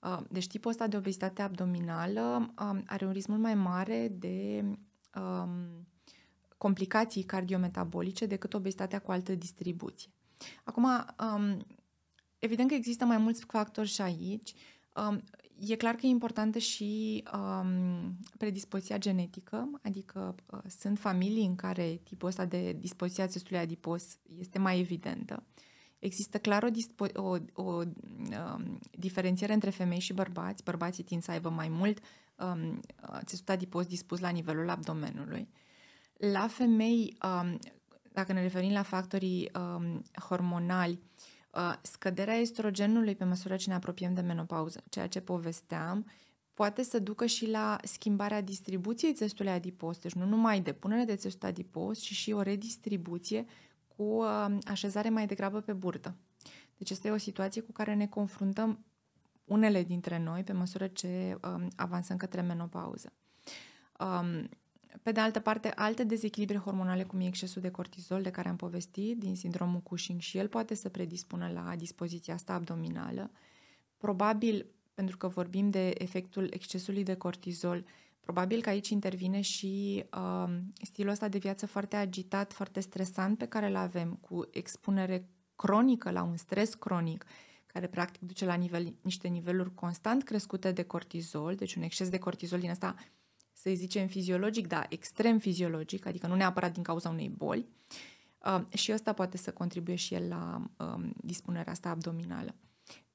Uh, 0.00 0.18
deci 0.30 0.46
tipul 0.46 0.70
ăsta 0.70 0.86
de 0.86 0.96
obezitate 0.96 1.42
abdominală 1.42 2.54
um, 2.60 2.82
are 2.86 3.06
un 3.06 3.12
risc 3.12 3.26
mult 3.26 3.40
mai 3.40 3.54
mare 3.54 4.08
de 4.08 4.64
um, 5.14 5.86
complicații 6.58 7.22
cardiometabolice 7.22 8.26
decât 8.26 8.54
obezitatea 8.54 8.98
cu 8.98 9.10
altă 9.10 9.34
distribuție. 9.34 10.10
Acum, 10.64 10.84
um, 10.84 11.66
evident 12.38 12.68
că 12.68 12.74
există 12.74 13.04
mai 13.04 13.18
mulți 13.18 13.44
factori 13.44 13.88
și 13.88 14.00
aici. 14.00 14.54
Um, 15.08 15.22
e 15.58 15.76
clar 15.76 15.94
că 15.94 16.06
e 16.06 16.08
importantă 16.08 16.58
și 16.58 17.22
um, 17.34 18.16
predispoziția 18.38 18.98
genetică, 18.98 19.70
adică 19.82 20.34
uh, 20.46 20.58
sunt 20.78 20.98
familii 20.98 21.44
în 21.44 21.54
care 21.54 22.00
tipul 22.04 22.28
ăsta 22.28 22.44
de 22.44 22.72
dispoziție 22.72 23.22
a 23.22 23.26
țesutului 23.26 23.60
adipos 23.60 24.18
este 24.38 24.58
mai 24.58 24.78
evidentă. 24.78 25.42
Există 25.98 26.38
clar 26.38 26.62
o, 26.62 26.68
dispo- 26.68 27.14
o, 27.14 27.36
o 27.52 27.62
um, 27.62 28.80
diferențiere 28.90 29.52
între 29.52 29.70
femei 29.70 29.98
și 29.98 30.12
bărbați. 30.12 30.62
Bărbații 30.62 31.04
tind 31.04 31.22
să 31.22 31.30
aibă 31.30 31.48
mai 31.48 31.68
mult 31.68 31.98
um, 32.36 32.80
țesut 33.24 33.48
adipos 33.48 33.86
dispus 33.86 34.20
la 34.20 34.28
nivelul 34.28 34.68
abdomenului. 34.70 35.48
La 36.16 36.46
femei, 36.46 37.16
um, 37.22 37.58
dacă 38.12 38.32
ne 38.32 38.42
referim 38.42 38.72
la 38.72 38.82
factorii 38.82 39.50
um, 39.54 40.02
hormonali, 40.28 41.00
uh, 41.50 41.74
scăderea 41.82 42.36
estrogenului 42.36 43.14
pe 43.14 43.24
măsură 43.24 43.56
ce 43.56 43.68
ne 43.68 43.74
apropiem 43.74 44.14
de 44.14 44.20
menopauză, 44.20 44.82
ceea 44.88 45.06
ce 45.06 45.20
povesteam, 45.20 46.06
poate 46.54 46.82
să 46.82 46.98
ducă 46.98 47.26
și 47.26 47.50
la 47.50 47.78
schimbarea 47.82 48.40
distribuției 48.40 49.12
țestului 49.12 49.52
adipos, 49.52 49.98
deci 49.98 50.12
nu 50.12 50.26
numai 50.26 50.60
depunere 50.60 51.04
de 51.04 51.16
țesut 51.16 51.44
adipos, 51.44 51.98
ci 51.98 52.12
și 52.12 52.32
o 52.32 52.42
redistribuție 52.42 53.44
cu 53.96 54.02
uh, 54.02 54.56
așezare 54.64 55.08
mai 55.08 55.26
degrabă 55.26 55.60
pe 55.60 55.72
burtă. 55.72 56.16
Deci 56.76 56.90
asta 56.90 57.08
e 57.08 57.10
o 57.10 57.16
situație 57.16 57.62
cu 57.62 57.72
care 57.72 57.94
ne 57.94 58.06
confruntăm 58.06 58.84
unele 59.44 59.82
dintre 59.82 60.18
noi 60.18 60.42
pe 60.42 60.52
măsură 60.52 60.86
ce 60.86 61.38
um, 61.42 61.68
avansăm 61.76 62.16
către 62.16 62.40
menopauză. 62.40 63.12
Um, 64.00 64.48
pe 65.02 65.12
de 65.12 65.20
altă 65.20 65.40
parte, 65.40 65.72
alte 65.74 66.04
dezechilibre 66.04 66.58
hormonale, 66.58 67.02
cum 67.02 67.20
e 67.20 67.26
excesul 67.26 67.62
de 67.62 67.70
cortizol, 67.70 68.22
de 68.22 68.30
care 68.30 68.48
am 68.48 68.56
povestit, 68.56 69.18
din 69.18 69.36
sindromul 69.36 69.80
Cushing, 69.80 70.20
și 70.20 70.38
el 70.38 70.48
poate 70.48 70.74
să 70.74 70.88
predispună 70.88 71.50
la 71.54 71.76
dispoziția 71.76 72.34
asta 72.34 72.52
abdominală. 72.52 73.30
Probabil, 73.96 74.66
pentru 74.94 75.16
că 75.16 75.28
vorbim 75.28 75.70
de 75.70 75.94
efectul 75.98 76.46
excesului 76.52 77.02
de 77.02 77.14
cortizol, 77.14 77.84
probabil 78.26 78.60
că 78.60 78.68
aici 78.68 78.88
intervine 78.88 79.40
și 79.40 80.04
uh, 80.16 80.58
stilul 80.82 81.10
ăsta 81.10 81.28
de 81.28 81.38
viață 81.38 81.66
foarte 81.66 81.96
agitat, 81.96 82.52
foarte 82.52 82.80
stresant 82.80 83.38
pe 83.38 83.46
care 83.46 83.66
îl 83.66 83.76
avem, 83.76 84.12
cu 84.14 84.48
expunere 84.50 85.28
cronică 85.56 86.10
la 86.10 86.22
un 86.22 86.36
stres 86.36 86.74
cronic, 86.74 87.24
care 87.66 87.86
practic 87.86 88.20
duce 88.20 88.44
la 88.44 88.54
nivel, 88.54 88.94
niște 89.02 89.28
niveluri 89.28 89.74
constant 89.74 90.22
crescute 90.22 90.72
de 90.72 90.82
cortizol, 90.82 91.54
deci 91.54 91.74
un 91.74 91.82
exces 91.82 92.08
de 92.08 92.18
cortizol 92.18 92.58
din 92.58 92.70
asta 92.70 92.94
să 93.52 93.70
zicem 93.74 94.06
fiziologic, 94.06 94.66
dar 94.66 94.86
extrem 94.88 95.38
fiziologic, 95.38 96.06
adică 96.06 96.26
nu 96.26 96.34
neapărat 96.34 96.72
din 96.72 96.82
cauza 96.82 97.08
unei 97.08 97.28
boli, 97.28 97.68
uh, 98.46 98.64
și 98.74 98.92
ăsta 98.92 99.12
poate 99.12 99.36
să 99.36 99.52
contribuie 99.52 99.96
și 99.96 100.14
el 100.14 100.28
la 100.28 100.70
um, 100.78 101.12
dispunerea 101.16 101.72
asta 101.72 101.88
abdominală. 101.88 102.54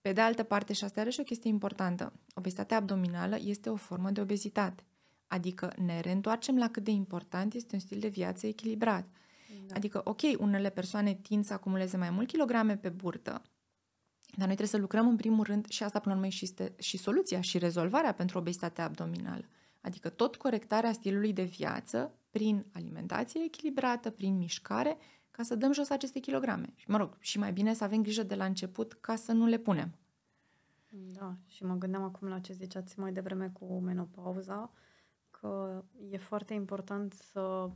Pe 0.02 0.14
de 0.14 0.22
altă 0.22 0.44
parte, 0.44 0.74
și 0.74 0.84
asta 0.84 1.02
are 1.02 1.10
și 1.10 1.20
o 1.20 1.24
chestie 1.24 1.50
importantă, 1.50 2.14
obezitatea 2.34 2.78
abdominală 2.78 3.38
este 3.44 3.70
o 3.70 3.76
formă 3.76 4.12
de 4.12 4.22
obezitate. 4.22 4.84
Adică 5.32 5.74
ne 5.86 6.00
reîntoarcem 6.00 6.58
la 6.58 6.70
cât 6.70 6.84
de 6.84 6.92
important 6.92 7.54
este 7.54 7.76
un 7.76 7.80
stil 7.80 8.00
de 8.00 8.08
viață 8.08 8.48
echilibrat. 8.48 9.08
Da. 9.68 9.76
Adică, 9.76 10.02
ok, 10.04 10.20
unele 10.38 10.70
persoane 10.70 11.14
tind 11.14 11.46
să 11.46 11.54
acumuleze 11.54 11.98
mai 11.98 12.10
mult 12.10 12.28
kilograme 12.28 12.78
pe 12.78 12.90
burtă, 12.90 13.32
dar 14.38 14.48
noi 14.48 14.56
trebuie 14.56 14.68
să 14.68 14.78
lucrăm 14.78 15.08
în 15.08 15.16
primul 15.16 15.44
rând 15.44 15.68
și 15.68 15.84
asta 15.84 16.00
până 16.00 16.14
la 16.14 16.20
urmă 16.20 16.32
și, 16.32 16.44
este, 16.44 16.74
și 16.80 16.98
soluția 16.98 17.42
și 17.42 17.58
rezolvarea 17.58 18.14
pentru 18.14 18.38
obezitatea 18.38 18.84
abdominală. 18.84 19.46
Adică 19.82 20.10
tot 20.10 20.36
corectarea 20.36 20.92
stilului 20.92 21.34
de 21.34 21.44
viață 21.44 22.12
prin 22.30 22.66
alimentație 22.74 23.44
echilibrată, 23.44 24.10
prin 24.10 24.38
mișcare, 24.38 24.98
ca 25.32 25.44
să 25.44 25.56
dăm 25.56 25.74
jos 25.74 25.90
aceste 25.90 26.20
kilograme. 26.20 26.74
Și 26.76 26.90
mă 26.90 26.98
rog, 26.98 27.18
și 27.20 27.40
mai 27.40 27.54
bine 27.54 27.74
să 27.74 27.84
avem 27.84 28.02
grijă 28.02 28.24
de 28.24 28.36
la 28.36 28.46
început 28.46 28.94
ca 28.94 29.16
să 29.16 29.32
nu 29.32 29.46
le 29.46 29.58
punem. 29.58 29.96
Da, 30.90 31.36
și 31.48 31.64
mă 31.64 31.76
gândeam 31.76 32.04
acum 32.04 32.28
la 32.28 32.40
ce 32.40 32.54
ziceați 32.54 33.00
mai 33.00 33.14
devreme 33.14 33.50
cu 33.60 33.80
menopauza, 33.80 34.72
că 35.42 35.84
e 36.10 36.18
foarte 36.18 36.54
important 36.54 37.14
să 37.14 37.70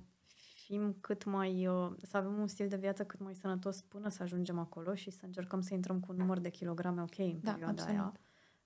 fim 0.66 0.97
cât 1.01 1.24
mai, 1.24 1.68
uh, 1.68 1.91
să 2.01 2.18
avem 2.18 2.39
un 2.39 2.47
stil 2.47 2.68
de 2.68 2.76
viață 2.76 3.05
cât 3.05 3.20
mai 3.20 3.36
sănătos 3.36 3.82
până 3.82 4.09
să 4.09 4.24
ajungem 4.24 4.59
acolo 4.59 4.95
și 4.95 5.09
să 5.09 5.26
încercăm 5.26 5.61
să 5.61 5.74
intrăm 5.74 5.99
cu 5.99 6.11
un 6.11 6.18
număr 6.18 6.39
de 6.39 6.49
kilograme 6.49 7.01
ok 7.01 7.18
în 7.18 7.39
da, 7.43 7.51
perioada 7.51 7.82
absolut. 7.82 7.99
aia. 7.99 8.13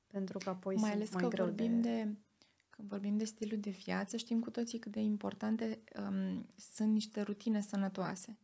Pentru 0.08 0.38
că 0.38 0.50
apoi 0.50 0.76
mai 0.76 0.92
ales 0.92 1.14
mai 1.14 1.24
că 1.24 1.28
greu 1.28 1.46
vorbim 1.46 1.82
de... 1.82 1.90
de 1.90 2.16
când 2.70 2.88
vorbim 2.88 3.18
de 3.18 3.24
stilul 3.24 3.60
de 3.60 3.70
viață, 3.70 4.18
știm 4.18 4.40
cu 4.40 4.50
toții 4.50 4.80
cât 4.80 4.92
de 4.92 5.00
importante 5.00 5.80
um, 6.00 6.46
sunt 6.56 6.92
niște 6.92 7.22
rutine 7.22 7.62
sănătoase. 7.62 8.38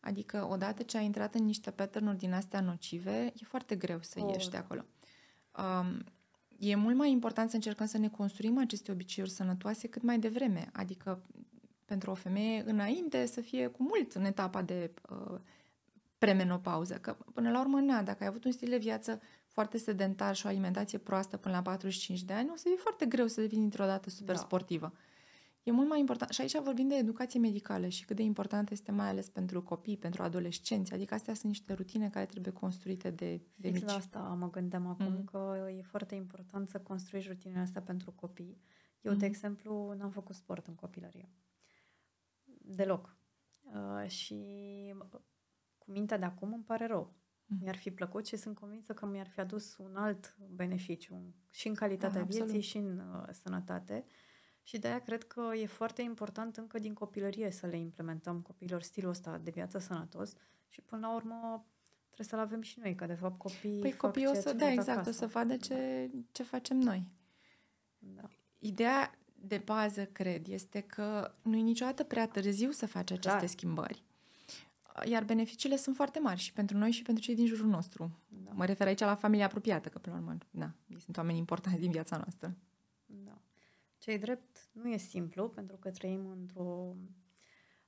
Adică, 0.00 0.48
odată 0.50 0.82
ce 0.82 0.96
ai 0.96 1.04
intrat 1.04 1.34
în 1.34 1.44
niște 1.44 1.70
pattern 1.70 2.16
din 2.16 2.32
astea 2.32 2.60
nocive, 2.60 3.32
e 3.36 3.44
foarte 3.44 3.76
greu 3.76 3.98
să 4.02 4.20
oh. 4.20 4.32
ieși 4.32 4.50
de 4.50 4.56
acolo. 4.56 4.84
Um, 5.58 6.04
e 6.58 6.74
mult 6.74 6.96
mai 6.96 7.10
important 7.10 7.50
să 7.50 7.56
încercăm 7.56 7.86
să 7.86 7.98
ne 7.98 8.08
construim 8.08 8.58
aceste 8.58 8.92
obiceiuri 8.92 9.32
sănătoase 9.32 9.88
cât 9.88 10.02
mai 10.02 10.18
devreme. 10.18 10.68
Adică, 10.72 11.22
pentru 11.84 12.10
o 12.10 12.14
femeie, 12.14 12.62
înainte 12.66 13.26
să 13.26 13.40
fie 13.40 13.66
cu 13.66 13.82
mult 13.82 14.12
în 14.12 14.24
etapa 14.24 14.62
de 14.62 14.90
uh, 15.10 15.38
premenopauză. 16.18 16.94
Că, 16.94 17.16
până 17.34 17.50
la 17.50 17.60
urmă, 17.60 17.80
na, 17.80 18.02
dacă 18.02 18.22
ai 18.22 18.28
avut 18.28 18.44
un 18.44 18.52
stil 18.52 18.68
de 18.68 18.76
viață 18.76 19.20
foarte 19.46 19.78
sedentar 19.78 20.34
și 20.34 20.46
o 20.46 20.48
alimentație 20.48 20.98
proastă 20.98 21.36
până 21.36 21.54
la 21.54 21.62
45 21.62 22.22
de 22.22 22.32
ani, 22.32 22.50
o 22.52 22.56
să 22.56 22.62
fie 22.66 22.76
foarte 22.76 23.06
greu 23.06 23.26
să 23.26 23.40
devii 23.40 23.58
dintr-o 23.58 23.84
dată 23.84 24.10
super 24.10 24.34
da. 24.34 24.40
sportivă. 24.40 24.92
E 25.66 25.72
mult 25.72 25.88
mai 25.88 25.98
important. 25.98 26.30
Și 26.30 26.40
aici 26.40 26.58
vorbim 26.58 26.88
de 26.88 26.94
educație 26.94 27.40
medicală 27.40 27.88
și 27.88 28.04
cât 28.04 28.16
de 28.16 28.22
important 28.22 28.70
este 28.70 28.92
mai 28.92 29.08
ales 29.08 29.28
pentru 29.28 29.62
copii, 29.62 29.96
pentru 29.96 30.22
adolescenți. 30.22 30.92
Adică 30.92 31.14
astea 31.14 31.34
sunt 31.34 31.46
niște 31.46 31.72
rutine 31.72 32.10
care 32.10 32.26
trebuie 32.26 32.52
construite 32.52 33.10
de, 33.10 33.40
de 33.54 33.70
mici. 33.70 33.82
la 33.82 33.92
asta 33.92 34.18
mă 34.18 34.50
gândeam 34.50 34.86
acum, 34.86 35.12
mm. 35.12 35.24
că 35.24 35.68
e 35.78 35.82
foarte 35.82 36.14
important 36.14 36.68
să 36.68 36.80
construiești 36.80 37.30
rutinele 37.30 37.60
astea 37.60 37.82
pentru 37.82 38.10
copii. 38.12 38.60
Eu, 39.00 39.12
mm. 39.12 39.18
de 39.18 39.26
exemplu, 39.26 39.94
n-am 39.98 40.10
făcut 40.10 40.34
sport 40.34 40.66
în 40.66 40.74
copilărie. 40.74 41.30
Deloc. 42.62 43.16
Uh, 43.62 44.08
și 44.08 44.44
cu 45.78 45.90
mintea 45.90 46.18
de 46.18 46.24
acum 46.24 46.52
îmi 46.52 46.64
pare 46.64 46.86
rău. 46.86 47.14
Mm. 47.46 47.58
Mi-ar 47.60 47.76
fi 47.76 47.90
plăcut 47.90 48.26
și 48.26 48.36
sunt 48.36 48.58
convinsă 48.58 48.92
că 48.92 49.06
mi-ar 49.06 49.28
fi 49.28 49.40
adus 49.40 49.76
un 49.76 49.96
alt 49.96 50.36
beneficiu 50.50 51.34
și 51.50 51.68
în 51.68 51.74
calitatea 51.74 52.20
da, 52.20 52.26
vieții 52.26 52.40
absolut. 52.40 52.62
și 52.62 52.76
în 52.76 52.98
uh, 52.98 53.28
sănătate. 53.30 54.04
Și 54.66 54.78
de 54.78 54.88
aia 54.88 55.00
cred 55.00 55.24
că 55.24 55.50
e 55.54 55.66
foarte 55.66 56.02
important 56.02 56.56
încă 56.56 56.78
din 56.78 56.94
copilărie 56.94 57.50
să 57.50 57.66
le 57.66 57.76
implementăm 57.76 58.40
copiilor 58.40 58.82
stilul 58.82 59.10
ăsta 59.10 59.38
de 59.38 59.50
viață 59.50 59.78
sănătos 59.78 60.32
și 60.68 60.80
până 60.80 61.06
la 61.06 61.14
urmă 61.14 61.66
trebuie 62.04 62.26
să-l 62.26 62.38
avem 62.38 62.60
și 62.60 62.78
noi, 62.82 62.94
că 62.94 63.06
de 63.06 63.14
fapt 63.14 63.38
copiii 63.38 63.80
Păi 63.80 63.96
copiii 63.96 64.26
o 64.26 64.34
să, 64.34 64.52
da, 64.52 64.70
exact, 64.70 64.98
acasă. 64.98 65.08
o 65.08 65.12
să 65.12 65.26
vadă 65.26 65.56
ce, 65.56 66.10
da. 66.12 66.20
ce 66.32 66.42
facem 66.42 66.76
noi. 66.76 67.08
Da. 67.98 68.22
Ideea 68.58 69.18
de 69.34 69.62
bază, 69.64 70.04
cred, 70.04 70.48
este 70.48 70.80
că 70.80 71.34
nu 71.42 71.56
e 71.56 71.60
niciodată 71.60 72.04
prea 72.04 72.28
târziu 72.28 72.70
să 72.70 72.86
faci 72.86 73.10
aceste 73.10 73.38
Clar. 73.38 73.46
schimbări. 73.46 74.02
Iar 75.04 75.24
beneficiile 75.24 75.76
sunt 75.76 75.96
foarte 75.96 76.18
mari 76.18 76.40
și 76.40 76.52
pentru 76.52 76.76
noi 76.76 76.90
și 76.90 77.02
pentru 77.02 77.24
cei 77.24 77.34
din 77.34 77.46
jurul 77.46 77.68
nostru. 77.68 78.18
Da. 78.28 78.50
Mă 78.52 78.64
refer 78.64 78.86
aici 78.86 79.00
la 79.00 79.14
familia 79.14 79.44
apropiată, 79.44 79.88
că 79.88 79.98
până 79.98 80.16
la 80.16 80.22
urmă, 80.22 80.38
da, 80.50 80.70
ei 80.86 81.00
sunt 81.00 81.16
oameni 81.16 81.38
importanți 81.38 81.80
din 81.80 81.90
viața 81.90 82.16
noastră. 82.16 82.56
Da. 84.06 84.12
Cei 84.12 84.20
drept 84.20 84.68
nu 84.72 84.88
e 84.88 84.96
simplu, 84.96 85.48
pentru 85.48 85.76
că 85.76 85.90
trăim 85.90 86.26
într-o 86.26 86.96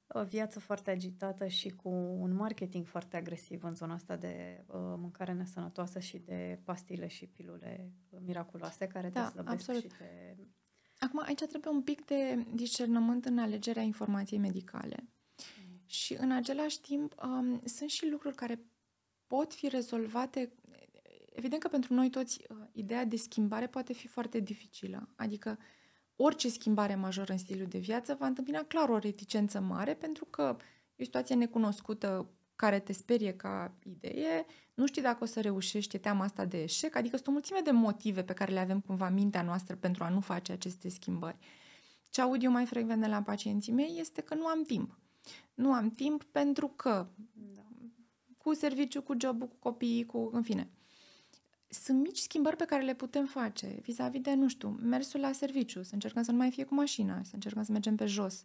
o 0.08 0.24
viață 0.24 0.60
foarte 0.60 0.90
agitată 0.90 1.46
și 1.46 1.68
cu 1.68 1.88
un 2.18 2.34
marketing 2.34 2.86
foarte 2.86 3.16
agresiv 3.16 3.64
în 3.64 3.74
zona 3.74 3.94
asta 3.94 4.16
de 4.16 4.64
uh, 4.66 4.74
mâncare 4.76 5.32
nesănătoasă 5.32 5.98
și 5.98 6.18
de 6.18 6.60
pastile 6.64 7.06
și 7.06 7.26
pilule 7.26 7.92
miraculoase 8.20 8.86
care 8.86 9.08
da, 9.08 9.24
te 9.24 9.30
slăbesc 9.30 9.54
absolut. 9.54 9.82
și 9.82 9.88
te... 9.98 10.36
Acum, 10.98 11.22
aici 11.24 11.44
trebuie 11.44 11.72
un 11.72 11.82
pic 11.82 12.04
de 12.04 12.46
discernământ 12.54 13.24
în 13.24 13.38
alegerea 13.38 13.82
informației 13.82 14.38
medicale. 14.38 15.08
Și 15.86 16.14
în 16.14 16.30
același 16.30 16.80
timp 16.80 17.14
um, 17.22 17.60
sunt 17.64 17.90
și 17.90 18.08
lucruri 18.10 18.34
care 18.34 18.60
pot 19.26 19.54
fi 19.54 19.68
rezolvate. 19.68 20.52
Evident 21.32 21.62
că 21.62 21.68
pentru 21.68 21.94
noi 21.94 22.10
toți 22.10 22.44
uh, 22.48 22.56
ideea 22.72 23.04
de 23.04 23.16
schimbare 23.16 23.66
poate 23.66 23.92
fi 23.92 24.06
foarte 24.06 24.40
dificilă. 24.40 25.08
Adică 25.16 25.58
orice 26.20 26.48
schimbare 26.48 26.94
majoră 26.94 27.32
în 27.32 27.38
stilul 27.38 27.66
de 27.66 27.78
viață 27.78 28.16
va 28.18 28.26
întâmpina 28.26 28.62
clar 28.62 28.88
o 28.88 28.98
reticență 28.98 29.60
mare 29.60 29.94
pentru 29.94 30.24
că 30.24 30.56
e 30.96 31.02
o 31.02 31.04
situație 31.04 31.34
necunoscută 31.34 32.28
care 32.56 32.78
te 32.78 32.92
sperie 32.92 33.32
ca 33.32 33.74
idee, 33.82 34.46
nu 34.74 34.86
știi 34.86 35.02
dacă 35.02 35.24
o 35.24 35.26
să 35.26 35.40
reușești, 35.40 35.96
e 35.96 35.98
teama 35.98 36.24
asta 36.24 36.44
de 36.44 36.62
eșec, 36.62 36.96
adică 36.96 37.16
sunt 37.16 37.28
o 37.28 37.30
mulțime 37.30 37.60
de 37.64 37.70
motive 37.70 38.22
pe 38.22 38.32
care 38.32 38.52
le 38.52 38.58
avem 38.58 38.80
cumva 38.80 39.06
în 39.06 39.14
mintea 39.14 39.42
noastră 39.42 39.76
pentru 39.76 40.04
a 40.04 40.08
nu 40.08 40.20
face 40.20 40.52
aceste 40.52 40.88
schimbări. 40.88 41.38
Ce 42.10 42.20
aud 42.20 42.42
eu 42.42 42.50
mai 42.50 42.66
frecvent 42.66 43.00
de 43.00 43.06
la 43.06 43.22
pacienții 43.22 43.72
mei 43.72 43.96
este 43.98 44.20
că 44.20 44.34
nu 44.34 44.46
am 44.46 44.62
timp. 44.62 44.98
Nu 45.54 45.72
am 45.72 45.90
timp 45.90 46.24
pentru 46.24 46.68
că 46.68 47.06
da. 47.32 47.66
cu 48.36 48.54
serviciu, 48.54 49.02
cu 49.02 49.14
job 49.20 49.40
cu 49.40 49.56
copiii, 49.58 50.06
cu, 50.06 50.30
în 50.32 50.42
fine. 50.42 50.70
Sunt 51.68 52.02
mici 52.02 52.18
schimbări 52.18 52.56
pe 52.56 52.64
care 52.64 52.82
le 52.82 52.94
putem 52.94 53.26
face 53.26 53.78
vis-a-vis 53.82 54.20
de, 54.20 54.34
nu 54.34 54.48
știu, 54.48 54.68
mersul 54.68 55.20
la 55.20 55.32
serviciu, 55.32 55.82
să 55.82 55.94
încercăm 55.94 56.22
să 56.22 56.30
nu 56.30 56.36
mai 56.36 56.50
fie 56.50 56.64
cu 56.64 56.74
mașina, 56.74 57.22
să 57.22 57.30
încercăm 57.34 57.62
să 57.62 57.72
mergem 57.72 57.96
pe 57.96 58.06
jos. 58.06 58.44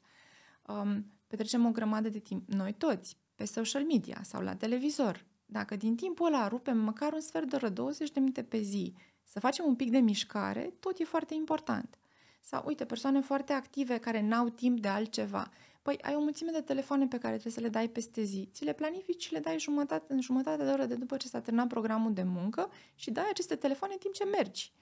Um, 0.67 1.05
petrecem 1.27 1.65
o 1.65 1.71
grămadă 1.71 2.09
de 2.09 2.19
timp, 2.19 2.49
noi 2.49 2.73
toți, 2.73 3.17
pe 3.35 3.45
social 3.45 3.83
media 3.83 4.21
sau 4.23 4.41
la 4.41 4.55
televizor. 4.55 5.25
Dacă 5.45 5.75
din 5.75 5.95
timpul 5.95 6.25
ăla 6.25 6.47
rupem 6.47 6.77
măcar 6.77 7.13
un 7.13 7.19
sfert 7.19 7.49
de 7.49 7.55
oră, 7.55 7.69
20 7.69 8.11
de 8.11 8.19
minute 8.19 8.43
pe 8.43 8.61
zi, 8.61 8.93
să 9.23 9.39
facem 9.39 9.65
un 9.65 9.75
pic 9.75 9.91
de 9.91 9.97
mișcare, 9.97 10.73
tot 10.79 10.99
e 10.99 11.03
foarte 11.03 11.33
important. 11.33 11.97
Sau, 12.41 12.63
uite, 12.65 12.85
persoane 12.85 13.21
foarte 13.21 13.53
active 13.53 13.97
care 13.97 14.21
n-au 14.21 14.49
timp 14.49 14.79
de 14.79 14.87
altceva. 14.87 15.51
Păi 15.83 15.97
ai 16.01 16.15
o 16.15 16.19
mulțime 16.19 16.51
de 16.51 16.61
telefoane 16.61 17.07
pe 17.07 17.17
care 17.17 17.33
trebuie 17.33 17.53
să 17.53 17.59
le 17.59 17.67
dai 17.67 17.89
peste 17.89 18.23
zi. 18.23 18.49
Ți 18.51 18.63
le 18.63 18.73
planifici 18.73 19.23
și 19.23 19.33
le 19.33 19.39
dai 19.39 19.59
jumătate, 19.59 20.13
în 20.13 20.21
jumătate 20.21 20.63
de 20.63 20.69
oră 20.69 20.85
de 20.85 20.95
după 20.95 21.17
ce 21.17 21.27
s-a 21.27 21.41
terminat 21.41 21.67
programul 21.67 22.13
de 22.13 22.23
muncă 22.23 22.69
și 22.95 23.11
dai 23.11 23.25
aceste 23.29 23.55
telefoane 23.55 23.93
în 23.93 23.99
timp 23.99 24.13
ce 24.13 24.23
mergi. 24.23 24.73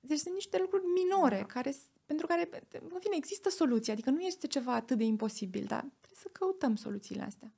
Deci 0.00 0.18
sunt 0.18 0.34
niște 0.34 0.58
lucruri 0.58 0.84
minore 0.84 1.36
da. 1.36 1.44
care, 1.44 1.74
pentru 2.04 2.26
care, 2.26 2.48
în 2.70 2.98
fine, 2.98 3.16
există 3.16 3.48
soluții. 3.48 3.92
Adică 3.92 4.10
nu 4.10 4.20
este 4.20 4.46
ceva 4.46 4.74
atât 4.74 4.98
de 4.98 5.04
imposibil, 5.04 5.64
dar 5.64 5.80
trebuie 5.80 6.18
să 6.22 6.28
căutăm 6.32 6.76
soluțiile 6.76 7.22
astea. 7.22 7.52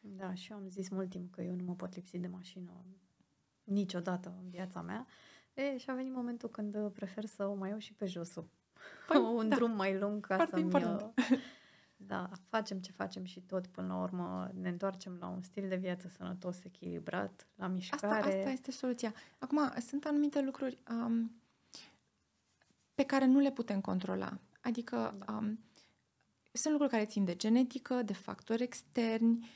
Da, 0.00 0.34
și 0.34 0.50
eu 0.50 0.56
am 0.56 0.68
zis 0.68 0.88
mult 0.88 1.10
timp 1.10 1.34
că 1.34 1.42
eu 1.42 1.54
nu 1.54 1.64
mă 1.64 1.74
pot 1.74 1.94
lipsi 1.94 2.18
de 2.18 2.26
mașină 2.26 2.84
niciodată 3.64 4.34
în 4.42 4.50
viața 4.50 4.80
mea. 4.80 5.06
E, 5.54 5.76
și 5.78 5.90
a 5.90 5.94
venit 5.94 6.12
momentul 6.12 6.48
când 6.48 6.90
prefer 6.90 7.24
să 7.24 7.46
o 7.46 7.54
mai 7.54 7.68
iau 7.68 7.78
și 7.78 7.92
pe 7.92 8.06
josul. 8.06 8.48
Păi, 9.06 9.16
un 9.36 9.48
da. 9.48 9.56
drum 9.56 9.70
mai 9.70 9.98
lung 9.98 10.26
ca 10.26 10.34
Foarte 10.34 10.54
să-mi... 10.54 10.64
Important. 10.64 11.14
Da, 12.10 12.30
facem 12.48 12.78
ce 12.78 12.92
facem 12.92 13.24
și 13.24 13.40
tot 13.40 13.66
până 13.66 13.86
la 13.86 14.00
urmă 14.00 14.50
ne 14.54 14.68
întoarcem 14.68 15.16
la 15.20 15.28
un 15.28 15.42
stil 15.42 15.68
de 15.68 15.76
viață 15.76 16.08
sănătos, 16.08 16.64
echilibrat, 16.64 17.46
la 17.54 17.66
mișcare. 17.66 18.06
Asta, 18.06 18.28
asta 18.28 18.50
este 18.50 18.70
soluția. 18.70 19.14
Acum, 19.38 19.72
sunt 19.86 20.04
anumite 20.04 20.40
lucruri 20.40 20.82
um, 20.90 21.32
pe 22.94 23.02
care 23.02 23.24
nu 23.24 23.38
le 23.38 23.50
putem 23.50 23.80
controla. 23.80 24.38
Adică 24.60 25.16
da. 25.26 25.32
um, 25.32 25.58
sunt 26.52 26.72
lucruri 26.72 26.92
care 26.92 27.06
țin 27.06 27.24
de 27.24 27.36
genetică, 27.36 28.02
de 28.02 28.12
factori 28.12 28.62
externi. 28.62 29.48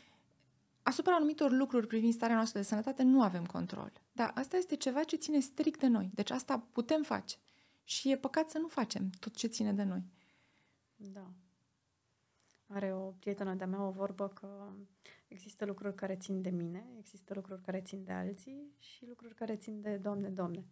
Asupra 0.83 1.15
anumitor 1.15 1.51
lucruri 1.51 1.87
privind 1.87 2.13
starea 2.13 2.37
noastră 2.37 2.59
de 2.59 2.65
sănătate 2.65 3.03
nu 3.03 3.23
avem 3.23 3.45
control. 3.45 3.93
Dar 4.13 4.33
asta 4.35 4.57
este 4.57 4.77
ceva 4.77 5.03
ce 5.05 5.17
ține 5.17 5.41
strict 5.41 5.81
de 5.81 5.87
noi. 5.87 6.11
Deci 6.15 6.31
asta 6.31 6.67
putem 6.73 7.03
face. 7.03 7.37
Și 7.85 8.11
e 8.11 8.17
păcat 8.17 8.51
să 8.51 8.59
nu 8.59 8.69
facem 8.69 9.11
tot 9.21 9.35
ce 9.35 9.47
ține 9.47 9.73
de 9.73 9.83
noi. 9.83 10.05
Da. 10.97 11.31
Are 12.75 12.95
o 12.95 13.11
prietenă 13.11 13.55
de-a 13.55 13.67
mea 13.67 13.83
o 13.83 13.91
vorbă 13.91 14.29
că 14.29 14.73
există 15.29 15.65
lucruri 15.65 15.95
care 15.95 16.17
țin 16.17 16.43
de 16.43 16.51
mine, 16.51 16.87
există 16.99 17.35
lucruri 17.35 17.63
care 17.63 17.81
țin 17.81 18.05
de 18.05 18.13
alții 18.13 18.75
și 18.79 19.07
lucruri 19.09 19.35
care 19.35 19.57
țin 19.57 19.81
de 19.81 19.97
Doamne, 19.97 20.29
Doamne. 20.29 20.65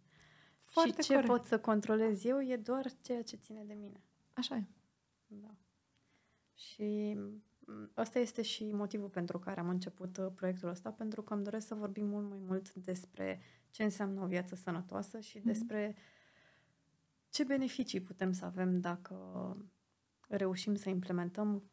Foarte 0.57 1.01
și 1.01 1.07
ce 1.07 1.13
corect. 1.13 1.31
pot 1.31 1.45
să 1.45 1.59
controlez 1.59 2.23
eu 2.23 2.41
e 2.41 2.57
doar 2.57 2.85
ceea 3.01 3.23
ce 3.23 3.35
ține 3.35 3.63
de 3.63 3.73
mine. 3.73 4.03
Așa 4.33 4.55
e. 4.55 4.65
Da. 5.27 5.55
Și 6.53 7.17
ăsta 7.97 8.19
este 8.19 8.41
și 8.41 8.71
motivul 8.71 9.09
pentru 9.09 9.39
care 9.39 9.59
am 9.59 9.69
început 9.69 10.17
uh, 10.17 10.27
proiectul 10.35 10.69
ăsta, 10.69 10.91
pentru 10.91 11.21
că 11.21 11.33
îmi 11.33 11.43
doresc 11.43 11.67
să 11.67 11.75
vorbim 11.75 12.05
mult 12.05 12.29
mai 12.29 12.39
mult 12.45 12.73
despre 12.73 13.41
ce 13.71 13.83
înseamnă 13.83 14.21
o 14.21 14.25
viață 14.25 14.55
sănătoasă 14.55 15.19
și 15.19 15.39
mm-hmm. 15.39 15.43
despre 15.43 15.95
ce 17.29 17.43
beneficii 17.43 18.01
putem 18.01 18.31
să 18.31 18.45
avem 18.45 18.79
dacă 18.79 19.17
reușim 20.27 20.75
să 20.75 20.89
implementăm 20.89 21.63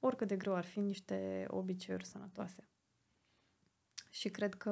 oricât 0.00 0.28
de 0.28 0.36
greu 0.36 0.54
ar 0.54 0.64
fi 0.64 0.80
niște 0.80 1.44
obiceiuri 1.48 2.06
sănătoase. 2.06 2.68
Și 4.10 4.28
cred 4.28 4.54
că 4.54 4.70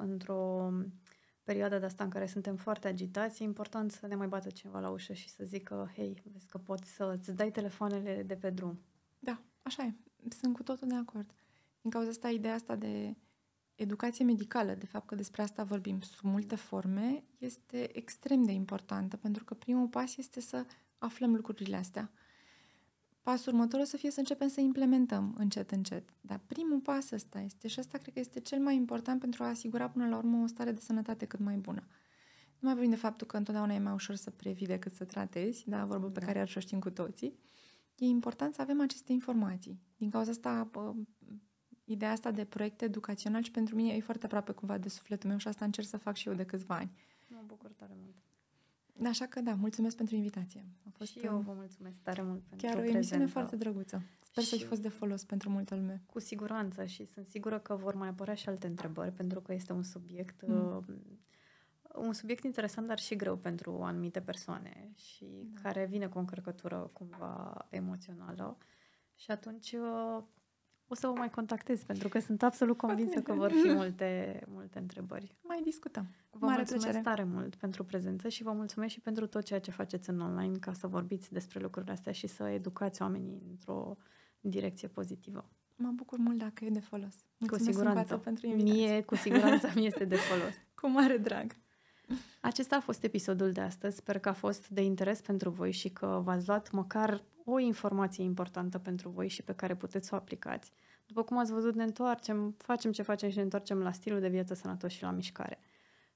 într-o 0.00 0.72
perioadă 1.42 1.78
de 1.78 1.84
asta 1.84 2.04
în 2.04 2.10
care 2.10 2.26
suntem 2.26 2.56
foarte 2.56 2.88
agitați, 2.88 3.42
e 3.42 3.44
important 3.44 3.92
să 3.92 4.06
ne 4.06 4.14
mai 4.14 4.26
bată 4.28 4.50
cineva 4.50 4.80
la 4.80 4.90
ușă 4.90 5.12
și 5.12 5.28
să 5.28 5.44
zică, 5.44 5.92
hei, 5.94 6.22
vezi 6.32 6.46
că 6.46 6.58
poți 6.58 6.94
să-ți 6.94 7.32
dai 7.32 7.50
telefoanele 7.50 8.22
de 8.22 8.36
pe 8.36 8.50
drum. 8.50 8.80
Da, 9.18 9.42
așa 9.62 9.82
e. 9.82 9.94
Sunt 10.28 10.54
cu 10.54 10.62
totul 10.62 10.88
de 10.88 10.94
acord. 10.94 11.30
Din 11.80 11.90
cauza 11.90 12.08
asta, 12.08 12.30
ideea 12.30 12.54
asta 12.54 12.76
de 12.76 13.16
educație 13.74 14.24
medicală, 14.24 14.74
de 14.74 14.86
fapt 14.86 15.06
că 15.06 15.14
despre 15.14 15.42
asta 15.42 15.64
vorbim 15.64 16.00
sub 16.00 16.24
multe 16.24 16.54
forme, 16.54 17.24
este 17.38 17.96
extrem 17.98 18.42
de 18.42 18.52
importantă, 18.52 19.16
pentru 19.16 19.44
că 19.44 19.54
primul 19.54 19.88
pas 19.88 20.16
este 20.16 20.40
să 20.40 20.66
aflăm 20.98 21.34
lucrurile 21.34 21.76
astea. 21.76 22.10
Pasul 23.24 23.52
următor 23.52 23.80
o 23.80 23.84
să 23.84 23.96
fie 23.96 24.10
să 24.10 24.18
începem 24.18 24.48
să 24.48 24.60
implementăm 24.60 25.34
încet, 25.38 25.70
încet. 25.70 26.08
Dar 26.20 26.40
primul 26.46 26.80
pas 26.80 27.10
ăsta 27.10 27.40
este 27.40 27.68
și 27.68 27.80
ăsta 27.80 27.98
cred 27.98 28.14
că 28.14 28.20
este 28.20 28.40
cel 28.40 28.58
mai 28.58 28.74
important 28.74 29.20
pentru 29.20 29.42
a 29.42 29.48
asigura 29.48 29.88
până 29.88 30.08
la 30.08 30.16
urmă 30.16 30.42
o 30.42 30.46
stare 30.46 30.72
de 30.72 30.80
sănătate 30.80 31.26
cât 31.26 31.40
mai 31.40 31.56
bună. 31.56 31.86
Nu 32.58 32.60
mai 32.60 32.72
vorbim 32.72 32.90
de 32.90 32.96
faptul 32.96 33.26
că 33.26 33.36
întotdeauna 33.36 33.74
e 33.74 33.78
mai 33.78 33.92
ușor 33.92 34.14
să 34.14 34.30
previi 34.30 34.66
decât 34.66 34.92
să 34.92 35.04
tratezi, 35.04 35.68
da, 35.68 35.84
vorbă 35.84 36.10
pe 36.10 36.20
da. 36.20 36.26
care 36.26 36.40
ar 36.40 36.48
și 36.48 36.60
știm 36.60 36.78
cu 36.78 36.90
toții. 36.90 37.38
E 37.96 38.04
important 38.04 38.54
să 38.54 38.60
avem 38.60 38.80
aceste 38.80 39.12
informații. 39.12 39.80
Din 39.96 40.10
cauza 40.10 40.30
asta, 40.30 40.68
bă, 40.70 40.94
ideea 41.84 42.10
asta 42.10 42.30
de 42.30 42.44
proiect 42.44 42.82
educațional 42.82 43.42
și 43.42 43.50
pentru 43.50 43.74
mine 43.74 43.94
e 43.94 44.00
foarte 44.00 44.24
aproape 44.24 44.52
cumva 44.52 44.78
de 44.78 44.88
sufletul 44.88 45.28
meu 45.28 45.38
și 45.38 45.48
asta 45.48 45.64
încerc 45.64 45.86
să 45.86 45.96
fac 45.96 46.16
și 46.16 46.28
eu 46.28 46.34
de 46.34 46.44
câțiva 46.44 46.76
ani. 46.76 46.90
Mă 47.28 47.42
bucur 47.46 47.72
tare 47.72 47.92
mult. 48.02 48.14
Așa 49.02 49.26
că 49.26 49.40
da, 49.40 49.54
mulțumesc 49.54 49.96
pentru 49.96 50.14
invitație. 50.14 50.64
A 50.86 50.88
fost 50.96 51.10
și 51.10 51.18
eu 51.18 51.38
vă 51.46 51.52
mulțumesc 51.56 52.00
tare 52.02 52.22
mult 52.22 52.42
pentru 52.48 52.66
Chiar 52.66 52.78
o 52.78 52.82
emisiune 52.82 53.26
foarte 53.26 53.56
drăguță. 53.56 54.02
Sper 54.20 54.42
și... 54.42 54.48
să 54.48 54.56
fi 54.56 54.64
fost 54.64 54.82
de 54.82 54.88
folos 54.88 55.24
pentru 55.24 55.50
multă 55.50 55.74
lume. 55.74 56.02
Cu 56.06 56.20
siguranță 56.20 56.84
și 56.84 57.04
sunt 57.04 57.26
sigură 57.26 57.58
că 57.58 57.74
vor 57.74 57.94
mai 57.94 58.08
apărea 58.08 58.34
și 58.34 58.48
alte 58.48 58.66
întrebări 58.66 59.12
pentru 59.12 59.40
că 59.40 59.52
este 59.52 59.72
un 59.72 59.82
subiect 59.82 60.46
mm. 60.46 60.76
uh, 60.76 60.94
un 61.94 62.12
subiect 62.12 62.44
interesant, 62.44 62.86
dar 62.86 62.98
și 62.98 63.16
greu 63.16 63.36
pentru 63.36 63.82
anumite 63.82 64.20
persoane 64.20 64.92
și 64.94 65.26
da. 65.52 65.60
care 65.60 65.86
vine 65.86 66.06
cu 66.06 66.16
o 66.16 66.20
încărcătură 66.20 66.90
cumva 66.92 67.66
emoțională. 67.70 68.56
Și 69.14 69.30
atunci 69.30 69.72
uh, 69.72 70.22
o 70.88 70.94
să 70.94 71.06
vă 71.06 71.12
mai 71.12 71.30
contactez, 71.30 71.82
pentru 71.82 72.08
că 72.08 72.18
sunt 72.18 72.42
absolut 72.42 72.76
convinsă 72.76 73.20
că 73.20 73.32
vor 73.32 73.50
fi 73.50 73.68
multe, 73.80 74.40
multe 74.48 74.78
întrebări. 74.78 75.36
Mai 75.42 75.60
discutăm. 75.62 76.06
Vă 76.30 76.46
Mare 76.46 76.56
mulțumesc 76.56 76.84
plăcere. 76.84 77.04
tare 77.04 77.24
mult 77.24 77.54
pentru 77.54 77.84
prezență 77.84 78.28
și 78.28 78.42
vă 78.42 78.52
mulțumesc 78.52 78.92
și 78.92 79.00
pentru 79.00 79.26
tot 79.26 79.44
ceea 79.44 79.60
ce 79.60 79.70
faceți 79.70 80.10
în 80.10 80.20
online 80.20 80.58
ca 80.58 80.72
să 80.72 80.86
vorbiți 80.86 81.32
despre 81.32 81.60
lucrurile 81.60 81.92
astea 81.92 82.12
și 82.12 82.26
să 82.26 82.42
educați 82.42 83.02
oamenii 83.02 83.42
într-o 83.50 83.96
direcție 84.40 84.88
pozitivă. 84.88 85.50
Mă 85.76 85.90
bucur 85.94 86.18
mult 86.18 86.38
dacă 86.38 86.64
e 86.64 86.70
de 86.70 86.80
folos. 86.80 87.14
Mulțumesc 87.38 87.66
cu 87.66 87.72
siguranță. 87.72 88.16
pentru 88.16 88.46
invitație. 88.46 88.86
Mie, 88.86 89.02
cu 89.02 89.14
siguranță, 89.14 89.72
mi 89.74 89.86
este 89.86 90.04
de 90.04 90.16
folos. 90.16 90.54
cu 90.80 90.88
mare 90.88 91.16
drag. 91.16 91.52
Acesta 92.40 92.76
a 92.76 92.80
fost 92.80 93.02
episodul 93.02 93.52
de 93.52 93.60
astăzi. 93.60 93.96
Sper 93.96 94.18
că 94.18 94.28
a 94.28 94.32
fost 94.32 94.68
de 94.68 94.82
interes 94.82 95.20
pentru 95.20 95.50
voi 95.50 95.72
și 95.72 95.88
că 95.88 96.20
v-ați 96.24 96.46
luat 96.46 96.70
măcar 96.70 97.22
o 97.44 97.58
informație 97.58 98.24
importantă 98.24 98.78
pentru 98.78 99.08
voi 99.08 99.28
și 99.28 99.42
pe 99.42 99.54
care 99.54 99.76
puteți 99.76 100.08
să 100.08 100.14
o 100.14 100.18
aplicați. 100.18 100.72
După 101.06 101.22
cum 101.22 101.38
ați 101.38 101.52
văzut, 101.52 101.74
ne 101.74 101.82
întoarcem, 101.82 102.54
facem 102.58 102.92
ce 102.92 103.02
facem 103.02 103.30
și 103.30 103.36
ne 103.36 103.42
întoarcem 103.42 103.78
la 103.78 103.92
stilul 103.92 104.20
de 104.20 104.28
viață 104.28 104.54
sănătos 104.54 104.92
și 104.92 105.02
la 105.02 105.10
mișcare. 105.10 105.58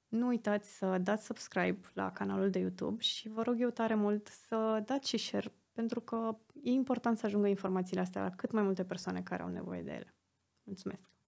Nu 0.07 0.27
uitați 0.27 0.77
să 0.77 0.97
dați 0.97 1.25
subscribe 1.25 1.79
la 1.93 2.11
canalul 2.11 2.49
de 2.49 2.59
YouTube 2.59 3.01
și 3.01 3.29
vă 3.29 3.41
rog 3.41 3.61
eu 3.61 3.69
tare 3.69 3.95
mult 3.95 4.27
să 4.27 4.83
dați 4.85 5.09
și 5.09 5.17
share, 5.17 5.51
pentru 5.73 6.01
că 6.01 6.37
e 6.63 6.69
important 6.69 7.17
să 7.17 7.25
ajungă 7.25 7.47
informațiile 7.47 8.01
astea 8.01 8.21
la 8.21 8.29
cât 8.29 8.51
mai 8.51 8.63
multe 8.63 8.83
persoane 8.83 9.21
care 9.21 9.43
au 9.43 9.49
nevoie 9.49 9.81
de 9.81 9.91
ele. 9.91 10.15
Mulțumesc! 10.63 11.09